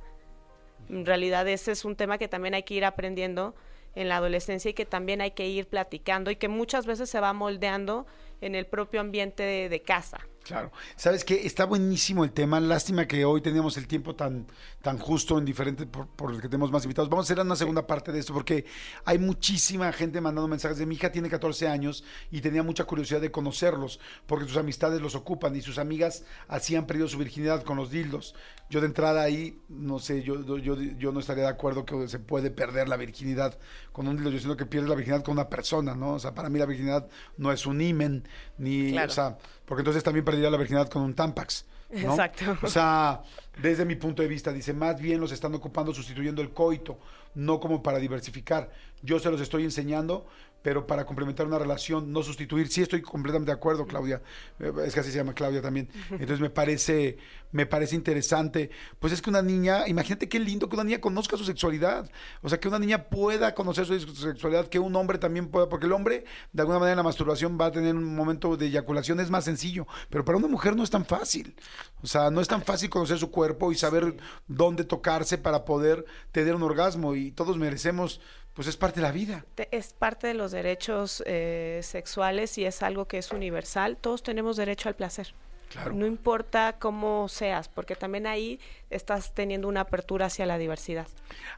En 0.89 1.05
realidad 1.05 1.47
ese 1.47 1.71
es 1.71 1.85
un 1.85 1.95
tema 1.95 2.17
que 2.17 2.27
también 2.27 2.55
hay 2.55 2.63
que 2.63 2.73
ir 2.73 2.85
aprendiendo 2.85 3.53
en 3.95 4.09
la 4.09 4.17
adolescencia 4.17 4.71
y 4.71 4.73
que 4.73 4.85
también 4.85 5.21
hay 5.21 5.31
que 5.31 5.47
ir 5.47 5.67
platicando 5.67 6.31
y 6.31 6.37
que 6.37 6.47
muchas 6.47 6.85
veces 6.85 7.09
se 7.09 7.19
va 7.19 7.33
moldeando 7.33 8.07
en 8.43 8.55
el 8.55 8.65
propio 8.65 9.01
ambiente 9.01 9.43
de, 9.43 9.81
casa. 9.81 10.19
Claro. 10.43 10.71
¿Sabes 10.97 11.23
qué? 11.23 11.45
Está 11.45 11.65
buenísimo 11.65 12.25
el 12.25 12.33
tema. 12.33 12.59
Lástima 12.59 13.07
que 13.07 13.23
hoy 13.23 13.41
teníamos 13.41 13.77
el 13.77 13.87
tiempo 13.87 14.15
tan, 14.15 14.45
tan 14.81 14.97
justo 14.97 15.37
en 15.37 15.45
diferentes, 15.45 15.87
por, 15.87 16.07
por 16.07 16.33
el 16.33 16.41
que 16.41 16.49
tenemos 16.49 16.69
más 16.69 16.83
invitados. 16.83 17.09
Vamos 17.09 17.25
a 17.25 17.33
hacer 17.33 17.43
una 17.43 17.55
segunda 17.55 17.87
parte 17.87 18.11
de 18.11 18.19
esto 18.19 18.33
porque 18.33 18.65
hay 19.05 19.17
muchísima 19.17 19.91
gente 19.93 20.19
mandando 20.19 20.49
mensajes 20.49 20.77
de 20.77 20.85
mi 20.85 20.95
hija 20.95 21.11
tiene 21.11 21.29
14 21.29 21.69
años 21.69 22.03
y 22.29 22.41
tenía 22.41 22.61
mucha 22.61 22.83
curiosidad 22.83 23.21
de 23.21 23.31
conocerlos 23.31 24.01
porque 24.27 24.45
sus 24.45 24.57
amistades 24.57 25.01
los 25.01 25.15
ocupan 25.15 25.55
y 25.55 25.61
sus 25.61 25.77
amigas 25.77 26.25
así 26.49 26.75
han 26.75 26.85
perdido 26.85 27.07
su 27.07 27.17
virginidad 27.17 27.63
con 27.63 27.77
los 27.77 27.89
dildos. 27.89 28.35
Yo 28.69 28.81
de 28.81 28.87
entrada 28.87 29.21
ahí, 29.21 29.61
no 29.69 29.99
sé, 29.99 30.23
yo, 30.23 30.57
yo, 30.57 30.75
yo 30.75 31.11
no 31.11 31.19
estaría 31.19 31.43
de 31.43 31.49
acuerdo 31.49 31.85
que 31.85 32.07
se 32.07 32.19
puede 32.19 32.49
perder 32.49 32.89
la 32.89 32.97
virginidad 32.97 33.57
con 33.91 34.07
un 34.07 34.15
dildo. 34.15 34.31
Yo 34.31 34.39
siento 34.39 34.57
que 34.57 34.65
pierdes 34.65 34.89
la 34.89 34.95
virginidad 34.95 35.23
con 35.23 35.33
una 35.33 35.47
persona, 35.47 35.95
¿no? 35.95 36.13
O 36.15 36.19
sea, 36.19 36.33
para 36.33 36.49
mí 36.49 36.59
la 36.59 36.65
virginidad 36.65 37.07
no 37.37 37.51
es 37.51 37.65
un 37.65 37.81
imen, 37.81 38.27
ni, 38.57 38.91
Claro. 38.91 39.11
o 39.11 39.13
sea, 39.13 39.37
porque 39.65 39.81
entonces 39.81 40.03
también 40.03 40.25
perdería 40.25 40.49
la 40.49 40.57
virginidad 40.57 40.89
con 40.89 41.01
un 41.01 41.13
Tampax. 41.13 41.65
¿no? 41.91 42.11
Exacto. 42.11 42.57
O 42.63 42.67
sea, 42.67 43.21
desde 43.61 43.85
mi 43.85 43.95
punto 43.95 44.21
de 44.23 44.27
vista, 44.27 44.51
dice, 44.51 44.73
más 44.73 44.99
bien 44.99 45.19
los 45.21 45.31
están 45.31 45.53
ocupando 45.53 45.93
sustituyendo 45.93 46.41
el 46.41 46.49
coito, 46.51 46.97
no 47.35 47.59
como 47.59 47.83
para 47.83 47.99
diversificar. 47.99 48.71
Yo 49.03 49.19
se 49.19 49.29
los 49.29 49.41
estoy 49.41 49.63
enseñando, 49.63 50.25
pero 50.63 50.87
para 50.87 51.05
complementar 51.05 51.45
una 51.45 51.59
relación, 51.59 52.11
no 52.11 52.23
sustituir. 52.23 52.69
Sí 52.69 52.81
estoy 52.81 53.01
completamente 53.03 53.51
de 53.51 53.55
acuerdo, 53.55 53.85
Claudia. 53.85 54.21
Eh, 54.59 54.71
Es 54.85 54.93
que 54.95 55.01
así 55.01 55.11
se 55.11 55.17
llama 55.17 55.33
Claudia 55.35 55.61
también. 55.61 55.89
Entonces 56.09 56.39
me 56.39 56.49
parece, 56.49 57.17
me 57.51 57.65
parece 57.65 57.95
interesante. 57.95 58.71
Pues 58.99 59.13
es 59.13 59.21
que 59.21 59.29
una 59.29 59.41
niña, 59.41 59.87
imagínate 59.87 60.27
qué 60.29 60.39
lindo 60.39 60.69
que 60.69 60.75
una 60.75 60.85
niña 60.85 61.01
conozca 61.01 61.37
su 61.37 61.43
sexualidad. 61.43 62.09
O 62.41 62.49
sea, 62.49 62.59
que 62.59 62.67
una 62.69 62.79
niña 62.79 63.09
pueda 63.09 63.53
conocer 63.53 63.85
su 63.85 63.99
sexualidad, 64.15 64.67
que 64.67 64.79
un 64.79 64.95
hombre 64.95 65.17
también 65.17 65.49
pueda, 65.49 65.67
porque 65.67 65.85
el 65.85 65.91
hombre, 65.91 66.23
de 66.53 66.61
alguna 66.61 66.79
manera, 66.79 66.93
en 66.93 66.97
la 66.97 67.03
masturbación 67.03 67.57
va 67.59 67.65
a 67.67 67.71
tener 67.71 67.93
un 67.93 68.15
momento 68.15 68.55
de 68.55 68.67
eyaculación, 68.67 69.19
es 69.19 69.29
más 69.29 69.43
sencillo. 69.43 69.85
Pero 70.09 70.23
para 70.23 70.37
una 70.37 70.47
mujer 70.47 70.75
no 70.77 70.83
es 70.83 70.89
tan 70.89 71.05
fácil. 71.05 71.55
O 72.01 72.07
sea, 72.07 72.31
no 72.31 72.39
es 72.39 72.47
tan 72.47 72.61
fácil 72.61 72.89
conocer 72.89 73.17
su 73.19 73.29
cuerpo 73.31 73.71
y 73.71 73.75
saber 73.75 74.15
dónde 74.47 74.85
tocarse 74.85 75.37
para 75.37 75.65
poder 75.65 76.05
tener 76.31 76.55
un 76.55 76.63
orgasmo. 76.63 77.15
Y 77.15 77.31
todos 77.31 77.57
merecemos, 77.57 78.21
pues 78.53 78.67
es 78.67 78.77
parte 78.77 78.99
de 78.99 79.07
la 79.07 79.11
vida. 79.11 79.45
Es 79.71 79.93
parte 79.93 80.27
de 80.27 80.33
los 80.35 80.51
derechos 80.51 81.23
eh, 81.25 81.79
sexuales 81.83 82.57
y 82.57 82.65
es 82.65 82.83
algo 82.83 83.07
que 83.07 83.17
es 83.17 83.31
universal. 83.31 83.97
Todos 83.97 84.21
tenemos 84.23 84.57
derecho 84.57 84.89
al 84.89 84.95
placer. 84.95 85.33
Claro. 85.69 85.93
No 85.93 86.05
importa 86.05 86.75
cómo 86.77 87.27
seas, 87.29 87.67
porque 87.67 87.95
también 87.95 88.27
ahí 88.27 88.59
estás 88.95 89.33
teniendo 89.33 89.67
una 89.67 89.81
apertura 89.81 90.27
hacia 90.27 90.45
la 90.45 90.57
diversidad. 90.57 91.07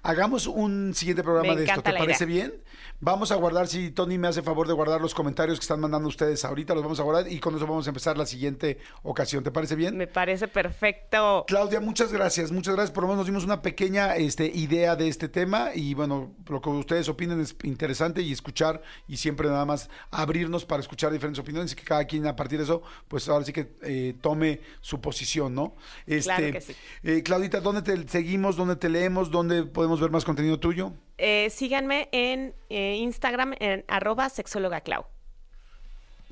Hagamos 0.04 0.48
un 0.48 0.94
siguiente 0.96 1.24
programa 1.24 1.54
Me 1.54 1.60
de 1.60 1.66
esto, 1.66 1.82
¿te 1.82 1.94
parece 1.94 2.26
idea. 2.26 2.48
bien? 2.48 2.64
Vamos 3.00 3.32
a 3.32 3.36
guardar, 3.36 3.68
si 3.68 3.92
Tony 3.92 4.18
me 4.18 4.28
hace 4.28 4.42
favor 4.42 4.68
de 4.68 4.74
guardar 4.74 5.02
los 5.02 5.14
comentarios 5.14 5.60
que 5.60 5.64
están 5.64 5.80
mandando 5.80 6.08
ustedes 6.08 6.46
ahorita, 6.46 6.74
los 6.74 6.84
vamos 6.84 7.00
a 7.00 7.04
guardar 7.04 7.32
y 7.32 7.40
con 7.40 7.56
eso 7.56 7.68
vamos 7.68 7.88
a 7.88 7.90
empezar 7.90 8.18
la 8.18 8.26
siguiente 8.26 8.78
ocasión. 9.04 9.44
¿Te 9.44 9.52
parece 9.52 9.76
bien? 9.76 9.98
Me 9.98 10.08
parece 10.08 10.48
perfecto. 10.48 11.44
Claudia, 11.48 11.80
muchas 11.82 12.12
gracias, 12.14 12.52
muchas 12.52 12.76
gracias. 12.76 12.92
Por 12.94 13.04
lo 13.04 13.08
menos 13.10 13.20
nos 13.20 13.26
dimos 13.28 13.44
una 13.44 13.62
pequeña 13.62 14.16
este, 14.16 14.46
idea 14.48 14.96
de 14.96 15.08
este 15.08 15.28
tema 15.30 15.72
y 15.76 15.94
bueno, 15.94 16.34
lo 16.48 16.62
que 16.62 16.70
ustedes 16.70 17.10
opinen 17.10 17.42
es 17.42 17.56
interesante 17.64 18.22
y 18.22 18.32
escuchar 18.32 18.82
y 19.08 19.18
siempre 19.18 19.50
nada 19.50 19.66
más 19.66 19.90
abrirnos 20.12 20.66
para 20.66 20.82
escuchar 20.82 21.12
diferentes 21.12 21.40
opiniones 21.40 21.74
y 21.74 21.76
que 21.76 21.84
cada 21.84 22.06
quien 22.06 22.26
a 22.28 22.36
partir 22.36 22.60
de 22.60 22.64
eso, 22.64 22.82
pues 23.08 23.28
ahora 23.28 23.46
sí 23.46 23.52
que 23.54 23.74
eh, 23.84 24.16
tome 24.22 24.62
su 24.82 25.02
posición, 25.02 25.54
¿no? 25.54 25.76
Este, 26.06 26.24
Claro 26.36 26.52
que 26.54 26.62
sí. 26.62 26.76
eh, 27.04 27.22
Claudita, 27.26 27.60
¿dónde 27.60 27.82
te 27.82 28.08
seguimos? 28.08 28.56
¿Dónde 28.56 28.76
te 28.76 28.88
leemos? 28.88 29.32
¿Dónde 29.32 29.64
podemos 29.64 30.00
ver 30.00 30.12
más 30.12 30.24
contenido 30.24 30.60
tuyo? 30.60 30.94
Eh, 31.18 31.50
síganme 31.50 32.08
en 32.12 32.54
eh, 32.70 32.98
Instagram 32.98 33.56
en 33.60 33.84
arroba 33.88 34.30
sexóloga 34.30 34.82
Clau. 34.82 35.06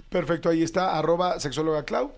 Perfecto, 0.10 0.50
ahí 0.50 0.62
está, 0.62 0.98
arroba 0.98 1.40
sexóloga 1.40 1.84
Clau. 1.84 2.12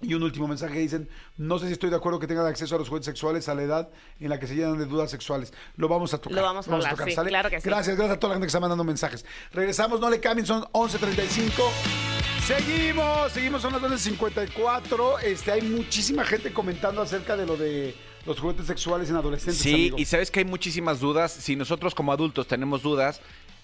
Y 0.00 0.14
un 0.14 0.22
último 0.22 0.46
mensaje 0.46 0.78
dicen, 0.78 1.08
no 1.36 1.58
sé 1.58 1.66
si 1.66 1.72
estoy 1.72 1.90
de 1.90 1.96
acuerdo 1.96 2.20
que 2.20 2.26
tengan 2.28 2.46
acceso 2.46 2.76
a 2.76 2.78
los 2.78 2.88
juguetes 2.88 3.06
sexuales 3.06 3.48
a 3.48 3.54
la 3.54 3.62
edad 3.62 3.88
en 4.20 4.28
la 4.28 4.38
que 4.38 4.46
se 4.46 4.54
llenan 4.54 4.78
de 4.78 4.86
dudas 4.86 5.10
sexuales. 5.10 5.52
Lo 5.76 5.88
vamos 5.88 6.14
a 6.14 6.18
tocar. 6.18 6.36
Lo 6.36 6.42
vamos 6.42 6.68
a 6.68 6.74
hablar, 6.74 6.96
sí, 7.04 7.14
claro 7.16 7.50
que 7.50 7.60
sí. 7.60 7.68
Gracias, 7.68 7.96
gracias 7.96 8.16
a 8.16 8.20
toda 8.20 8.30
la 8.30 8.34
gente 8.36 8.46
que 8.46 8.50
está 8.50 8.60
mandando 8.60 8.84
mensajes. 8.84 9.24
Regresamos, 9.52 9.98
no 9.98 10.10
le 10.10 10.20
cambien, 10.20 10.46
son 10.46 10.62
11.35. 10.64 12.05
Seguimos, 12.46 13.32
seguimos, 13.32 13.60
son 13.60 13.72
las 13.72 13.82
12.54. 13.82 15.20
Este, 15.24 15.50
hay 15.50 15.62
muchísima 15.62 16.24
gente 16.24 16.52
comentando 16.52 17.02
acerca 17.02 17.36
de 17.36 17.44
lo 17.44 17.56
de 17.56 17.92
los 18.24 18.38
juguetes 18.38 18.66
sexuales 18.66 19.10
en 19.10 19.16
adolescentes. 19.16 19.58
Sí, 19.58 19.92
y 19.96 20.04
sabes 20.04 20.30
que 20.30 20.38
hay 20.38 20.44
muchísimas 20.44 21.00
dudas. 21.00 21.32
Si 21.32 21.56
nosotros 21.56 21.92
como 21.92 22.12
adultos 22.12 22.46
tenemos 22.46 22.82
dudas, 22.82 23.20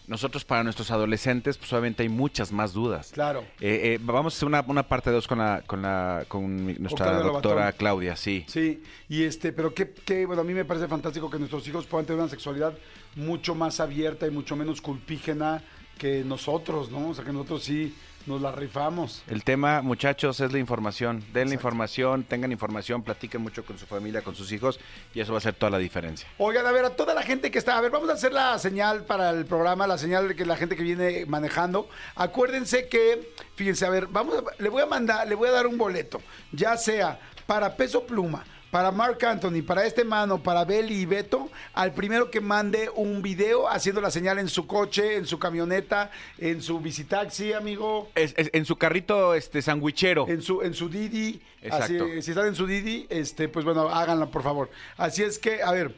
nosotros 0.08 0.44
para 0.44 0.64
nuestros 0.64 0.90
adolescentes, 0.90 1.58
pues 1.58 1.72
obviamente 1.72 2.02
hay 2.02 2.08
muchas 2.08 2.50
más 2.50 2.72
dudas. 2.72 3.12
Claro. 3.12 3.44
Eh, 3.60 3.94
eh, 3.94 3.98
vamos 4.02 4.34
a 4.34 4.36
hacer 4.36 4.48
una, 4.48 4.64
una 4.66 4.88
parte 4.88 5.12
dos 5.12 5.28
con 5.28 5.38
la, 5.38 5.62
con 5.64 5.80
la, 5.80 6.24
con 6.26 6.66
nuestra 6.82 7.20
doctora 7.20 7.54
Lobatón. 7.54 7.78
Claudia, 7.78 8.16
sí. 8.16 8.44
Sí, 8.48 8.82
y 9.08 9.22
este, 9.22 9.52
pero 9.52 9.72
qué, 9.72 9.94
qué, 10.04 10.26
bueno, 10.26 10.42
a 10.42 10.44
mí 10.44 10.54
me 10.54 10.64
parece 10.64 10.88
fantástico 10.88 11.30
que 11.30 11.38
nuestros 11.38 11.68
hijos 11.68 11.86
puedan 11.86 12.04
tener 12.04 12.18
una 12.18 12.28
sexualidad 12.28 12.76
mucho 13.14 13.54
más 13.54 13.78
abierta 13.78 14.26
y 14.26 14.32
mucho 14.32 14.56
menos 14.56 14.80
culpígena 14.80 15.62
que 15.96 16.24
nosotros, 16.24 16.90
¿no? 16.90 17.10
O 17.10 17.14
sea, 17.14 17.24
que 17.24 17.32
nosotros 17.32 17.62
sí 17.62 17.94
nos 18.26 18.40
la 18.40 18.52
rifamos. 18.52 19.22
El 19.28 19.44
tema, 19.44 19.82
muchachos, 19.82 20.40
es 20.40 20.52
la 20.52 20.58
información. 20.58 21.24
Den 21.32 21.48
la 21.48 21.54
información, 21.54 22.24
tengan 22.24 22.52
información, 22.52 23.02
platiquen 23.02 23.40
mucho 23.42 23.64
con 23.64 23.78
su 23.78 23.86
familia, 23.86 24.22
con 24.22 24.34
sus 24.34 24.52
hijos, 24.52 24.78
y 25.14 25.20
eso 25.20 25.32
va 25.32 25.36
a 25.36 25.38
hacer 25.38 25.54
toda 25.54 25.70
la 25.70 25.78
diferencia. 25.78 26.28
Oigan, 26.38 26.66
a 26.66 26.72
ver, 26.72 26.84
a 26.84 26.90
toda 26.90 27.14
la 27.14 27.22
gente 27.22 27.50
que 27.50 27.58
está, 27.58 27.76
a 27.76 27.80
ver, 27.80 27.90
vamos 27.90 28.08
a 28.10 28.14
hacer 28.14 28.32
la 28.32 28.58
señal 28.58 29.04
para 29.04 29.30
el 29.30 29.44
programa, 29.46 29.86
la 29.86 29.98
señal 29.98 30.28
de 30.28 30.36
que 30.36 30.44
la 30.46 30.56
gente 30.56 30.76
que 30.76 30.82
viene 30.82 31.26
manejando. 31.26 31.88
Acuérdense 32.14 32.88
que, 32.88 33.32
fíjense, 33.56 33.84
a 33.86 33.90
ver, 33.90 34.06
vamos, 34.06 34.36
a- 34.38 34.62
le 34.62 34.68
voy 34.68 34.82
a 34.82 34.86
mandar, 34.86 35.26
le 35.28 35.34
voy 35.34 35.48
a 35.48 35.52
dar 35.52 35.66
un 35.66 35.76
boleto, 35.78 36.20
ya 36.52 36.76
sea 36.76 37.18
para 37.46 37.76
peso 37.76 38.04
pluma, 38.06 38.44
para 38.72 38.90
Mark 38.90 39.22
Anthony, 39.24 39.60
para 39.62 39.84
este 39.84 40.02
mano, 40.02 40.42
para 40.42 40.64
Beli 40.64 40.94
y 41.02 41.04
Beto, 41.06 41.50
al 41.74 41.92
primero 41.92 42.30
que 42.30 42.40
mande 42.40 42.88
un 42.94 43.20
video 43.20 43.68
haciendo 43.68 44.00
la 44.00 44.10
señal 44.10 44.38
en 44.38 44.48
su 44.48 44.66
coche, 44.66 45.16
en 45.16 45.26
su 45.26 45.38
camioneta, 45.38 46.10
en 46.38 46.62
su 46.62 46.80
visitaxi, 46.80 47.52
amigo. 47.52 48.08
Es- 48.14 48.32
es- 48.34 48.48
en 48.54 48.64
su 48.64 48.76
carrito 48.76 49.34
este 49.34 49.60
sandwichero. 49.60 50.26
En 50.26 50.40
su, 50.40 50.62
en 50.62 50.72
su 50.72 50.88
Didi. 50.88 51.42
Así, 51.70 51.96
Exacto. 51.96 52.22
si 52.22 52.30
están 52.30 52.46
en 52.46 52.54
su 52.54 52.66
Didi, 52.66 53.06
este, 53.10 53.46
pues 53.50 53.62
bueno, 53.66 53.90
háganla, 53.90 54.26
por 54.30 54.42
favor. 54.42 54.70
Así 54.96 55.22
es 55.22 55.38
que, 55.38 55.62
a 55.62 55.70
ver. 55.70 55.94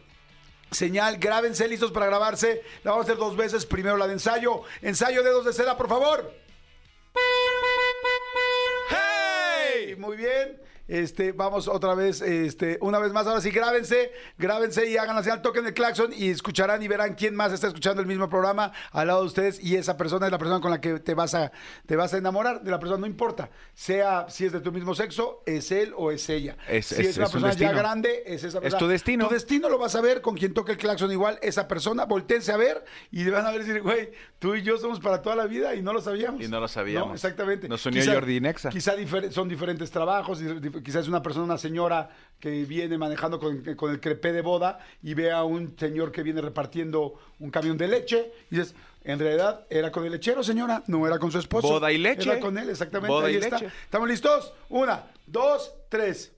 Señal, 0.73 1.19
grábense 1.19 1.69
listos 1.69 1.93
para 1.93 2.07
grabarse. 2.07 2.61
La 2.83 2.91
vamos 2.91 3.07
a 3.07 3.13
hacer 3.13 3.19
dos 3.21 3.37
veces. 3.37 3.65
Primero 3.67 3.97
la 3.97 4.09
de 4.09 4.15
ensayo. 4.15 4.63
Ensayo 4.83 5.23
dedos 5.23 5.45
de 5.45 5.53
seda, 5.53 5.77
por 5.77 5.89
favor. 5.89 6.35
¡Hey! 8.91 9.95
Muy 9.97 10.17
bien. 10.17 10.61
Este, 10.87 11.33
vamos 11.33 11.67
otra 11.69 11.95
vez, 11.95 12.21
este, 12.21 12.79
una 12.83 12.99
vez 12.99 13.13
más. 13.13 13.27
Ahora 13.27 13.41
sí, 13.41 13.51
grábense, 13.51 14.13
grábense 14.37 14.89
y 14.91 14.97
hagan 14.99 15.17
la 15.17 15.23
señal, 15.23 15.41
toquen 15.41 15.67
el 15.67 15.73
claxon 15.75 16.13
y 16.15 16.29
escucharán 16.29 16.83
y 16.83 16.89
verán 16.89 17.15
quién 17.15 17.35
más 17.35 17.53
está 17.53 17.69
escuchando 17.69 18.03
el 18.03 18.07
mismo 18.07 18.29
programa 18.29 18.73
al 18.93 19.07
lado 19.07 19.21
de 19.21 19.27
ustedes. 19.27 19.63
Y 19.65 19.77
esa 19.77 19.97
persona 19.97 20.27
es 20.27 20.33
la 20.33 20.39
persona 20.39 20.61
con 20.61 20.71
la 20.71 20.81
que 20.81 21.01
te 21.01 21.15
vas 21.15 21.35
a, 21.35 21.53
te 21.87 21.97
vas 21.97 22.13
a 22.13 22.19
enamorar 22.19 22.63
de 22.63 22.71
la 22.71 22.79
persona, 22.79 23.01
no 23.01 23.07
importa. 23.07 23.51
Sea 23.73 24.27
si 24.29 24.45
es 24.45 24.53
de 24.53 24.61
tu 24.61 24.73
mismo 24.73 24.95
sexo, 24.95 25.43
es 25.47 25.71
él 25.73 25.93
o 25.97 26.11
es 26.11 26.29
ella. 26.29 26.57
Es- 26.69 26.87
si 26.87 26.95
es- 27.01 27.09
es, 27.09 27.17
una 27.17 27.27
es 27.27 27.35
un 27.35 27.43
persona 27.43 27.55
ya 27.73 27.73
grande, 27.73 28.23
es 28.27 28.45
esa 28.45 28.61
persona. 28.61 28.79
tu 28.79 28.87
destino. 28.89 29.29
Tu 29.29 29.35
destino 29.35 29.69
lo 29.69 29.79
vas 29.79 29.95
a 29.95 30.01
ver 30.03 30.21
con 30.21 30.37
quien 30.37 30.53
toque 30.53 30.73
el 30.73 30.79
claxon 30.79 31.11
igual, 31.11 31.39
esa 31.43 31.67
persona. 31.67 32.05
Voltense 32.05 32.53
a 32.53 32.57
ver 32.57 32.85
y 33.11 33.29
van 33.31 33.47
a 33.47 33.51
ver 33.53 33.63
y 33.63 33.65
decir, 33.65 33.83
güey, 33.83 34.11
tú 34.39 34.55
y 34.55 34.63
yo 34.63 34.77
somos 34.77 35.01
para 35.01 35.23
toda 35.23 35.35
la 35.37 35.47
vida 35.47 35.75
y 35.75 35.83
no 35.83 35.93
lo 35.93 36.01
sabíamos. 36.03 36.43
Y 36.43 36.49
no 36.49 36.61
lo 36.61 36.69
sabíamos. 36.69 37.09
No, 37.09 37.15
exactamente. 37.15 37.69
Nos 37.69 37.85
unió 37.87 38.03
Jordi 38.13 38.37
y 38.37 38.41
Nexa. 38.41 38.69
Quizá 38.69 38.95
difer- 38.97 39.31
son 39.31 39.49
diferentes 39.49 39.91
trabajos, 39.91 40.41
y 40.41 40.45
dif- 40.45 40.74
quizás 40.83 41.03
es 41.03 41.09
una 41.09 41.23
persona, 41.23 41.45
una 41.45 41.59
señora 41.59 42.11
que 42.41 42.65
viene 42.65 42.99
manejando 42.99 43.39
con, 43.39 43.63
con 43.75 43.91
el 43.91 44.01
crepé 44.01 44.33
de 44.33 44.43
boda 44.43 44.79
y 45.03 45.15
ve 45.15 45.31
a 45.31 45.45
un 45.45 45.79
señor 45.79 46.13
que 46.13 46.23
viene 46.23 46.41
repartiendo 46.41 47.15
un 47.39 47.51
camión 47.51 47.79
de 47.79 47.89
leche 47.89 48.33
y 48.51 48.57
dices, 48.57 48.75
en 49.05 49.19
realidad 49.19 49.67
era 49.71 49.93
con 49.93 50.05
el 50.05 50.13
lechero, 50.13 50.43
señora, 50.43 50.83
no 50.87 51.07
era 51.07 51.19
con 51.19 51.31
su 51.31 51.39
esposo. 51.39 51.69
Boda 51.69 51.93
y 51.93 51.99
leche. 51.99 52.31
Era 52.31 52.41
con 52.41 52.59
él, 52.59 52.71
exactamente. 52.71 53.13
Boda 53.13 53.27
Ahí 53.29 53.35
y 53.35 53.37
está. 53.39 53.59
leche. 53.59 53.73
¿Estamos 53.85 54.09
listos? 54.09 54.53
Una, 54.69 55.05
dos, 55.27 55.75
tres. 55.89 56.33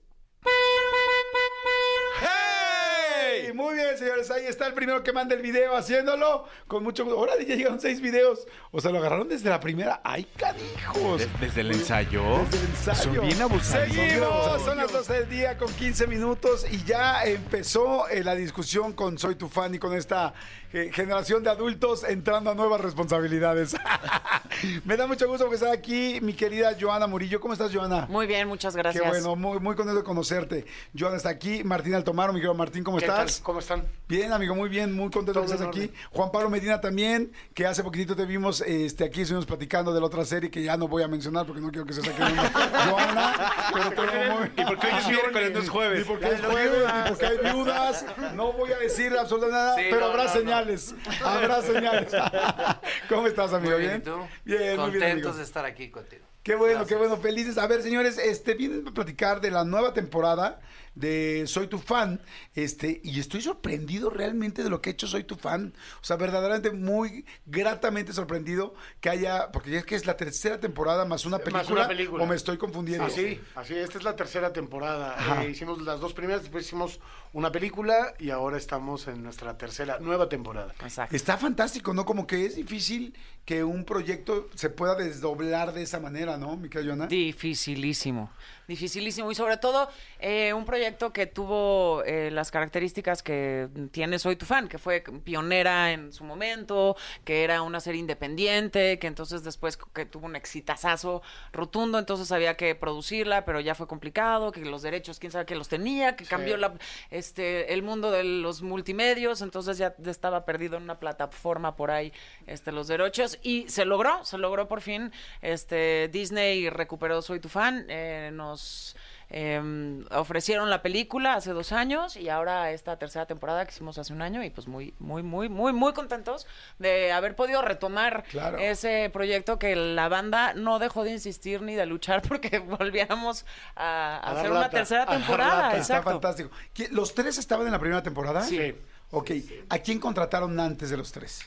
Muy 3.57 3.73
bien, 3.73 3.97
señores. 3.97 4.29
Ahí 4.29 4.45
está 4.45 4.67
el 4.67 4.73
primero 4.73 5.01
que 5.01 5.11
manda 5.11 5.33
el 5.33 5.41
video 5.41 5.75
haciéndolo. 5.75 6.45
Con 6.67 6.83
mucho 6.83 7.03
gusto. 7.05 7.17
Ahora 7.19 7.33
ya 7.39 7.55
llegaron 7.55 7.81
seis 7.81 7.99
videos. 7.99 8.45
O 8.71 8.79
sea, 8.79 8.91
lo 8.91 8.99
agarraron 8.99 9.27
desde 9.27 9.49
la 9.49 9.59
primera. 9.59 9.99
¡Ay, 10.03 10.27
canijos! 10.37 11.17
Des- 11.21 11.39
Desde 11.41 11.61
el 11.61 11.71
ensayo. 11.71 12.21
Desde 12.51 12.59
el 12.65 12.69
ensayo. 12.69 13.01
Son 13.15 13.27
bien 13.27 13.41
abusados. 13.41 13.87
Seguimos, 13.91 14.61
son 14.63 14.77
las 14.77 14.91
12 14.91 15.13
del 15.13 15.29
día 15.29 15.57
con 15.57 15.73
15 15.73 16.05
minutos 16.05 16.67
y 16.69 16.83
ya 16.83 17.23
empezó 17.25 18.07
eh, 18.09 18.23
la 18.23 18.35
discusión 18.35 18.93
con 18.93 19.17
Soy 19.17 19.33
tu 19.33 19.49
fan 19.49 19.73
y 19.73 19.79
con 19.79 19.93
esta 19.95 20.35
eh, 20.73 20.91
generación 20.93 21.43
de 21.43 21.49
adultos 21.49 22.03
entrando 22.03 22.51
a 22.51 22.55
nuevas 22.55 22.81
responsabilidades. 22.81 23.75
Me 24.85 24.97
da 24.97 25.07
mucho 25.07 25.27
gusto 25.27 25.45
porque 25.45 25.55
está 25.55 25.71
aquí 25.71 26.19
mi 26.21 26.33
querida 26.33 26.75
Joana 26.79 27.07
Murillo. 27.07 27.39
¿Cómo 27.39 27.53
estás, 27.53 27.73
Joana? 27.73 28.07
Muy 28.09 28.27
bien, 28.27 28.47
muchas 28.47 28.75
gracias. 28.75 29.03
Qué 29.03 29.07
bueno, 29.07 29.35
muy, 29.35 29.59
muy 29.59 29.75
contento 29.75 29.99
de 29.99 30.03
conocerte. 30.03 30.65
Joana 30.97 31.17
está 31.17 31.29
aquí, 31.29 31.63
Martín 31.63 31.93
Altomaro, 31.93 32.33
mi 32.33 32.39
querido 32.39 32.53
Martín, 32.53 32.83
¿cómo 32.83 32.97
¿Qué 32.97 33.05
estás? 33.05 33.35
tal? 33.35 33.43
¿Cómo 33.43 33.59
están? 33.59 33.85
Bien, 34.07 34.31
amigo, 34.33 34.55
muy 34.55 34.69
bien, 34.69 34.93
muy 34.93 35.09
contento 35.11 35.41
de 35.41 35.47
que 35.47 35.53
estés 35.53 35.67
aquí. 35.67 35.91
Juan 36.11 36.31
Pablo 36.31 36.49
Medina 36.49 36.81
también, 36.81 37.31
que 37.53 37.65
hace 37.65 37.83
poquitito 37.83 38.15
te 38.15 38.25
vimos 38.25 38.61
este, 38.61 39.03
aquí, 39.03 39.21
estuvimos 39.21 39.45
platicando 39.45 39.93
de 39.93 39.99
la 39.99 40.05
otra 40.05 40.25
serie 40.25 40.49
que 40.49 40.63
ya 40.63 40.75
no 40.75 40.87
voy 40.87 41.03
a 41.03 41.07
mencionar 41.07 41.45
porque 41.45 41.61
no 41.61 41.69
quiero 41.69 41.85
que 41.85 41.93
se 41.93 42.01
saque 42.01 42.21
una. 42.21 42.49
Joana, 42.89 43.53
pero 43.73 43.91
todo 43.91 44.05
muy... 44.05 44.51
¿Y 44.57 44.65
por 44.65 44.79
qué 44.79 44.87
hoy 44.87 44.93
es 44.99 45.07
miércoles, 45.07 45.51
no 45.53 45.59
es 45.59 45.69
jueves? 45.69 45.99
Ni 45.99 46.05
porque 46.05 46.27
es 46.27 46.41
jueves, 46.41 46.93
ni 47.03 47.09
porque 47.09 47.25
hay 47.25 47.37
viudas. 47.53 48.05
No 48.33 48.53
voy 48.53 48.71
a 48.71 48.77
decir 48.79 49.13
absolutamente 49.13 49.47
nada, 49.47 49.75
Sí, 49.75 49.81
pero 49.89 49.99
no, 49.99 50.05
habrá 50.07 50.23
no, 50.25 50.33
no. 50.33 50.33
Señales. 50.75 50.95
Habrá 51.23 51.61
señales. 51.61 52.13
¿Cómo 53.09 53.27
estás, 53.27 53.53
amigo? 53.53 53.77
Muy 53.77 53.81
bien, 53.85 53.97
¿y 53.97 54.03
tú? 54.03 54.17
Bien, 54.43 54.79
muy 54.79 54.91
bien, 54.91 55.01
Contentos 55.01 55.37
de 55.37 55.43
estar 55.43 55.65
aquí 55.65 55.89
contigo. 55.89 56.25
Qué 56.47 56.55
bueno, 56.55 56.75
Gracias. 56.75 56.87
qué 56.87 56.95
bueno, 56.95 57.17
felices. 57.17 57.57
A 57.57 57.67
ver, 57.67 57.81
señores, 57.83 58.17
este 58.17 58.53
vienen 58.53 58.87
a 58.87 58.91
platicar 58.93 59.41
de 59.41 59.51
la 59.51 59.65
nueva 59.65 59.93
temporada 59.93 60.61
de 60.95 61.43
Soy 61.45 61.67
tu 61.67 61.77
fan, 61.77 62.21
este, 62.55 63.01
y 63.03 63.19
estoy 63.19 63.41
sorprendido 63.41 64.09
realmente 64.09 64.63
de 64.63 64.69
lo 64.69 64.81
que 64.81 64.89
ha 64.89 64.93
hecho 64.93 65.07
Soy 65.07 65.25
tu 65.25 65.35
fan. 65.35 65.73
O 66.01 66.05
sea, 66.05 66.15
verdaderamente 66.15 66.71
muy 66.71 67.25
gratamente 67.45 68.13
sorprendido 68.13 68.73
que 69.01 69.09
haya, 69.09 69.51
porque 69.51 69.71
ya 69.71 69.79
es 69.79 69.85
que 69.85 69.95
es 69.95 70.05
la 70.05 70.15
tercera 70.15 70.57
temporada 70.57 71.03
más 71.03 71.25
una 71.25 71.37
Más 71.37 71.43
película, 71.45 71.81
una 71.81 71.87
película. 71.89 72.23
o 72.23 72.27
me 72.27 72.35
estoy 72.35 72.57
confundiendo. 72.57 73.03
Así, 73.03 73.41
así, 73.55 73.75
esta 73.75 73.97
es 73.97 74.05
la 74.05 74.15
tercera 74.15 74.53
temporada. 74.53 75.43
Eh, 75.43 75.49
hicimos 75.49 75.81
las 75.81 75.99
dos 75.99 76.13
primeras, 76.13 76.43
después 76.43 76.65
hicimos 76.65 77.01
una 77.33 77.51
película 77.51 78.13
y 78.19 78.29
ahora 78.29 78.57
estamos 78.57 79.07
en 79.09 79.21
nuestra 79.21 79.57
tercera, 79.57 79.99
nueva 79.99 80.29
temporada. 80.29 80.73
Exacto. 80.81 81.13
Está 81.13 81.37
fantástico, 81.37 81.93
¿no? 81.93 82.05
Como 82.05 82.25
que 82.25 82.45
es 82.45 82.55
difícil 82.55 83.13
que 83.47 83.63
un 83.63 83.85
proyecto 83.85 84.49
se 84.55 84.69
pueda 84.69 84.93
desdoblar 84.95 85.71
de 85.71 85.81
esa 85.81 86.01
manera, 86.01 86.35
¿no, 86.35 86.57
mi 86.57 86.67
Joana? 86.69 87.07
Dificilísimo, 87.07 88.29
dificilísimo. 88.67 89.31
Y 89.31 89.35
sobre 89.35 89.55
todo 89.55 89.87
eh, 90.19 90.51
un 90.51 90.65
proyecto 90.65 91.13
que 91.13 91.27
tuvo 91.27 92.03
eh, 92.03 92.29
las 92.29 92.51
características 92.51 93.23
que 93.23 93.69
tiene 93.91 94.19
Soy 94.19 94.35
tu 94.35 94.45
fan, 94.45 94.67
que 94.67 94.77
fue 94.77 95.01
pionera 95.23 95.93
en 95.93 96.11
su 96.11 96.25
momento, 96.25 96.97
que 97.23 97.45
era 97.45 97.61
una 97.61 97.79
serie 97.79 98.01
independiente, 98.01 98.99
que 98.99 99.07
entonces 99.07 99.45
después 99.45 99.77
que 99.77 100.05
tuvo 100.05 100.25
un 100.25 100.35
exitazazo 100.35 101.21
rotundo, 101.53 101.99
entonces 101.99 102.33
había 102.33 102.57
que 102.57 102.75
producirla, 102.75 103.45
pero 103.45 103.61
ya 103.61 103.75
fue 103.75 103.87
complicado, 103.87 104.51
que 104.51 104.59
los 104.59 104.81
derechos, 104.81 105.19
quién 105.19 105.31
sabe 105.31 105.45
que 105.45 105.55
los 105.55 105.69
tenía, 105.69 106.17
que 106.17 106.25
cambió 106.25 106.57
la, 106.57 106.73
este, 107.11 107.73
el 107.73 107.81
mundo 107.81 108.11
de 108.11 108.25
los 108.25 108.61
multimedios, 108.61 109.41
entonces 109.41 109.77
ya 109.77 109.95
estaba 110.05 110.43
perdido 110.43 110.75
en 110.75 110.83
una 110.83 110.99
plataforma 110.99 111.77
por 111.77 111.91
ahí 111.91 112.11
este, 112.45 112.73
los 112.73 112.89
derechos 112.89 113.36
y 113.43 113.67
se 113.69 113.85
logró, 113.85 114.23
se 114.25 114.37
logró 114.37 114.67
por 114.67 114.81
fin, 114.81 115.11
este, 115.41 116.09
Disney 116.11 116.69
recuperó 116.69 117.21
Soy 117.21 117.39
tu 117.39 117.49
fan, 117.49 117.85
eh, 117.89 118.29
nos 118.33 118.95
eh, 119.29 120.03
ofrecieron 120.11 120.69
la 120.69 120.81
película 120.81 121.33
hace 121.33 121.51
dos 121.51 121.73
años 121.73 122.15
y 122.15 122.29
ahora 122.29 122.71
esta 122.71 122.97
tercera 122.97 123.25
temporada 123.25 123.65
que 123.65 123.71
hicimos 123.71 123.97
hace 123.97 124.13
un 124.13 124.21
año 124.21 124.41
y 124.41 124.49
pues 124.49 124.67
muy, 124.67 124.93
muy, 124.99 125.21
muy, 125.21 125.49
muy, 125.49 125.73
muy 125.73 125.91
contentos 125.93 126.47
de 126.79 127.11
haber 127.11 127.35
podido 127.35 127.61
retomar 127.61 128.23
Claro. 128.29 128.57
ese 128.57 129.09
proyecto 129.11 129.59
que 129.59 129.75
la 129.75 130.07
banda 130.07 130.53
no 130.53 130.79
dejó 130.79 131.03
de 131.03 131.11
insistir 131.11 131.61
ni 131.61 131.75
de 131.75 131.85
luchar 131.85 132.21
porque 132.27 132.59
volviéramos 132.59 133.45
a, 133.75 134.15
a 134.15 134.17
A 134.17 134.33
dar 134.33 134.37
hacer 134.37 134.51
una 134.51 134.59
lata, 134.61 134.77
tercera 134.77 135.05
temporada. 135.05 135.67
Está 135.71 135.77
Exacto. 135.77 136.09
fantástico. 136.11 136.49
¿Qui- 136.73 136.89
¿Los 136.91 137.13
tres 137.13 137.37
estaban 137.37 137.65
en 137.65 137.73
la 137.73 137.79
primera 137.79 138.01
temporada? 138.03 138.41
Sí. 138.43 138.75
Ok, 139.11 139.31
¿a 139.69 139.79
quién 139.79 139.99
contrataron 139.99 140.57
antes 140.59 140.89
de 140.89 140.97
los 140.97 141.11
tres? 141.11 141.41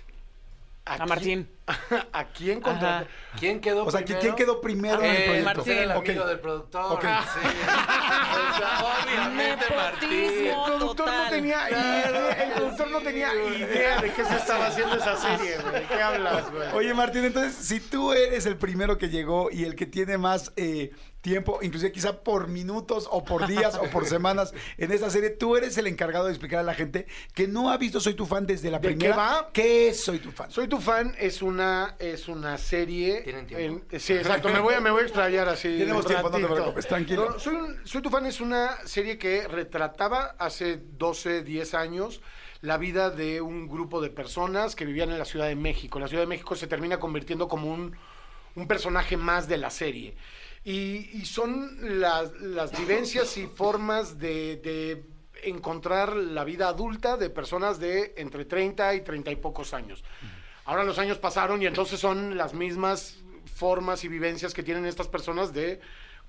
A 0.86 1.06
Martín. 1.06 1.48
¿A 2.12 2.24
quién 2.24 2.60
contra- 2.60 2.98
Ajá. 3.00 3.06
¿Quién 3.38 3.60
quedó 3.60 3.84
O 3.84 3.90
sea, 3.92 4.00
¿qui- 4.00 4.04
primero? 4.06 4.20
¿quién 4.22 4.34
quedó 4.34 4.60
primero 4.60 4.98
en 5.02 5.10
el 5.10 5.16
Eh, 5.16 5.24
proyecto? 5.24 5.44
Martín. 5.54 5.72
El 5.78 5.90
amigo 5.92 6.26
del 6.26 6.40
productor. 6.40 7.00
Sí. 7.00 7.06
O 8.50 8.56
sea, 8.58 9.02
obviamente 9.04 9.64
Martín. 9.74 10.10
El 10.48 10.54
productor 10.66 11.06
no 11.12 11.28
tenía 11.30 11.70
idea, 11.70 12.30
el 12.44 12.52
productor 12.54 12.90
no 12.90 12.98
tenía 13.00 13.34
idea 13.34 14.00
de 14.00 14.12
qué 14.12 14.24
se 14.24 14.36
estaba 14.36 14.66
haciendo 14.66 14.96
esa 14.96 15.16
serie, 15.16 15.58
güey. 15.58 15.72
¿De 15.74 15.82
qué 15.86 16.02
hablas, 16.02 16.50
güey? 16.50 16.68
Oye, 16.74 16.92
Martín, 16.94 17.24
entonces, 17.24 17.54
si 17.54 17.80
tú 17.80 18.12
eres 18.12 18.46
el 18.46 18.56
primero 18.56 18.98
que 18.98 19.08
llegó 19.08 19.48
y 19.50 19.64
el 19.64 19.76
que 19.76 19.86
tiene 19.86 20.18
más 20.18 20.52
eh, 20.56 20.90
tiempo, 21.20 21.58
inclusive 21.62 21.92
quizá 21.92 22.22
por 22.22 22.48
minutos 22.48 23.06
o 23.10 23.24
por 23.24 23.46
días 23.46 23.74
o 23.76 23.84
por 23.90 24.06
semanas 24.06 24.54
en 24.78 24.90
esta 24.92 25.10
serie, 25.10 25.30
tú 25.30 25.56
eres 25.56 25.76
el 25.78 25.86
encargado 25.86 26.26
de 26.26 26.32
explicar 26.32 26.60
a 26.60 26.62
la 26.62 26.74
gente 26.74 27.06
que 27.34 27.46
no 27.48 27.70
ha 27.70 27.76
visto 27.76 28.00
Soy 28.00 28.14
tu 28.14 28.26
fan 28.26 28.46
desde 28.46 28.70
la 28.70 28.78
¿De 28.78 28.88
qué 28.88 28.94
primera. 28.94 29.16
va? 29.16 29.50
¿Qué 29.52 29.88
es 29.88 30.00
Soy 30.02 30.18
tu 30.18 30.30
fan? 30.32 30.50
Soy 30.50 30.68
tu 30.68 30.80
fan 30.80 31.14
es 31.18 31.42
una 31.42 31.96
es 31.98 32.28
una 32.28 32.56
serie. 32.58 33.20
Tienen 33.22 33.46
tiempo. 33.46 33.84
en- 33.90 34.00
sí, 34.00 34.14
exacto. 34.14 34.48
Me 34.48 34.60
voy 34.60 34.74
a 34.74 34.80
me 34.80 34.90
voy 34.90 35.00
a 35.02 35.04
explayar 35.04 35.48
así. 35.48 35.68
Tenemos 35.78 36.06
tiempo, 36.06 36.30
no 36.30 36.38
te 36.38 36.46
preocupes, 36.46 36.86
tranquilo. 36.86 37.30
No, 37.30 37.38
soy, 37.38 37.54
un- 37.56 37.76
Soy 37.86 38.02
tu 38.02 38.10
fan 38.10 38.26
es 38.26 38.40
una 38.40 38.76
serie 38.86 39.18
que 39.18 39.46
retrataba 39.46 40.36
hace 40.38 40.80
12, 40.98 41.42
10 41.42 41.74
años 41.74 42.20
la 42.62 42.76
vida 42.76 43.08
de 43.10 43.40
un 43.40 43.68
grupo 43.68 44.00
de 44.02 44.10
personas 44.10 44.76
que 44.76 44.84
vivían 44.84 45.10
en 45.10 45.18
la 45.18 45.24
Ciudad 45.24 45.46
de 45.46 45.56
México. 45.56 45.98
La 45.98 46.08
Ciudad 46.08 46.22
de 46.22 46.26
México 46.26 46.54
se 46.56 46.66
termina 46.66 46.98
convirtiendo 47.00 47.48
como 47.48 47.70
un, 47.72 47.96
un 48.54 48.66
personaje 48.66 49.16
más 49.16 49.48
de 49.48 49.56
la 49.58 49.70
serie. 49.70 50.16
Y, 50.64 51.08
y 51.14 51.24
son 51.24 52.00
las, 52.00 52.32
las 52.40 52.76
vivencias 52.78 53.36
y 53.38 53.46
formas 53.46 54.18
de, 54.18 54.56
de 54.56 55.04
encontrar 55.42 56.14
la 56.14 56.44
vida 56.44 56.68
adulta 56.68 57.16
de 57.16 57.30
personas 57.30 57.78
de 57.80 58.12
entre 58.18 58.44
30 58.44 58.94
y 58.94 59.00
30 59.00 59.30
y 59.30 59.36
pocos 59.36 59.72
años. 59.72 60.04
Ahora 60.66 60.84
los 60.84 60.98
años 60.98 61.16
pasaron 61.18 61.62
y 61.62 61.66
entonces 61.66 61.98
son 61.98 62.36
las 62.36 62.52
mismas 62.52 63.16
formas 63.54 64.04
y 64.04 64.08
vivencias 64.08 64.52
que 64.52 64.62
tienen 64.62 64.84
estas 64.84 65.08
personas 65.08 65.52
de 65.54 65.80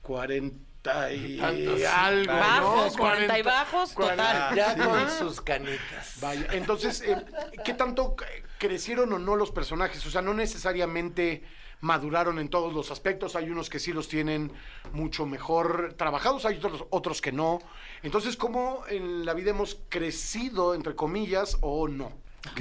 40 0.02 1.12
y 1.14 1.38
Tantos. 1.38 1.84
algo. 1.84 2.34
¿no? 2.34 2.40
Bajos, 2.40 2.98
40 2.98 3.40
y 3.40 3.42
bajos, 3.42 3.94
40. 3.94 4.24
total. 4.50 4.56
Ya 4.56 4.74
Sí. 4.76 4.80
con 4.82 5.12
sus 5.28 5.42
canitas. 5.42 6.18
Vaya, 6.22 6.48
entonces, 6.54 7.02
eh, 7.02 7.18
¿qué 7.66 7.74
tanto, 7.74 8.16
crecieron 8.58 9.12
o 9.14 9.20
no 9.20 9.36
los 9.36 9.52
personajes. 9.52 10.06
O 10.06 10.10
sea, 10.10 10.22
no 10.22 10.34
necesariamente 10.34 11.44
maduraron 11.82 12.40
en 12.40 12.50
todos 12.50 12.74
los 12.74 12.92
aspectos. 12.92 13.36
Hay 13.36 13.50
unos 13.50 13.70
que 13.70 13.80
sí 13.80 13.92
los 13.92 14.08
tienen 14.08 14.52
mucho 14.94 15.26
mejor 15.26 15.96
trabajados, 15.98 16.46
hay 16.46 16.58
otros, 16.58 16.86
otros 16.90 17.22
que 17.22 17.32
no. 17.32 17.60
Entonces, 18.04 18.38
¿cómo 18.38 18.84
en 18.88 19.26
la 19.26 19.34
vida 19.34 19.50
hemos 19.52 19.80
crecido, 19.90 20.74
entre 20.76 20.96
comillas, 20.96 21.58
o 21.62 21.88
no? 21.88 22.12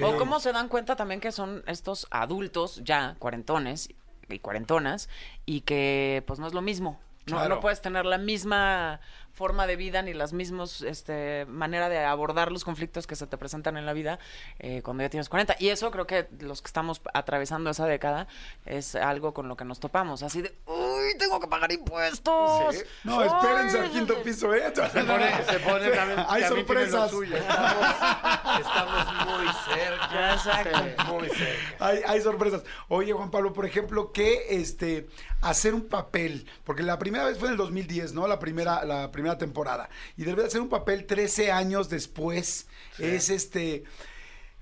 O 0.03 0.17
cómo 0.17 0.41
se 0.41 0.53
dan 0.53 0.69
cuenta 0.69 0.97
también 0.97 1.21
que 1.21 1.33
son 1.33 1.63
estos 1.67 2.07
adultos 2.11 2.83
ya 2.85 3.17
cuarentones 3.19 3.89
y 4.29 4.39
cuarentonas 4.39 5.09
y 5.47 5.63
que 5.63 6.23
pues 6.27 6.39
no 6.39 6.47
es 6.47 6.53
lo 6.55 6.61
mismo. 6.63 7.01
No, 7.27 7.37
Claro. 7.37 7.55
no 7.57 7.61
puedes 7.61 7.81
tener 7.81 8.05
la 8.07 8.19
misma 8.19 9.01
forma 9.41 9.67
de 9.67 9.77
vida 9.77 10.03
ni 10.03 10.13
las 10.13 10.35
mismas 10.35 10.83
este, 10.83 11.47
manera 11.47 11.89
de 11.89 12.05
abordar 12.05 12.53
los 12.53 12.63
conflictos 12.63 13.07
que 13.07 13.17
se 13.17 13.27
te 13.27 13.39
presentan 13.39 13.79
en 13.79 13.87
la 13.87 13.95
vida 13.95 14.19
eh, 14.59 14.83
cuando 14.83 15.03
ya 15.03 15.09
tienes 15.09 15.31
40. 15.31 15.57
Y 15.59 15.71
eso 15.71 15.91
creo 15.91 16.07
que 16.07 16.29
los 16.41 16.61
que 16.61 16.67
estamos 16.67 17.01
atravesando 17.15 17.71
esa 17.71 17.87
década 17.87 18.29
es 18.67 18.95
algo 18.97 19.33
con 19.33 19.49
lo 19.49 19.57
que 19.57 19.65
nos 19.65 19.81
topamos. 19.81 20.23
Así 20.23 20.43
de, 20.43 20.55
uy, 20.67 21.17
tengo 21.19 21.41
que 21.41 21.47
pagar 21.47 21.73
impuestos. 21.73 22.77
Sí. 22.77 22.83
No, 23.05 23.23
espérense 23.23 23.79
al 23.79 23.91
quinto 23.91 24.23
piso, 24.23 24.53
¿eh? 24.55 24.71
Se 24.75 25.05
pone, 25.05 25.45
se 25.45 25.59
pone 25.61 25.91
también. 25.91 26.19
Hay 26.29 26.43
también 26.43 26.67
sorpresas. 26.67 27.11
suyo. 27.11 27.37
Estamos 27.39 29.07
muy 29.25 29.47
cerca. 29.75 30.35
Exacto. 30.35 31.05
Muy 31.15 31.29
cerca. 31.31 31.87
Hay, 31.87 32.03
hay 32.07 32.21
sorpresas. 32.21 32.63
Oye, 32.89 33.15
Juan 33.15 33.31
Pablo, 33.31 33.55
por 33.55 33.65
ejemplo, 33.65 34.13
que 34.13 34.45
este 34.51 35.09
hacer 35.41 35.75
un 35.75 35.89
papel, 35.89 36.47
porque 36.65 36.83
la 36.83 36.99
primera 36.99 37.25
vez 37.25 37.39
fue 37.39 37.49
en 37.49 37.53
el 37.53 37.59
2010, 37.59 38.13
¿no? 38.13 38.27
La 38.27 38.39
primera, 38.39 38.85
la 38.85 39.11
primera 39.11 39.30
temporada. 39.39 39.89
Y 40.17 40.25
debe 40.25 40.43
de 40.43 40.49
hacer 40.49 40.61
un 40.61 40.69
papel 40.69 41.07
13 41.07 41.51
años 41.53 41.89
después. 41.89 42.67
Es 42.99 43.31
este. 43.31 43.85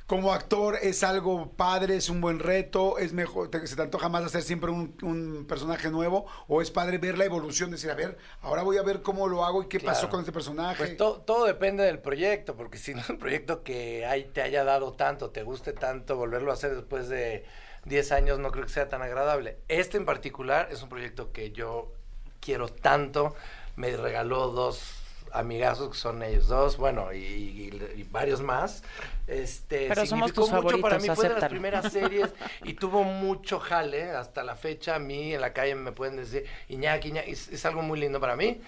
Como 0.07 0.33
actor 0.33 0.79
es 0.81 1.03
algo 1.03 1.51
padre, 1.51 1.97
es 1.97 2.09
un 2.09 2.23
buen 2.23 2.39
reto, 2.39 2.97
es 2.97 3.13
mejor, 3.13 3.51
te- 3.51 3.67
se 3.67 3.77
te 3.77 3.83
antoja 3.83 4.09
más 4.09 4.25
hacer 4.25 4.41
siempre 4.41 4.71
un, 4.71 4.97
un 5.03 5.45
personaje 5.47 5.91
nuevo, 5.91 6.25
o 6.47 6.63
es 6.63 6.71
padre 6.71 6.97
ver 6.97 7.19
la 7.19 7.27
evolución, 7.27 7.71
decir, 7.71 7.91
a 7.91 7.95
ver, 7.95 8.17
ahora 8.41 8.63
voy 8.63 8.79
a 8.79 8.83
ver 8.83 9.03
cómo 9.03 9.29
lo 9.29 9.45
hago 9.45 9.63
y 9.63 9.67
qué 9.67 9.81
pasó 9.81 10.09
con 10.09 10.21
este 10.21 10.33
personaje. 10.33 10.79
Pues 10.79 10.97
to- 10.97 11.21
todo 11.27 11.45
depende 11.45 11.83
del 11.85 11.99
proyecto, 11.99 12.57
porque 12.57 12.79
si 12.79 12.95
no 12.95 13.03
el 13.07 13.19
proyecto 13.19 13.63
que 13.63 14.07
hay, 14.07 14.25
te 14.25 14.41
haya 14.41 14.65
dado 14.65 14.95
tanto, 14.95 15.29
te 15.29 15.43
guste 15.43 15.75
tanto, 15.75 16.17
volverlo 16.17 16.53
a 16.53 16.55
hacer 16.55 16.75
después 16.75 17.11
de 17.11 17.45
10 17.85 18.11
años 18.13 18.39
no 18.39 18.51
creo 18.51 18.65
que 18.65 18.73
sea 18.73 18.89
tan 18.89 19.03
agradable. 19.03 19.59
Este 19.69 19.99
en 19.99 20.07
particular 20.07 20.71
es 20.73 20.83
un 20.83 20.89
proyecto 20.89 21.33
que 21.33 21.53
yo 21.53 21.93
quiero 22.41 22.69
tanto, 22.71 23.35
me 23.79 23.97
regaló 23.97 24.49
dos 24.49 24.95
amigazos 25.33 25.91
que 25.91 25.97
son 25.99 26.23
ellos 26.23 26.49
dos, 26.49 26.77
bueno, 26.79 27.13
y, 27.13 27.19
y- 27.19 27.93
y 27.97 28.03
varios 28.05 28.41
más. 28.41 28.83
Este, 29.29 29.87
Pero 29.89 30.05
somos 30.07 30.31
significó 30.31 30.41
tus 30.41 30.51
mucho 30.53 30.81
para 30.81 30.99
mí, 30.99 31.07
fue 31.15 31.29
de 31.29 31.35
las 31.35 31.49
primeras 31.51 31.93
series 31.93 32.31
y 32.65 32.75
tuvo 32.75 33.05
mucho 33.05 33.61
jale 33.61 34.11
hasta 34.11 34.43
la 34.43 34.57
fecha. 34.57 34.97
A 34.97 34.99
mí 34.99 35.35
en 35.35 35.41
la 35.41 35.53
calle 35.53 35.75
me 35.77 35.93
pueden 35.93 36.17
decir, 36.17 36.45
Iñaki, 36.69 37.09
Iñaki", 37.09 37.31
es, 37.31 37.49
es 37.49 37.65
algo 37.67 37.83
muy 37.83 38.01
lindo 38.01 38.19
para 38.21 38.35
mí. 38.37 38.61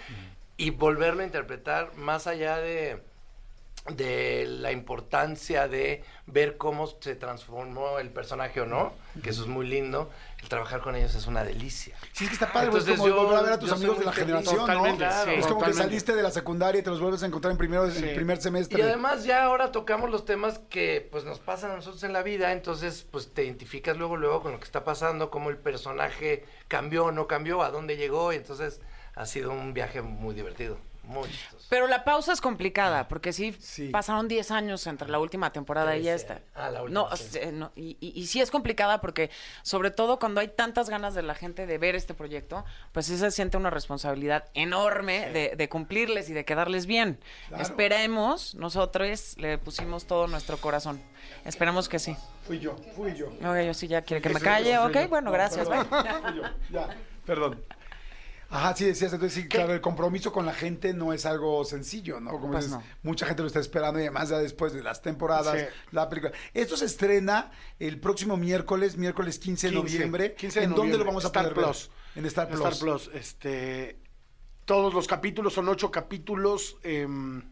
Y 0.59 0.71
volverlo 0.71 1.23
a 1.23 1.25
interpretar 1.25 1.95
más 1.97 2.27
allá 2.27 2.59
de, 2.59 3.03
de 3.89 4.45
la 4.47 4.71
importancia 4.73 5.67
de 5.67 6.05
ver 6.27 6.59
cómo 6.59 6.87
se 7.01 7.15
transformó 7.17 7.99
el 7.99 8.11
personaje 8.11 8.61
o 8.61 8.67
no, 8.67 8.93
que 9.23 9.31
eso 9.31 9.41
es 9.43 9.49
muy 9.49 9.67
lindo. 9.67 10.11
El 10.43 10.49
trabajar 10.49 10.81
con 10.81 10.97
ellos 10.97 11.15
es 11.15 11.27
una 11.27 11.45
delicia. 11.45 11.95
Sí, 12.13 12.25
es 12.25 12.31
que 12.31 12.35
está 12.35 12.51
padre, 12.53 12.69
es 12.71 12.75
Entonces 12.75 12.97
como 12.97 13.09
yo- 13.09 13.17
volver 13.25 13.39
a 13.39 13.43
ver 13.43 13.53
a 13.53 13.59
tus 13.59 13.71
amigos 13.73 13.99
de 13.99 14.05
la 14.07 14.13
feliz. 14.13 14.27
generación, 14.35 14.67
¿no? 14.67 14.85
sí, 15.25 15.31
es 15.37 15.47
como 15.47 15.63
que 15.63 15.73
saliste 15.75 16.15
de 16.15 16.23
la 16.23 16.31
secundaria 16.31 16.81
y 16.81 16.83
te 16.83 16.89
los 16.91 17.01
vuelves 17.01 17.23
a 17.23 17.27
encontrar 17.27 17.53
en, 17.53 17.59
primero, 17.59 17.87
en 17.87 18.05
el 18.05 18.15
primer 18.15 18.41
semestre. 18.41 18.79
Y 18.79 18.83
además 18.83 19.25
ya 19.25 19.45
ahora 19.45 19.71
tocamos 19.71 20.09
los 20.11 20.25
temas 20.25 20.59
que 20.71 21.07
pues 21.11 21.25
nos 21.25 21.39
pasan 21.41 21.73
a 21.73 21.77
nosotros 21.77 22.03
en 22.05 22.13
la 22.15 22.23
vida, 22.23 22.53
entonces 22.53 23.07
pues 23.11 23.33
te 23.33 23.45
identificas 23.45 23.97
luego 23.99 24.17
luego 24.17 24.43
con 24.43 24.53
lo 24.53 24.59
que 24.59 24.65
está 24.65 24.83
pasando, 24.83 25.31
cómo 25.31 25.51
el 25.51 25.59
personaje 25.59 26.45
cambió 26.69 27.07
o 27.07 27.13
no 27.13 27.27
cambió, 27.27 27.63
a 27.63 27.71
dónde 27.71 27.97
llegó, 27.97 28.33
y 28.33 28.37
entonces 28.37 28.81
ha 29.15 29.27
sido 29.27 29.51
un 29.53 29.75
viaje 29.75 30.01
muy 30.03 30.35
divertido, 30.35 30.79
muy 31.05 31.29
chistoso. 31.29 31.67
Pero 31.69 31.87
la 31.87 32.05
pausa 32.05 32.33
es 32.33 32.41
complicada, 32.41 33.09
porque 33.09 33.33
sí, 33.33 33.53
Sí. 33.61 33.89
pasaron 33.89 34.29
10 34.29 34.51
años 34.51 34.87
entre 34.87 35.09
la 35.09 35.19
última 35.19 35.53
temporada 35.53 35.97
y 35.97 36.09
esta. 36.09 36.41
Ah, 36.55 36.71
la 36.71 36.83
última, 36.83 37.09
no, 37.09 37.17
sí. 37.17 37.39
no, 37.53 37.73
y, 37.77 37.97
y- 38.01 38.13
y 38.15 38.27
sí 38.27 38.41
es 38.41 38.51
complicada 38.51 39.01
porque, 39.01 39.31
sobre 39.63 39.91
todo 39.91 40.19
cuando 40.19 40.41
hay 40.41 40.49
tantas 40.49 40.89
ganas 40.91 41.15
de 41.15 41.23
la 41.23 41.35
gente 41.35 41.67
de 41.67 41.79
ver 41.79 41.95
este 41.97 42.15
proyecto, 42.15 42.65
pues 42.93 43.07
sí 43.07 43.17
se 43.17 43.31
siente 43.31 43.57
una 43.57 43.71
responsabilidad 43.71 44.45
enorme 44.55 45.31
de, 45.31 45.55
de 45.57 45.69
cumplirles 45.69 46.29
y 46.31 46.33
de 46.33 46.45
quedarles 46.45 46.87
bien. 46.87 47.19
Claro. 47.49 47.63
Esperemos, 47.63 48.55
nosotros 48.55 49.37
le 49.39 49.59
pusimos 49.59 50.07
todo 50.07 50.27
nuestro 50.27 50.57
corazón. 50.59 51.01
Esperemos 51.45 51.89
que 51.89 51.99
sí. 51.99 52.17
Fui 52.47 52.59
yo, 52.59 52.77
fui 52.97 53.15
yo. 53.15 53.29
Ok, 53.29 53.61
yo 53.67 53.75
sí 53.75 53.87
ya 53.89 54.03
quiere 54.03 54.21
que 54.23 54.29
me 54.31 54.41
calle. 54.41 54.73
sí, 54.73 54.77
Ok, 54.77 55.09
bueno, 55.09 55.27
no, 55.27 55.33
gracias. 55.33 55.69
perdón. 55.69 55.87
Fui 55.89 56.37
yo, 56.37 56.43
ya, 56.71 56.89
perdón. 57.25 57.63
Ajá, 58.53 58.75
sí, 58.75 58.85
decías, 58.85 59.13
entonces 59.13 59.41
sí, 59.43 59.49
claro, 59.49 59.73
el 59.73 59.81
compromiso 59.81 60.33
con 60.33 60.45
la 60.45 60.53
gente 60.53 60.93
no 60.93 61.13
es 61.13 61.25
algo 61.25 61.65
sencillo, 61.65 62.19
¿no? 62.19 62.33
Como 62.33 62.51
Pues 62.51 62.65
dices, 62.67 62.79
no. 62.79 62.85
mucha 63.05 63.25
gente 63.27 63.43
lo 63.43 63.47
está 63.47 63.61
esperando 63.61 64.01
y 64.01 64.03
además 64.03 64.29
ya 64.29 64.39
después 64.39 64.73
de 64.73 64.83
las 64.83 65.03
temporadas, 65.03 65.57
Sí. 65.57 65.65
la 65.93 66.09
película. 66.09 66.33
Esto 66.53 66.77
se 66.77 66.87
estrena 66.87 67.53
el 67.79 68.01
próximo 68.01 68.37
miércoles, 68.37 68.97
miércoles 68.97 69.39
15 69.39 69.69
de 69.69 69.75
15, 69.77 69.95
noviembre. 69.95 70.35
15 70.35 70.59
de 70.61 70.65
¿En 70.67 70.75
dónde 70.75 70.99
lo 70.99 71.05
vamos 71.05 71.25
a 71.25 71.31
poder 71.33 71.55
ver? 71.55 71.65
Plus. 71.65 71.91
En 72.17 72.27
Star 72.27 72.49
Plus. 72.49 72.61
Star 72.61 72.79
Plus. 72.79 73.11
Este, 73.15 74.01
todos 74.65 74.93
los 74.95 75.07
capítulos 75.07 75.53
son 75.55 75.69
ocho 75.69 75.91
capítulos. 75.93 76.77
em, 76.83 77.43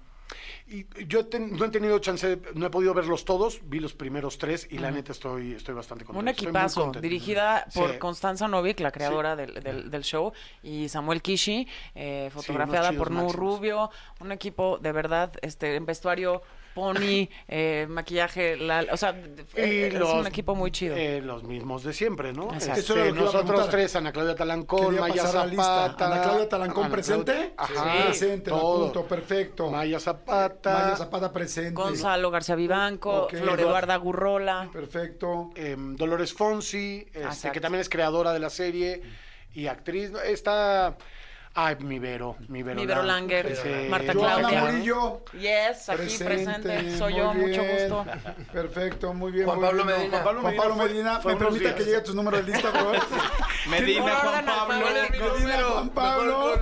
y 0.70 0.86
yo 1.06 1.26
ten- 1.26 1.56
no 1.56 1.64
he 1.64 1.68
tenido 1.70 1.98
chance, 1.98 2.38
no 2.54 2.66
he 2.66 2.70
podido 2.70 2.92
verlos 2.94 3.24
todos. 3.24 3.60
Vi 3.64 3.80
los 3.80 3.94
primeros 3.94 4.38
tres 4.38 4.66
y 4.70 4.78
la 4.78 4.90
neta 4.90 5.12
estoy, 5.12 5.52
estoy 5.52 5.74
bastante 5.74 6.04
contento. 6.04 6.20
Un 6.20 6.28
equipazo, 6.28 6.92
dirigida 6.92 7.66
por 7.74 7.92
Sí. 7.92 7.98
Constanza 7.98 8.48
Novik, 8.48 8.80
la 8.80 8.90
creadora 8.92 9.34
del, 9.36 9.54
del- 9.54 9.90
del 9.90 10.02
show, 10.02 10.32
y 10.62 10.88
Samuel 10.88 11.22
Kishi, 11.22 11.66
eh, 11.94 12.30
fotografiada 12.32 12.92
por 12.92 13.10
Nu. 13.10 13.32
Rubio, 13.32 13.90
un 14.20 14.32
equipo 14.32 14.78
de 14.78 14.92
verdad, 14.92 15.32
este, 15.42 15.76
en 15.76 15.86
vestuario, 15.86 16.42
pony, 16.78 17.28
eh, 17.48 17.86
maquillaje, 17.88 18.56
la- 18.56 18.86
o 18.92 18.96
sea, 18.96 19.10
Y 19.56 19.60
es 19.60 19.94
los- 19.94 20.12
un 20.14 20.26
equipo 20.26 20.54
muy 20.54 20.70
chido. 20.70 20.94
eh, 20.96 21.20
los 21.20 21.42
mismos 21.42 21.82
de 21.82 21.92
siempre, 21.92 22.32
¿no? 22.32 22.52
Exacto. 22.54 22.80
Eso 22.80 22.94
era 22.94 23.06
lo 23.06 23.12
que 23.14 23.18
iba 23.20 23.30
a 23.30 23.32
nosotros 23.32 23.68
tres, 23.70 23.96
Ana 23.96 24.12
Claudia 24.12 24.34
Talancón, 24.36 24.84
Quería 24.86 25.00
Maya 25.00 25.44
lista. 25.46 25.66
Zapata. 25.88 26.06
Ana 26.06 26.22
Claudia 26.22 26.48
Talancón 26.48 26.84
Ana 26.84 26.92
presente. 26.94 27.32
Claudia- 27.32 27.52
Ajá, 27.56 27.92
Sí. 27.98 28.02
presente, 28.06 28.50
todo. 28.50 28.80
apunto, 28.84 29.06
perfecto. 29.06 29.70
Maya 29.70 29.98
Zapata. 30.00 30.72
Maya 30.72 30.96
Zapata 30.96 31.32
presente. 31.32 31.72
Gonzalo 31.72 32.30
García 32.30 32.54
Vivanco, 32.54 33.24
Ok. 33.24 33.34
Flor 33.36 33.58
Eduarda 33.60 33.96
Gurrola. 33.96 34.68
Perfecto. 34.72 35.50
em, 35.56 35.96
Dolores 35.96 36.32
Fonsi, 36.32 37.06
este, 37.12 37.50
que 37.52 37.60
también 37.60 37.80
es 37.80 37.88
creadora 37.88 38.32
de 38.32 38.38
la 38.38 38.50
serie 38.50 39.02
y 39.54 39.66
actriz. 39.66 40.10
¿no? 40.12 40.20
Está. 40.20 40.96
Ay, 41.54 41.76
mi 41.80 41.98
Vero. 41.98 42.36
Mi 42.48 42.62
Vero, 42.62 42.80
Mi 42.80 42.86
Vero 42.86 43.02
Langer, 43.02 43.56
Sí. 43.56 43.68
Marta 43.90 44.12
Claudia. 44.12 44.60
Murillo. 44.64 45.24
Yes, 45.32 45.88
aquí 45.88 46.16
presente, 46.18 46.96
soy 46.96 47.16
yo, 47.16 47.34
mucho 47.34 47.62
gusto. 47.64 48.06
Perfecto, 48.52 49.12
muy 49.12 49.32
bien. 49.32 49.46
Juan 49.46 49.58
muy 49.58 49.66
Pablo 49.66 49.84
bien. 49.84 49.98
Medina. 49.98 50.12
Juan 50.18 50.24
Pablo, 50.24 50.40
Juan 50.42 50.56
Pablo 50.56 50.74
fue- 50.76 50.84
Medina, 50.88 51.20
fue 51.20 51.34
me 51.34 51.58
días. 51.58 51.74
que 51.74 51.84
llegue 51.84 52.00
tu 52.02 52.14
número 52.14 52.36
de 52.36 52.42
lista, 52.44 52.70
por 52.70 52.80
favor. 52.80 52.96
Medina, 53.70 54.14
Juan 54.14 54.44
Pablo. 54.44 54.76
Medina, 54.78 55.62
Juan 55.64 55.88
Pablo. 55.90 56.54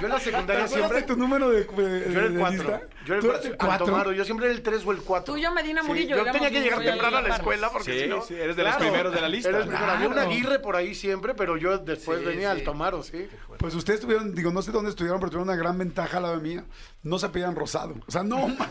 Yo 0.00 0.06
en 0.06 0.08
la 0.08 0.18
¿Te 0.18 0.24
secundaria 0.24 0.68
siempre. 0.68 1.02
tu 1.02 1.16
número 1.16 1.50
de, 1.50 1.64
de- 1.64 2.12
Yo 2.12 2.18
era 2.20 2.26
el 2.26 2.38
4. 2.38 2.50
lista? 2.56 2.80
Yo 3.06 3.14
era 3.14 3.20
¿Tú 3.20 3.26
el 3.26 3.32
eras 3.34 3.44
el 3.46 3.56
4. 3.56 3.86
cuatro? 3.86 4.12
Yo 4.12 4.24
siempre 4.24 4.46
era 4.46 4.54
el 4.54 4.62
3 4.62 4.86
o 4.86 4.92
el 4.92 4.98
4. 5.02 5.34
Tuyo, 5.34 5.50
Medina 5.52 5.82
Murillo. 5.82 6.16
yo 6.16 6.30
tenía 6.30 6.50
que 6.50 6.60
llegar 6.60 6.80
temprano 6.82 7.16
a 7.18 7.22
la 7.22 7.36
escuela 7.36 7.70
porque 7.70 8.00
si 8.02 8.06
no. 8.06 8.22
sí, 8.22 8.34
eres 8.34 8.54
de 8.56 8.62
los 8.62 8.76
primeros 8.76 9.12
de 9.12 9.20
la 9.20 9.28
lista. 9.28 9.50
Había 9.94 10.08
un. 10.08 10.18
Aguirre 10.24 10.58
por 10.60 10.76
ahí 10.76 10.94
siempre, 10.94 11.34
pero 11.34 11.56
yo 11.56 11.76
después 11.78 12.24
venía 12.24 12.50
al 12.52 12.62
Tomaro, 12.62 13.02
sí. 13.02 13.28
Pues 13.58 13.74
ustedes 13.74 14.00
tuvieron, 14.00 14.34
digo, 14.34 14.50
no 14.50 14.62
sé 14.62 14.72
dónde 14.72 14.90
estudiaron, 14.90 15.20
pero 15.20 15.30
tuvieron 15.30 15.48
una 15.48 15.56
gran 15.56 15.78
ventaja 15.78 16.20
la 16.20 16.34
mía. 16.36 16.64
No 17.02 17.18
se 17.18 17.26
apellidan 17.26 17.54
Rosado. 17.54 17.94
O 18.06 18.10
sea, 18.10 18.22
no, 18.22 18.48
más. 18.58 18.68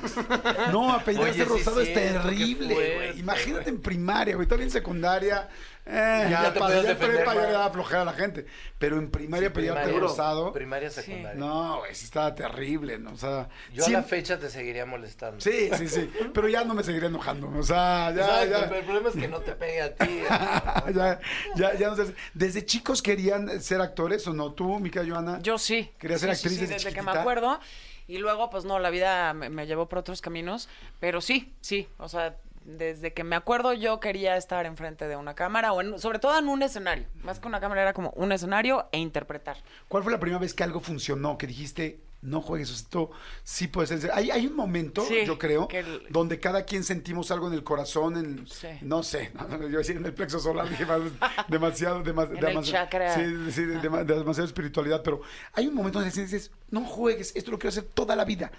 no, 0.72 0.92
apellidarse 0.92 1.34
sí 1.34 1.44
Rosado 1.44 1.82
es 1.82 1.94
terrible, 1.94 2.74
güey. 2.74 3.20
Imagínate 3.20 3.70
en 3.70 3.82
primaria, 3.82 4.36
güey. 4.36 4.48
Todavía 4.48 4.66
en 4.66 4.72
secundaria. 4.72 5.50
Eh, 5.86 6.28
Ya 6.30 6.44
ya, 6.44 6.54
te 6.54 6.60
para 6.60 6.76
puedes 6.76 6.86
ya 6.88 6.98
prepa 6.98 7.36
ya 7.36 7.42
le 7.42 7.52
daba 7.52 7.70
flojera 7.72 8.02
a 8.04 8.06
la 8.06 8.14
gente. 8.14 8.46
Pero 8.80 8.98
en 8.98 9.12
primaria 9.12 9.50
apellidarte 9.50 9.84
primaria, 9.84 10.08
Rosado. 10.08 10.54
primaria, 10.54 10.90
secundaria. 10.90 11.38
No, 11.40 11.80
güey, 11.80 11.94
sí 11.94 12.06
estaba 12.06 12.34
terrible, 12.34 12.98
¿no? 13.00 13.12
O 13.12 13.18
sea, 13.18 13.50
Yo 13.74 13.84
a 13.84 13.88
sí- 13.88 13.92
la 13.92 14.04
fecha 14.04 14.40
te 14.40 14.50
seguiría 14.50 14.86
molestando. 14.86 15.42
Sí, 15.42 15.70
sí, 15.78 15.88
sí. 15.90 16.10
Pero 16.34 16.48
ya 16.48 16.64
no 16.64 16.74
me 16.74 16.84
seguiré 16.84 17.08
enojando. 17.08 17.50
O 17.58 17.64
sea, 17.64 18.12
ya, 18.16 18.44
Exacto, 18.44 18.50
ya. 18.50 18.64
pero 18.70 18.76
el 18.80 18.86
problema 18.86 19.10
es 19.10 19.16
que 19.16 19.28
no 19.28 19.40
te 19.42 19.52
pegue 19.54 19.82
a 19.82 19.94
ti. 19.94 20.22
ya, 20.96 21.20
ya, 21.56 21.74
ya 21.76 21.90
no 21.90 21.96
sé. 21.98 22.14
¿Desde 22.34 22.66
chicos 22.66 23.02
querían 23.02 23.62
ser 23.62 23.82
actores 23.82 24.26
o 24.28 24.34
no? 24.34 24.54
¿Tú, 24.54 24.80
Mica 24.80 25.04
Joana? 25.06 25.40
Yo 25.42 25.58
sí. 25.58 25.92
Quería 26.00 26.18
ser 26.18 26.30
Sí, 26.36 26.36
sí, 26.36 26.48
actriz 26.48 26.54
sí, 26.54 26.60
desde 26.62 26.74
desde 26.76 26.94
que 26.94 27.02
me 27.02 27.12
acuerdo. 27.12 27.60
Y 28.06 28.18
luego, 28.18 28.50
pues 28.50 28.66
no, 28.66 28.80
la 28.80 28.90
vida 28.90 29.34
me, 29.34 29.50
me 29.50 29.66
llevó 29.66 29.88
por 29.88 30.00
otros 30.00 30.22
caminos. 30.22 30.68
Pero 31.00 31.22
sí, 31.22 31.54
sí. 31.62 31.88
O 31.98 32.10
sea, 32.10 32.36
desde 32.66 33.14
que 33.14 33.24
me 33.24 33.36
acuerdo 33.36 33.74
yo 33.74 34.00
quería 34.00 34.38
estar 34.38 34.66
enfrente 34.66 35.08
de 35.08 35.16
una 35.16 35.34
cámara 35.36 35.74
o 35.74 35.82
en- 35.82 36.00
sobre 36.00 36.20
todo 36.20 36.38
en 36.38 36.48
un 36.48 36.62
escenario. 36.64 37.06
Más 37.24 37.40
que 37.40 37.48
una 37.48 37.60
cámara 37.60 37.82
era 37.82 37.94
como 37.94 38.12
un 38.12 38.32
escenario 38.32 38.88
e 38.92 39.00
interpretar. 39.00 39.58
¿Cuál 39.88 40.04
fue 40.04 40.12
la 40.12 40.20
primera 40.20 40.40
vez 40.40 40.54
que 40.54 40.64
algo 40.64 40.80
funcionó? 40.80 41.38
Que 41.38 41.48
dijiste, 41.48 42.00
no 42.24 42.42
juegues. 42.42 42.70
Esto 42.72 43.12
sí 43.44 43.68
puede 43.68 43.88
ser. 44.00 44.12
Hay, 44.14 44.32
hay 44.32 44.48
un 44.48 44.56
momento, 44.56 45.04
Sí, 45.06 45.26
yo 45.26 45.38
creo, 45.38 45.68
el- 45.72 46.04
donde 46.10 46.40
cada 46.40 46.64
quien 46.64 46.84
sentimos 46.84 47.30
algo 47.32 47.48
en 47.48 47.54
el 47.54 47.64
corazón, 47.64 48.18
en, 48.18 48.48
Sí. 48.48 48.68
no 48.82 49.04
sé, 49.04 49.32
yo 49.62 49.68
iba 49.68 49.76
a 49.76 49.78
decir 49.80 49.98
en 49.98 50.06
el 50.06 50.14
plexo 50.14 50.40
solar, 50.40 50.68
demasiado, 51.48 52.04
dema- 52.04 52.24
En 52.30 52.38
el 52.38 52.40
demasiado- 52.40 52.86
chakra. 52.86 53.14
Sí, 53.16 53.52
sí, 53.52 53.66
de- 53.66 53.80
de 53.80 54.04
demasiada 54.16 54.46
espiritualidad, 54.48 55.02
pero 55.04 55.22
hay 55.54 55.68
un 55.68 55.76
momento 55.76 56.00
donde 56.00 56.14
dices, 56.14 56.52
no 56.72 56.84
juegues, 56.86 57.36
esto 57.36 57.52
lo 57.52 57.60
quiero 57.60 57.70
hacer 57.70 57.84
toda 57.84 58.16
la 58.16 58.26
vida. 58.26 58.52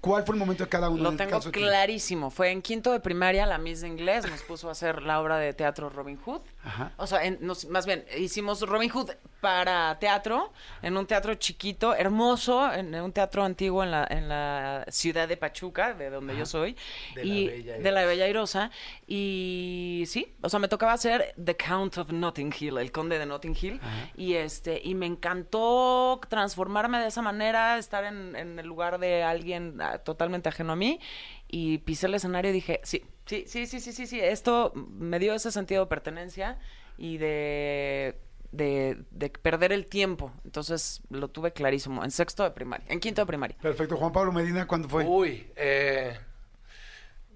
¿Cuál 0.00 0.24
fue 0.24 0.34
el 0.34 0.38
momento 0.40 0.64
de 0.64 0.68
cada 0.70 0.88
uno? 0.90 1.02
Lo 1.02 1.10
en 1.10 1.16
tengo 1.16 1.30
caso 1.30 1.52
clarísimo. 1.52 2.30
Fue 2.30 2.50
en 2.50 2.62
quinto 2.62 2.92
de 2.92 3.00
primaria, 3.00 3.46
la 3.46 3.58
Miss 3.58 3.80
de 3.82 3.88
Inglés 3.88 4.28
nos 4.28 4.42
puso 4.42 4.68
a 4.68 4.72
hacer 4.72 5.02
la 5.02 5.20
obra 5.20 5.38
de 5.38 5.52
teatro 5.52 5.88
Robin 5.90 6.16
Hood. 6.16 6.40
Ajá. 6.64 6.92
O 6.96 7.06
sea, 7.06 7.24
en- 7.24 7.38
nos- 7.40 7.66
más 7.66 7.86
bien, 7.86 8.04
hicimos 8.18 8.62
Robin 8.62 8.90
Hood 8.90 9.10
para 9.40 9.98
teatro, 9.98 10.52
en 10.82 10.96
un 10.96 11.06
teatro 11.06 11.34
chiquito, 11.34 11.94
hermoso, 11.94 12.72
en 12.72 12.94
un 12.94 13.12
teatro 13.12 13.42
antiguo 13.44 13.82
en 13.82 13.90
la, 13.90 14.06
en 14.08 14.28
la 14.28 14.84
ciudad 14.88 15.26
de 15.28 15.36
Pachuca, 15.36 15.94
de 15.94 16.10
donde 16.10 16.36
yo 16.36 16.46
soy. 16.46 16.76
De 17.14 17.24
la 17.24 17.34
y, 17.34 17.46
Bella 17.48 17.78
de 17.78 17.92
la 17.92 18.04
Bella 18.04 18.24
Airosa. 18.26 18.70
Y 19.06 20.04
sí, 20.06 20.34
o 20.42 20.48
sea, 20.48 20.60
me 20.60 20.68
tocaba 20.68 20.92
hacer 20.92 21.34
The 21.42 21.56
Count 21.56 21.98
of 21.98 22.12
Notting 22.12 22.52
Hill, 22.58 22.78
el 22.78 22.92
conde 22.92 23.18
de 23.18 23.26
Notting 23.26 23.56
Hill. 23.60 23.80
Y 24.16 24.34
este, 24.34 24.80
y 24.82 24.94
me 24.94 25.06
encantó 25.06 26.20
transformarme 26.28 27.00
de 27.00 27.08
esa 27.08 27.22
manera, 27.22 27.78
estar 27.78 28.04
en, 28.04 28.36
en 28.36 28.58
el 28.58 28.66
lugar 28.66 28.98
de 28.98 29.22
alguien 29.22 29.80
ah, 29.80 29.98
totalmente 29.98 30.48
ajeno 30.48 30.72
a 30.72 30.76
mí. 30.76 31.00
Y 31.48 31.78
pisé 31.78 32.06
el 32.06 32.14
escenario 32.14 32.50
y 32.50 32.54
dije, 32.54 32.80
sí, 32.84 33.02
sí, 33.26 33.44
sí, 33.46 33.66
sí, 33.66 33.80
sí, 33.80 33.92
sí, 33.92 34.06
sí. 34.06 34.20
Esto 34.20 34.72
me 34.74 35.18
dio 35.18 35.34
ese 35.34 35.50
sentido 35.50 35.84
de 35.84 35.88
pertenencia 35.88 36.58
y 36.96 37.18
de, 37.18 38.20
de, 38.52 38.98
de 39.10 39.30
perder 39.30 39.72
el 39.72 39.86
tiempo. 39.86 40.32
Entonces 40.44 41.00
lo 41.10 41.28
tuve 41.28 41.52
clarísimo, 41.52 42.04
en 42.04 42.10
sexto 42.10 42.42
de 42.44 42.50
primaria, 42.50 42.86
en 42.88 43.00
quinto 43.00 43.22
de 43.22 43.26
primaria. 43.26 43.56
Perfecto. 43.60 43.96
Juan 43.96 44.12
Pablo 44.12 44.32
Medina, 44.32 44.66
¿cuándo 44.66 44.88
fue? 44.88 45.04
Uy, 45.04 45.46
eh, 45.56 46.18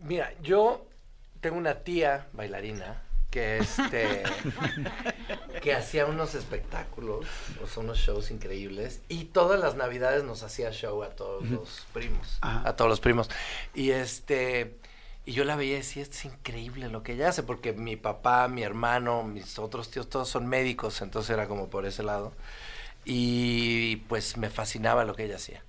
mira, 0.03 0.33
yo 0.43 0.87
tengo 1.41 1.57
una 1.57 1.75
tía 1.81 2.27
bailarina 2.33 3.03
que 3.31 3.59
este 3.59 4.23
que 5.63 5.75
hacía 5.75 6.07
unos 6.07 6.35
espectáculos, 6.37 7.27
o 7.63 7.67
sea, 7.67 7.83
unos 7.83 7.99
shows 7.99 8.31
increíbles 8.31 9.03
y 9.09 9.25
todas 9.25 9.59
las 9.59 9.75
navidades 9.75 10.23
nos 10.23 10.43
hacía 10.45 10.71
show 10.71 11.03
a 11.03 11.11
todos 11.11 11.49
los 11.49 11.85
primos, 11.93 12.39
Ajá. 12.43 12.69
a 12.69 12.77
todos 12.77 12.89
los 12.89 13.01
primos. 13.01 13.29
Y 13.75 13.91
este 13.91 14.79
y 15.27 15.33
yo 15.33 15.45
la 15.45 15.57
veía 15.57 15.75
y 15.75 15.77
decía, 15.79 16.03
esto 16.03 16.17
es 16.17 16.25
increíble 16.27 16.89
lo 16.89 17.03
que 17.03 17.13
ella 17.15 17.29
hace, 17.31 17.43
porque 17.43 17.73
mi 17.73 17.97
papá, 17.97 18.47
mi 18.49 18.63
hermano, 18.63 19.23
mis 19.23 19.59
otros 19.59 19.91
tíos, 19.91 20.09
todos 20.09 20.29
son 20.29 20.47
médicos, 20.47 21.01
entonces 21.03 21.31
era 21.31 21.47
como 21.49 21.69
por 21.69 21.87
ese 21.87 22.03
lado. 22.03 22.33
Y 23.05 23.97
pues 24.09 24.37
me 24.37 24.51
fascinaba 24.51 25.05
lo 25.05 25.15
que 25.15 25.25
ella 25.25 25.37
hacía. 25.37 25.63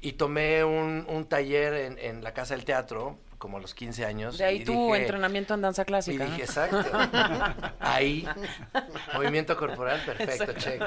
Y 0.00 0.12
tomé 0.12 0.64
un, 0.64 1.06
un 1.08 1.26
taller 1.26 1.74
en, 1.74 1.98
en 1.98 2.22
la 2.24 2.32
Casa 2.32 2.54
del 2.54 2.64
Teatro, 2.64 3.18
como 3.38 3.58
a 3.58 3.60
los 3.60 3.74
15 3.74 4.04
años. 4.04 4.38
De 4.38 4.44
ahí 4.44 4.62
y 4.62 4.64
tu 4.64 4.72
dije- 4.72 4.96
entrenamiento 5.00 5.54
en 5.54 5.60
danza 5.62 5.82
Y 5.82 5.84
clásica. 5.86 6.24
¿no? 6.24 6.30
dije, 6.30 6.42
exacto. 6.44 6.84
Ahí, 7.80 8.26
movimiento 9.14 9.56
corporal, 9.56 10.00
perfecto, 10.04 10.52
check. 10.54 10.82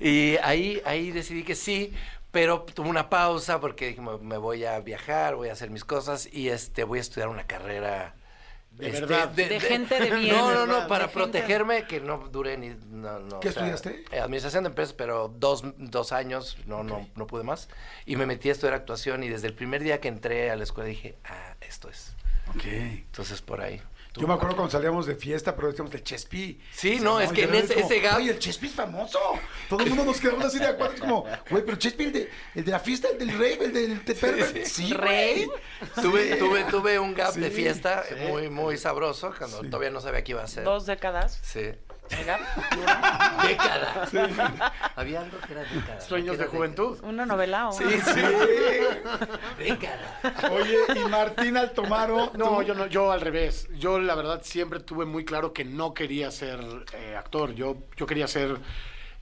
Y 0.00 0.36
ahí, 0.42 0.80
ahí 0.84 1.10
decidí 1.10 1.42
que 1.42 1.54
sí, 1.54 1.92
pero 2.34 2.62
tuve 2.62 2.88
una 2.88 3.08
pausa 3.08 3.60
porque 3.60 3.86
dije, 3.86 4.00
me, 4.00 4.36
voy 4.38 4.64
a 4.64 4.80
viajar, 4.80 5.36
voy 5.36 5.50
a 5.50 5.52
hacer 5.52 5.70
mis 5.70 5.84
cosas 5.84 6.28
y 6.32 6.48
este 6.48 6.82
voy 6.82 6.98
a 6.98 7.00
estudiar 7.00 7.28
una 7.28 7.46
carrera. 7.46 8.16
De 8.72 8.88
este, 8.88 9.00
verdad. 9.02 9.28
De 9.28 9.60
gente 9.60 10.00
de 10.00 10.10
bien. 10.18 10.34
No, 10.36 10.52
no, 10.52 10.66
no, 10.66 10.88
para 10.88 11.04
gente- 11.04 11.14
protegerme, 11.14 11.86
que 11.86 12.00
no 12.00 12.18
dure 12.32 12.58
ni. 12.58 12.70
No, 12.90 13.20
no, 13.20 13.38
¿Qué 13.38 13.50
o 13.50 13.52
sea, 13.52 13.68
estudiaste? 13.72 14.04
eh, 14.10 14.18
administración 14.18 14.64
de 14.64 14.70
empresas, 14.70 14.94
pero 14.94 15.28
dos, 15.28 15.62
dos 15.78 16.10
años, 16.10 16.58
no, 16.66 16.82
no, 16.82 17.08
no 17.14 17.26
pude 17.28 17.44
más. 17.44 17.68
Y 18.04 18.16
me 18.16 18.26
metí 18.26 18.48
a 18.48 18.52
estudiar 18.52 18.74
actuación 18.74 19.22
y 19.22 19.28
desde 19.28 19.46
el 19.46 19.54
primer 19.54 19.84
día 19.84 20.00
que 20.00 20.08
entré 20.08 20.50
a 20.50 20.56
la 20.56 20.64
escuela 20.64 20.88
dije, 20.88 21.14
ah, 21.24 21.54
esto 21.60 21.88
es. 21.88 22.16
Ok. 22.48 22.64
Entonces 22.64 23.40
por 23.42 23.60
ahí. 23.60 23.80
Yo 24.16 24.28
me 24.28 24.34
acuerdo 24.34 24.54
cuando 24.56 24.70
salíamos 24.70 25.06
de 25.06 25.16
fiesta, 25.16 25.56
pero 25.56 25.68
decíamos 25.68 25.90
del 25.92 26.02
Chespi. 26.04 26.60
Sí, 26.72 26.98
no, 27.00 27.20
es 27.20 27.32
que 27.32 27.42
en 27.44 27.54
ese- 27.54 27.74
es 27.74 27.82
como, 27.82 27.86
ese 27.86 28.02
gap- 28.02 28.16
Oye, 28.18 28.30
el 28.30 28.38
Chespi 28.38 28.66
es 28.68 28.72
famoso. 28.72 29.18
Todo 29.68 29.80
el 29.82 29.88
mundo 29.88 30.04
nos 30.04 30.20
quedamos 30.20 30.44
así 30.44 30.58
de 30.58 30.66
acuerdo. 30.66 30.94
Es 30.94 31.00
como, 31.00 31.24
güey, 31.50 31.64
pero 31.64 31.76
Chespi, 31.76 32.04
el 32.04 32.12
de, 32.12 32.30
el 32.54 32.64
de 32.64 32.70
la 32.70 32.78
fiesta, 32.78 33.08
el 33.08 33.18
del 33.18 33.32
rave, 33.32 33.58
el 33.64 33.72
del 33.72 34.04
de. 34.04 34.64
Sí, 34.66 34.94
güey. 34.94 35.48
Tuve, 36.00 36.36
tuve, 36.36 36.64
tuve 36.64 36.98
un 36.98 37.12
gap 37.14 37.34
de 37.34 37.48
Sí, 37.50 37.56
fiesta 37.56 38.04
sí. 38.08 38.14
muy, 38.28 38.48
muy 38.50 38.76
sabroso 38.78 39.34
cuando 39.36 39.60
todavía 39.62 39.90
no 39.90 40.00
sabía 40.00 40.22
qué 40.22 40.32
iba 40.32 40.42
a 40.42 40.44
hacer. 40.44 40.64
Dos 40.64 40.86
décadas. 40.86 41.40
Sí. 41.42 41.72
Década. 42.10 44.06
Había 44.96 45.20
algo 45.20 45.38
que 45.46 45.52
era 45.52 45.62
década. 45.64 46.00
Sueños 46.00 46.36
¿Qué 46.36 46.42
de 46.42 46.48
juventud. 46.48 46.98
una 47.02 47.26
novela. 47.26 47.68
o 47.68 47.72
Sí, 47.72 47.84
una- 47.84 48.04
sí. 48.04 48.20
Década. 49.58 50.22
Oye, 50.52 50.76
y 50.96 51.08
Martín 51.08 51.56
Altomaro. 51.56 52.30
No, 52.36 52.58
tú- 52.58 52.62
yo 52.62 52.74
no, 52.74 52.86
yo 52.86 53.10
al 53.12 53.20
revés. 53.20 53.68
Yo 53.78 53.98
la 53.98 54.14
verdad 54.14 54.40
siempre 54.44 54.80
tuve 54.80 55.04
muy 55.06 55.24
claro 55.24 55.52
que 55.52 55.64
no 55.64 55.94
quería 55.94 56.30
ser 56.30 56.60
eh, 56.92 57.16
actor. 57.16 57.54
Yo, 57.54 57.76
yo 57.96 58.06
quería 58.06 58.26
ser 58.28 58.58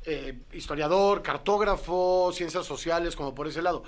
eh, 0.04 0.40
historiador, 0.52 1.22
cartógrafo, 1.22 2.30
ciencias 2.34 2.66
sociales, 2.66 3.16
como 3.16 3.34
por 3.34 3.46
ese 3.46 3.62
lado. 3.62 3.84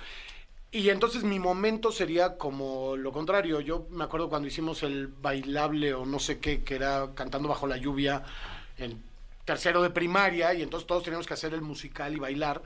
Y 0.70 0.90
entonces 0.90 1.22
mi 1.22 1.38
momento 1.38 1.92
sería 1.92 2.36
como 2.36 2.96
lo 2.96 3.12
contrario. 3.12 3.60
Yo 3.60 3.86
me 3.90 4.02
acuerdo 4.04 4.28
cuando 4.28 4.48
hicimos 4.48 4.82
el 4.82 5.06
bailable 5.06 5.94
o 5.94 6.04
no 6.04 6.18
sé 6.18 6.40
qué, 6.40 6.64
que 6.64 6.74
era 6.74 7.10
cantando 7.14 7.48
bajo 7.48 7.68
la 7.68 7.76
lluvia 7.76 8.24
en 8.78 9.02
tercero 9.44 9.82
de 9.82 9.90
primaria, 9.90 10.54
y 10.54 10.62
entonces 10.62 10.86
todos 10.86 11.02
teníamos 11.02 11.26
que 11.26 11.34
hacer 11.34 11.52
el 11.54 11.60
musical 11.60 12.14
y 12.14 12.18
bailar. 12.18 12.62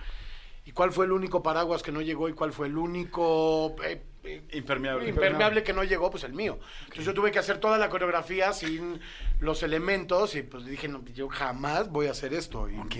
¿Y 0.65 0.73
cuál 0.73 0.93
fue 0.93 1.07
el 1.07 1.13
único 1.13 1.43
paraguas 1.43 1.83
que 1.83 1.91
no 1.93 2.03
llegó 2.03 2.29
y 2.29 2.35
cuál 2.35 2.53
fue 2.53 2.67
el 2.67 2.77
único 2.77 3.75
eh, 3.83 4.03
eh, 4.23 4.43
Impermeable. 4.53 5.09
impermeable 5.09 5.63
que 5.63 5.73
no 5.73 5.83
llegó? 5.83 6.11
Pues 6.11 6.25
el 6.25 6.35
mío. 6.35 6.59
Entonces 6.83 7.07
yo 7.07 7.15
tuve 7.15 7.31
que 7.31 7.39
hacer 7.39 7.59
toda 7.59 7.79
la 7.79 7.89
coreografía 7.89 8.53
sin 8.53 9.01
los 9.41 9.63
elementos 9.63 10.35
y 10.35 10.43
pues 10.43 10.67
dije, 10.67 10.87
no, 10.89 11.03
yo 11.07 11.29
jamás 11.29 11.91
voy 11.91 12.09
a 12.09 12.11
hacer 12.11 12.35
esto. 12.35 12.69
Y, 12.69 12.79
Ok. 12.79 12.97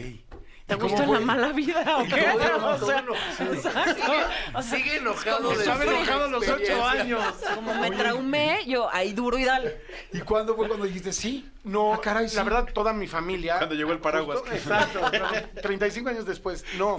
¿Te 0.69 0.75
¿Y 0.75 0.77
cómo 0.79 0.91
gusta 0.95 1.07
la 1.07 1.21
mala 1.21 1.49
vida 1.53 1.83
o 1.99 2.05
qué? 2.05 2.27
O 2.69 2.87
sea, 2.87 3.05
exacto. 3.41 4.63
Sigue 4.63 4.97
enojado 4.97 5.49
de 5.49 5.55
Estaba 5.57 5.83
enojado 5.83 6.25
a 6.25 6.29
los 6.29 6.47
ocho 6.47 6.85
años. 6.87 7.25
Como 7.55 7.75
me 7.75 7.91
traumé, 7.91 8.59
yo 8.67 8.89
ahí 8.93 9.15
duro 9.15 9.39
y 9.39 9.45
dale. 9.45 9.81
¿Y 10.13 10.21
cuándo 10.21 10.55
fue 10.55 10.69
cuando 10.69 10.85
dijiste 10.85 11.13
sí? 11.15 11.49
No, 11.65 11.95
Ah, 11.95 12.01
caray, 12.03 12.29
sí. 12.29 12.37
la 12.37 12.43
verdad, 12.43 12.69
toda 12.75 12.93
mi 12.93 13.07
familia. 13.07 13.57
Cuando 13.57 13.75
llegó 13.77 13.93
el 13.93 13.99
paraguas. 13.99 14.41
Justo- 14.41 14.55
exacto, 14.55 15.01
claro, 15.11 15.49
35 15.63 16.11
años 16.11 16.27
después. 16.27 16.63
No. 16.77 16.99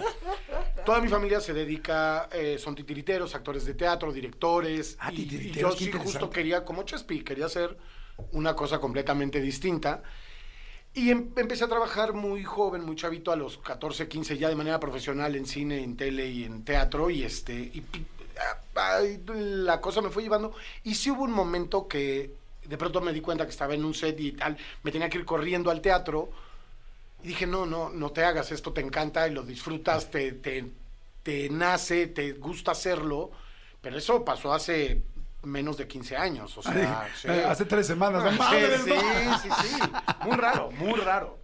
Toda 0.84 1.00
mi 1.00 1.08
familia 1.08 1.40
se 1.40 1.54
dedica, 1.54 2.28
eh, 2.32 2.58
son 2.58 2.74
titiriteros, 2.74 3.36
actores 3.36 3.66
de 3.66 3.76
teatro, 3.76 4.12
directores. 4.12 4.98
Ah, 5.00 5.12
y- 5.14 5.52
yo 5.52 5.72
sí 5.74 5.92
justo 5.92 6.28
quería, 6.32 6.66
como 6.66 6.82
Chespi, 6.84 7.24
quería 7.24 7.46
hacer 7.46 7.78
una 8.32 8.56
cosa 8.56 8.80
completamente 8.80 9.40
distinta. 9.42 10.02
Y 10.94 11.12
em- 11.12 11.30
empecé 11.36 11.64
a 11.64 11.68
trabajar 11.68 12.14
muy 12.14 12.44
joven, 12.44 12.84
muy 12.84 12.96
chavito, 12.96 13.32
a 13.32 13.36
los 13.36 13.58
14, 13.60 14.08
15, 14.08 14.38
ya 14.38 14.50
de 14.50 14.56
manera 14.56 14.80
profesional 14.80 15.36
en 15.36 15.46
cine, 15.46 15.84
en 15.84 15.96
tele 15.96 16.28
y 16.28 16.44
en 16.44 16.64
teatro. 16.64 17.10
Y 17.10 17.24
este 17.24 17.54
y, 17.54 17.84
la 19.36 19.82
cosa 19.82 20.02
me 20.02 20.10
fue 20.10 20.24
llevando. 20.24 20.54
Y 20.84 20.96
sí 20.96 21.12
hubo 21.12 21.24
un 21.24 21.32
momento 21.32 21.88
que 21.88 22.34
de 22.66 22.78
pronto 22.78 23.02
me 23.02 23.14
di 23.14 23.22
cuenta 23.22 23.46
que 23.46 23.52
estaba 23.52 23.74
en 23.74 23.84
un 23.84 23.94
set 23.94 24.20
y 24.20 24.34
tal, 24.34 24.58
me 24.84 24.92
tenía 24.92 25.10
que 25.10 25.18
ir 25.18 25.26
corriendo 25.26 25.72
al 25.72 25.82
teatro. 25.82 26.30
Y 27.24 27.30
dije, 27.30 27.46
no, 27.46 27.66
no, 27.66 27.90
no 27.90 28.12
te 28.12 28.24
hagas, 28.24 28.52
esto 28.52 28.72
te 28.72 28.82
encanta 28.82 29.28
y 29.28 29.32
lo 29.32 29.44
disfrutas, 29.44 30.10
te, 30.10 30.32
te, 30.34 30.66
te 31.24 31.50
nace, 31.50 32.08
te 32.08 32.34
gusta 32.34 32.72
hacerlo. 32.72 33.32
Pero 33.82 33.98
eso 33.98 34.24
pasó 34.24 34.54
hace 34.54 35.02
menos 35.44 35.78
de 35.78 35.88
15 35.88 36.18
años. 36.18 36.58
O 36.58 36.62
sea, 36.62 37.04
Ay, 37.04 37.12
sí. 37.16 37.28
Hace 37.28 37.66
tres 37.66 37.88
semanas. 37.88 38.24
¿no? 38.24 38.32
Sí, 38.32 38.38
¡Madre 38.38 38.78
sí, 38.78 38.92
sí, 39.44 39.50
sí. 39.68 39.80
Muy 40.26 40.36
raro, 40.38 40.72
muy 40.72 41.00
raro. 41.00 41.40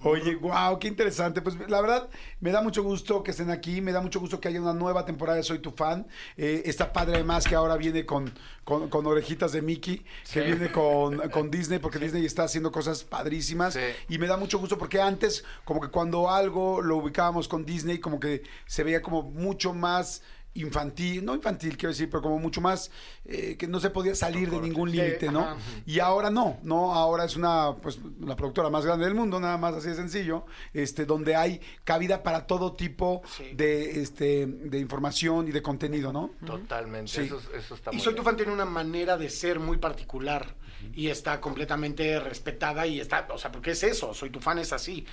Oye, 0.00 0.36
wow, 0.36 0.78
qué 0.78 0.86
interesante. 0.86 1.42
Pues 1.42 1.56
la 1.68 1.80
verdad, 1.80 2.08
me 2.40 2.52
da 2.52 2.62
mucho 2.62 2.84
gusto 2.84 3.22
que 3.24 3.32
estén 3.32 3.50
aquí, 3.50 3.80
me 3.80 3.90
da 3.90 4.00
mucho 4.00 4.20
gusto 4.20 4.40
que 4.40 4.46
haya 4.46 4.60
una 4.60 4.72
nueva 4.72 5.04
temporada 5.04 5.36
de 5.36 5.42
Soy 5.42 5.58
tu 5.58 5.72
fan. 5.72 6.06
Eh, 6.36 6.62
está 6.66 6.92
padre 6.92 7.14
además 7.16 7.46
que 7.46 7.56
ahora 7.56 7.76
viene 7.76 8.06
con, 8.06 8.32
con, 8.62 8.88
con 8.90 9.06
orejitas 9.06 9.50
de 9.50 9.60
Mickey, 9.60 10.04
que 10.32 10.40
viene 10.42 10.70
con, 10.70 11.18
con 11.30 11.50
Disney, 11.50 11.80
porque 11.80 11.98
Disney 11.98 12.24
está 12.24 12.44
haciendo 12.44 12.70
cosas 12.70 13.02
padrísimas. 13.02 13.76
Y 14.08 14.18
me 14.18 14.28
da 14.28 14.36
mucho 14.36 14.58
gusto 14.60 14.78
porque 14.78 15.00
antes, 15.00 15.44
como 15.64 15.80
que 15.80 15.88
cuando 15.88 16.30
algo 16.30 16.80
lo 16.80 16.96
ubicábamos 16.98 17.48
con 17.48 17.64
Disney, 17.64 17.98
como 17.98 18.20
que 18.20 18.44
se 18.66 18.84
veía 18.84 19.02
como 19.02 19.22
mucho 19.24 19.74
más 19.74 20.22
infantil, 20.62 21.24
no 21.24 21.34
infantil 21.34 21.76
quiero 21.76 21.90
decir, 21.90 22.08
pero 22.10 22.22
como 22.22 22.38
mucho 22.38 22.60
más 22.60 22.90
eh, 23.24 23.56
que 23.58 23.66
no 23.66 23.80
se 23.80 23.90
podía 23.90 24.14
salir 24.14 24.50
de 24.50 24.60
ningún 24.60 24.90
límite, 24.90 25.30
¿no? 25.30 25.56
Y 25.86 25.98
ahora 26.00 26.30
no, 26.30 26.58
no, 26.62 26.92
ahora 26.94 27.24
es 27.24 27.36
una, 27.36 27.74
pues, 27.76 27.98
la 28.20 28.36
productora 28.36 28.70
más 28.70 28.84
grande 28.84 29.04
del 29.04 29.14
mundo, 29.14 29.38
nada 29.40 29.56
más 29.56 29.74
así 29.74 29.88
de 29.88 29.94
sencillo, 29.94 30.44
este, 30.72 31.04
donde 31.06 31.36
hay 31.36 31.60
cabida 31.84 32.22
para 32.22 32.46
todo 32.46 32.72
tipo 32.74 33.22
Sí. 33.36 33.52
de, 33.54 34.00
este, 34.02 34.46
de 34.46 34.78
información 34.78 35.48
y 35.48 35.52
de 35.52 35.62
contenido, 35.62 36.12
¿no? 36.12 36.30
Totalmente. 36.44 37.10
Sí. 37.12 37.20
Eso, 37.22 37.40
eso 37.56 37.74
está 37.74 37.94
Y 37.94 38.00
Soy 38.00 38.12
tu 38.14 38.22
bien. 38.22 38.24
fan 38.24 38.36
tiene 38.36 38.52
una 38.52 38.64
manera 38.64 39.16
de 39.16 39.30
ser 39.30 39.58
muy 39.60 39.76
particular 39.78 40.54
y 40.94 41.08
está 41.08 41.40
completamente 41.40 42.18
respetada 42.20 42.86
y 42.86 43.00
está, 43.00 43.26
o 43.30 43.38
sea, 43.38 43.50
porque 43.52 43.72
es 43.72 43.82
eso, 43.82 44.14
Soy 44.14 44.30
tu 44.30 44.40
fan 44.40 44.58
es 44.58 44.72
así. 44.72 45.04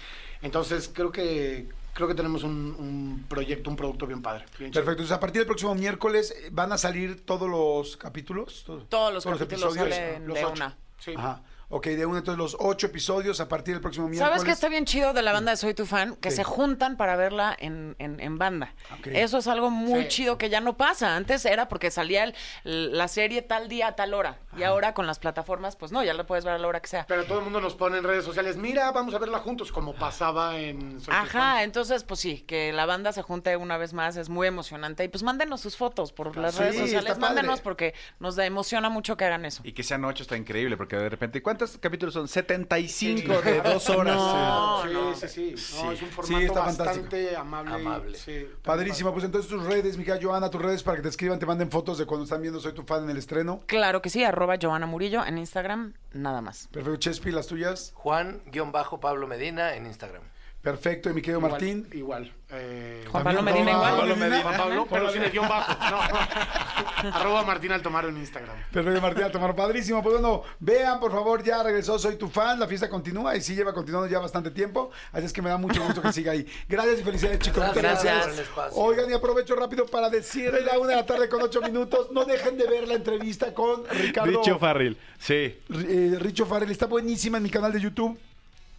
Entonces 0.41 0.89
creo 0.93 1.11
que 1.11 1.67
creo 1.95 2.09
que 2.09 2.13
tenemos 2.13 2.43
un, 2.43 2.75
un 2.77 3.25
proyecto, 3.29 3.69
un 3.69 3.77
producto 3.77 4.05
bien 4.05 4.21
padre. 4.21 4.45
bien. 4.59 4.69
Perfecto. 4.71 4.91
Entonces, 4.91 5.11
a 5.15 5.19
partir 5.19 5.39
del 5.39 5.47
próximo 5.47 5.73
miércoles 5.73 6.35
eh, 6.37 6.49
van 6.51 6.71
a 6.73 6.77
salir 6.77 7.25
todos 7.25 7.49
los 7.49 7.95
capítulos. 7.95 8.63
Todos, 8.65 8.89
Todos 8.89 9.13
los 9.13 9.25
capítulos 9.25 9.73
salen 9.73 10.27
Los 10.27 10.35
de 10.35 10.43
ocho. 10.45 10.53
una. 10.53 10.77
Sí. 10.99 11.13
Ajá. 11.17 11.41
Ok, 11.69 11.87
de 11.87 12.05
uno, 12.05 12.19
entonces 12.19 12.37
los 12.37 12.55
ocho 12.59 12.87
episodios 12.87 13.39
a 13.39 13.47
partir 13.49 13.73
del 13.73 13.81
próximo 13.81 14.07
miércoles. 14.07 14.29
¿Sabes 14.29 14.43
qué 14.45 14.51
está 14.51 14.69
bien 14.69 14.85
chido 14.85 15.13
de 15.13 15.21
la 15.23 15.33
banda 15.33 15.51
de 15.51 15.57
Soy 15.57 15.73
Tu 15.73 15.85
Fan? 15.85 16.15
Que 16.17 16.29
Sí. 16.29 16.37
se 16.37 16.43
juntan 16.43 16.95
para 16.95 17.15
verla 17.15 17.55
en, 17.59 17.95
en- 17.97 18.19
en 18.19 18.37
banda. 18.37 18.73
Ok. 18.99 19.07
Eso 19.07 19.39
es 19.39 19.47
algo 19.47 19.71
muy 19.71 20.03
Sí. 20.03 20.07
chido 20.09 20.37
que 20.37 20.49
ya 20.49 20.61
no 20.61 20.77
pasa. 20.77 21.15
Antes 21.15 21.43
era 21.45 21.67
porque 21.67 21.89
salía 21.89 22.23
el- 22.63 22.97
la 22.97 23.07
serie 23.07 23.41
tal 23.41 23.67
día 23.67 23.87
a 23.87 23.95
tal 23.95 24.13
hora. 24.13 24.37
Y 24.57 24.63
ahora 24.63 24.93
con 24.93 25.07
las 25.07 25.17
plataformas, 25.19 25.75
pues 25.75 25.91
no, 25.91 26.03
ya 26.03 26.13
la 26.13 26.25
puedes 26.25 26.45
ver 26.45 26.53
a 26.53 26.57
la 26.59 26.67
hora 26.67 26.81
que 26.81 26.87
sea. 26.87 27.05
Pero 27.07 27.25
todo 27.25 27.39
el 27.39 27.43
mundo 27.45 27.59
nos 27.59 27.73
pone 27.75 27.97
en 27.97 28.03
redes 28.03 28.23
sociales, 28.23 28.57
mira, 28.57 28.91
vamos 28.91 29.13
a 29.15 29.17
verla 29.19 29.39
juntos, 29.39 29.71
como 29.71 29.93
pasaba 29.95 30.59
en... 30.59 30.99
Soy 31.01 31.05
tu 31.05 31.11
Ajá, 31.11 31.27
fan. 31.55 31.59
entonces 31.63 32.03
pues 32.03 32.19
sí, 32.19 32.41
que 32.47 32.71
la 32.73 32.85
banda 32.85 33.11
se 33.11 33.21
junte 33.23 33.57
una 33.57 33.77
vez 33.77 33.93
más 33.93 34.17
es 34.17 34.29
muy 34.29 34.47
emocionante. 34.47 35.03
Y 35.03 35.07
pues 35.07 35.23
mándenos 35.23 35.61
sus 35.61 35.75
fotos 35.77 36.13
por 36.13 36.37
las 36.37 36.53
Sí, 36.55 36.61
redes 36.61 36.77
sociales. 36.77 37.17
Mándenos 37.17 37.59
porque 37.61 37.93
nos 38.19 38.35
da, 38.35 38.45
emociona 38.45 38.89
mucho 38.89 39.17
que 39.17 39.25
hagan 39.25 39.45
eso. 39.45 39.61
Y 39.65 39.73
que 39.73 39.81
sean 39.83 40.05
ocho 40.05 40.21
está 40.23 40.37
increíble, 40.37 40.77
porque 40.77 40.95
de 40.95 41.09
repente, 41.09 41.41
¿cuántos 41.57 41.77
capítulos 41.77 42.13
son? 42.13 42.27
75 42.27 43.41
de 43.41 43.61
dos 43.61 43.89
horas. 43.89 44.15
No, 44.17 44.81
sí, 44.83 44.93
no. 44.93 45.15
sí, 45.15 45.27
sí, 45.57 45.81
No, 45.83 45.91
es 45.91 46.01
un 46.01 46.07
Sí, 46.09 46.13
formato 46.13 46.53
fantástico. 46.53 46.85
bastante 46.85 47.35
amable. 47.37 47.73
Amable. 47.75 48.17
sí, 48.17 48.45
Padrísimo, 48.61 49.11
pues 49.13 49.23
entonces 49.23 49.49
tus 49.49 49.63
redes, 49.63 49.97
Mica 49.97 50.19
Joana, 50.21 50.49
tus 50.49 50.61
redes 50.61 50.83
para 50.83 50.97
que 50.97 51.03
te 51.03 51.09
escriban, 51.09 51.39
te 51.39 51.45
manden 51.45 51.71
fotos 51.71 51.97
de 51.97 52.05
cuando 52.05 52.25
están 52.25 52.41
viendo 52.41 52.59
Soy 52.59 52.73
tu 52.73 52.83
fan 52.83 53.03
en 53.05 53.09
el 53.09 53.17
estreno. 53.17 53.61
Claro 53.67 54.01
que 54.01 54.09
sí, 54.09 54.23
arroba 54.23 54.55
Joana 54.61 54.85
Murillo 54.85 55.25
en 55.25 55.37
Instagram, 55.37 55.93
nada 56.13 56.41
más. 56.41 56.67
Perfecto, 56.71 56.97
Chespi, 56.97 57.31
las 57.31 57.47
tuyas. 57.47 57.91
Juan-Pablo 57.95 59.27
Medina 59.27 59.75
en 59.75 59.85
Instagram. 59.85 60.21
Perfecto, 60.65 61.09
y 61.11 61.13
mi 61.13 61.21
querido 61.21 61.39
Igual- 61.39 61.51
Martín. 61.51 61.87
Igual. 61.93 62.33
eh, 62.49 63.05
Juan 63.11 63.23
Pablo 63.23 63.41
Medina 63.43 63.71
igual. 63.71 63.97
Pablo 63.97 64.15
Medina. 64.15 64.41
Juan 64.41 64.57
Pablo, 64.57 64.87
pero 64.89 65.09
sin 65.11 65.21
el 65.23 65.31
guion 65.31 65.47
bajo. 65.47 65.73
No. 65.91 65.99
Arroba 67.13 67.43
Martín 67.43 67.71
Altomaro 67.71 68.09
en 68.09 68.17
Instagram. 68.17 68.55
Perfecto, 68.71 68.99
Martín 69.01 69.23
Altomaro, 69.25 69.55
padrísimo. 69.55 70.01
Pues 70.01 70.13
bueno, 70.19 70.41
vean, 70.59 70.99
por 70.99 71.11
favor, 71.11 71.43
ya 71.43 71.61
regresó 71.61 71.99
Soy 71.99 72.15
tu 72.15 72.29
fan, 72.29 72.59
la 72.59 72.67
fiesta 72.67 72.89
continúa 72.89 73.35
y 73.35 73.41
sí 73.41 73.53
lleva 73.55 73.73
continuando 73.73 74.07
ya 74.09 74.17
bastante 74.19 74.49
tiempo, 74.51 74.89
así 75.11 75.25
es 75.27 75.33
que 75.33 75.41
me 75.43 75.49
da 75.49 75.57
mucho 75.57 75.83
gusto 75.83 76.01
que 76.01 76.11
siga 76.11 76.31
ahí. 76.31 76.47
Gracias 76.67 76.99
y 76.99 77.03
felicidades, 77.03 77.39
chicos. 77.39 77.59
Muchas 77.63 77.75
Gracias 77.75 78.03
Gracias. 78.03 78.23
por 78.25 78.33
el 78.33 78.39
espacio. 78.39 78.77
Oigan, 78.81 79.09
y 79.11 79.13
aprovecho 79.13 79.55
rápido 79.55 79.85
para 79.85 80.09
decirle 80.09 80.61
la 80.61 80.79
una 80.79 80.89
de 80.89 80.95
la 80.95 81.05
tarde 81.05 81.29
con 81.29 81.41
ocho 81.43 81.61
minutos. 81.61 82.07
No 82.11 82.25
dejen 82.25 82.57
de 82.57 82.65
ver 82.67 82.87
la 82.87 82.95
entrevista 82.95 83.53
con 83.53 83.83
Ricardo. 83.87 84.31
Richo 84.41 84.57
Farril. 84.57 84.97
Sí. 85.19 85.33
eh, 85.69 86.17
Richo 86.19 86.45
Farrell 86.47 86.71
está 86.71 86.87
buenísima 86.87 87.37
en 87.37 87.43
mi 87.43 87.49
canal 87.51 87.71
de 87.71 87.81
YouTube. 87.81 88.17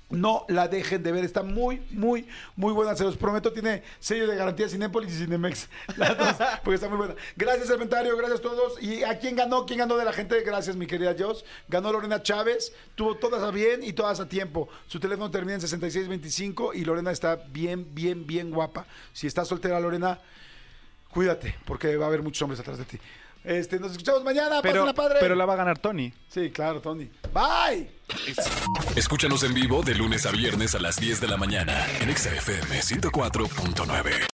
No 0.08 0.44
la 0.48 0.68
dejen 0.68 1.02
de 1.02 1.10
ver, 1.10 1.24
está 1.24 1.42
muy, 1.42 1.82
muy, 1.90 2.28
muy 2.54 2.72
buena. 2.72 2.94
Se 2.94 3.02
los 3.02 3.16
prometo, 3.16 3.52
tiene 3.52 3.82
sello 3.98 4.28
de 4.28 4.36
garantía 4.36 4.68
Cinépolis 4.68 5.12
y 5.12 5.24
Cinemex. 5.24 5.68
Las 5.96 6.16
dos, 6.16 6.36
porque 6.62 6.76
está 6.76 6.88
muy 6.88 6.98
buena. 6.98 7.16
Gracias, 7.34 7.66
Serpentario, 7.66 8.16
gracias 8.16 8.38
a 8.38 8.42
todos. 8.42 8.80
¿Y 8.80 9.02
a 9.02 9.18
quién 9.18 9.34
ganó? 9.34 9.66
¿Quién 9.66 9.80
ganó 9.80 9.96
de 9.96 10.04
la 10.04 10.12
gente? 10.12 10.40
Gracias, 10.42 10.76
mi 10.76 10.86
querida 10.86 11.16
Jos. 11.18 11.44
Ganó 11.68 11.90
Lorena 11.90 12.22
Chávez, 12.22 12.72
tuvo 12.94 13.16
todas 13.16 13.42
a 13.42 13.50
bien 13.50 13.82
y 13.82 13.94
todas 13.94 14.20
a 14.20 14.28
tiempo. 14.28 14.68
Su 14.86 15.00
teléfono 15.00 15.28
termina 15.30 15.54
en 15.54 15.60
6625 15.60 16.74
y 16.74 16.84
Lorena 16.84 17.10
está 17.10 17.36
bien, 17.48 17.92
bien, 17.92 18.28
bien 18.28 18.52
guapa. 18.52 18.86
Si 19.12 19.26
estás 19.26 19.48
soltera, 19.48 19.80
Lorena, 19.80 20.20
cuídate, 21.10 21.56
porque 21.64 21.96
va 21.96 22.04
a 22.04 22.08
haber 22.08 22.22
muchos 22.22 22.42
hombres 22.42 22.60
atrás 22.60 22.78
de 22.78 22.84
ti. 22.84 23.00
Este, 23.46 23.78
nos 23.78 23.92
escuchamos 23.92 24.24
mañana. 24.24 24.60
Pero, 24.60 24.80
Pásenla 24.80 24.94
padre. 24.94 25.18
pero 25.20 25.34
la 25.36 25.46
va 25.46 25.54
a 25.54 25.56
ganar 25.56 25.78
Tony. 25.78 26.12
Sí, 26.28 26.50
claro, 26.50 26.80
Tony. 26.80 27.08
Bye. 27.32 27.88
Escúchanos 28.96 29.44
en 29.44 29.54
vivo 29.54 29.82
de 29.82 29.94
lunes 29.94 30.26
a 30.26 30.32
viernes 30.32 30.74
a 30.74 30.80
las 30.80 30.96
10 30.96 31.20
de 31.20 31.28
la 31.28 31.36
mañana 31.36 31.86
en 32.00 32.10
Exa 32.10 32.30
FM 32.34 32.80
104.9. 32.80 34.35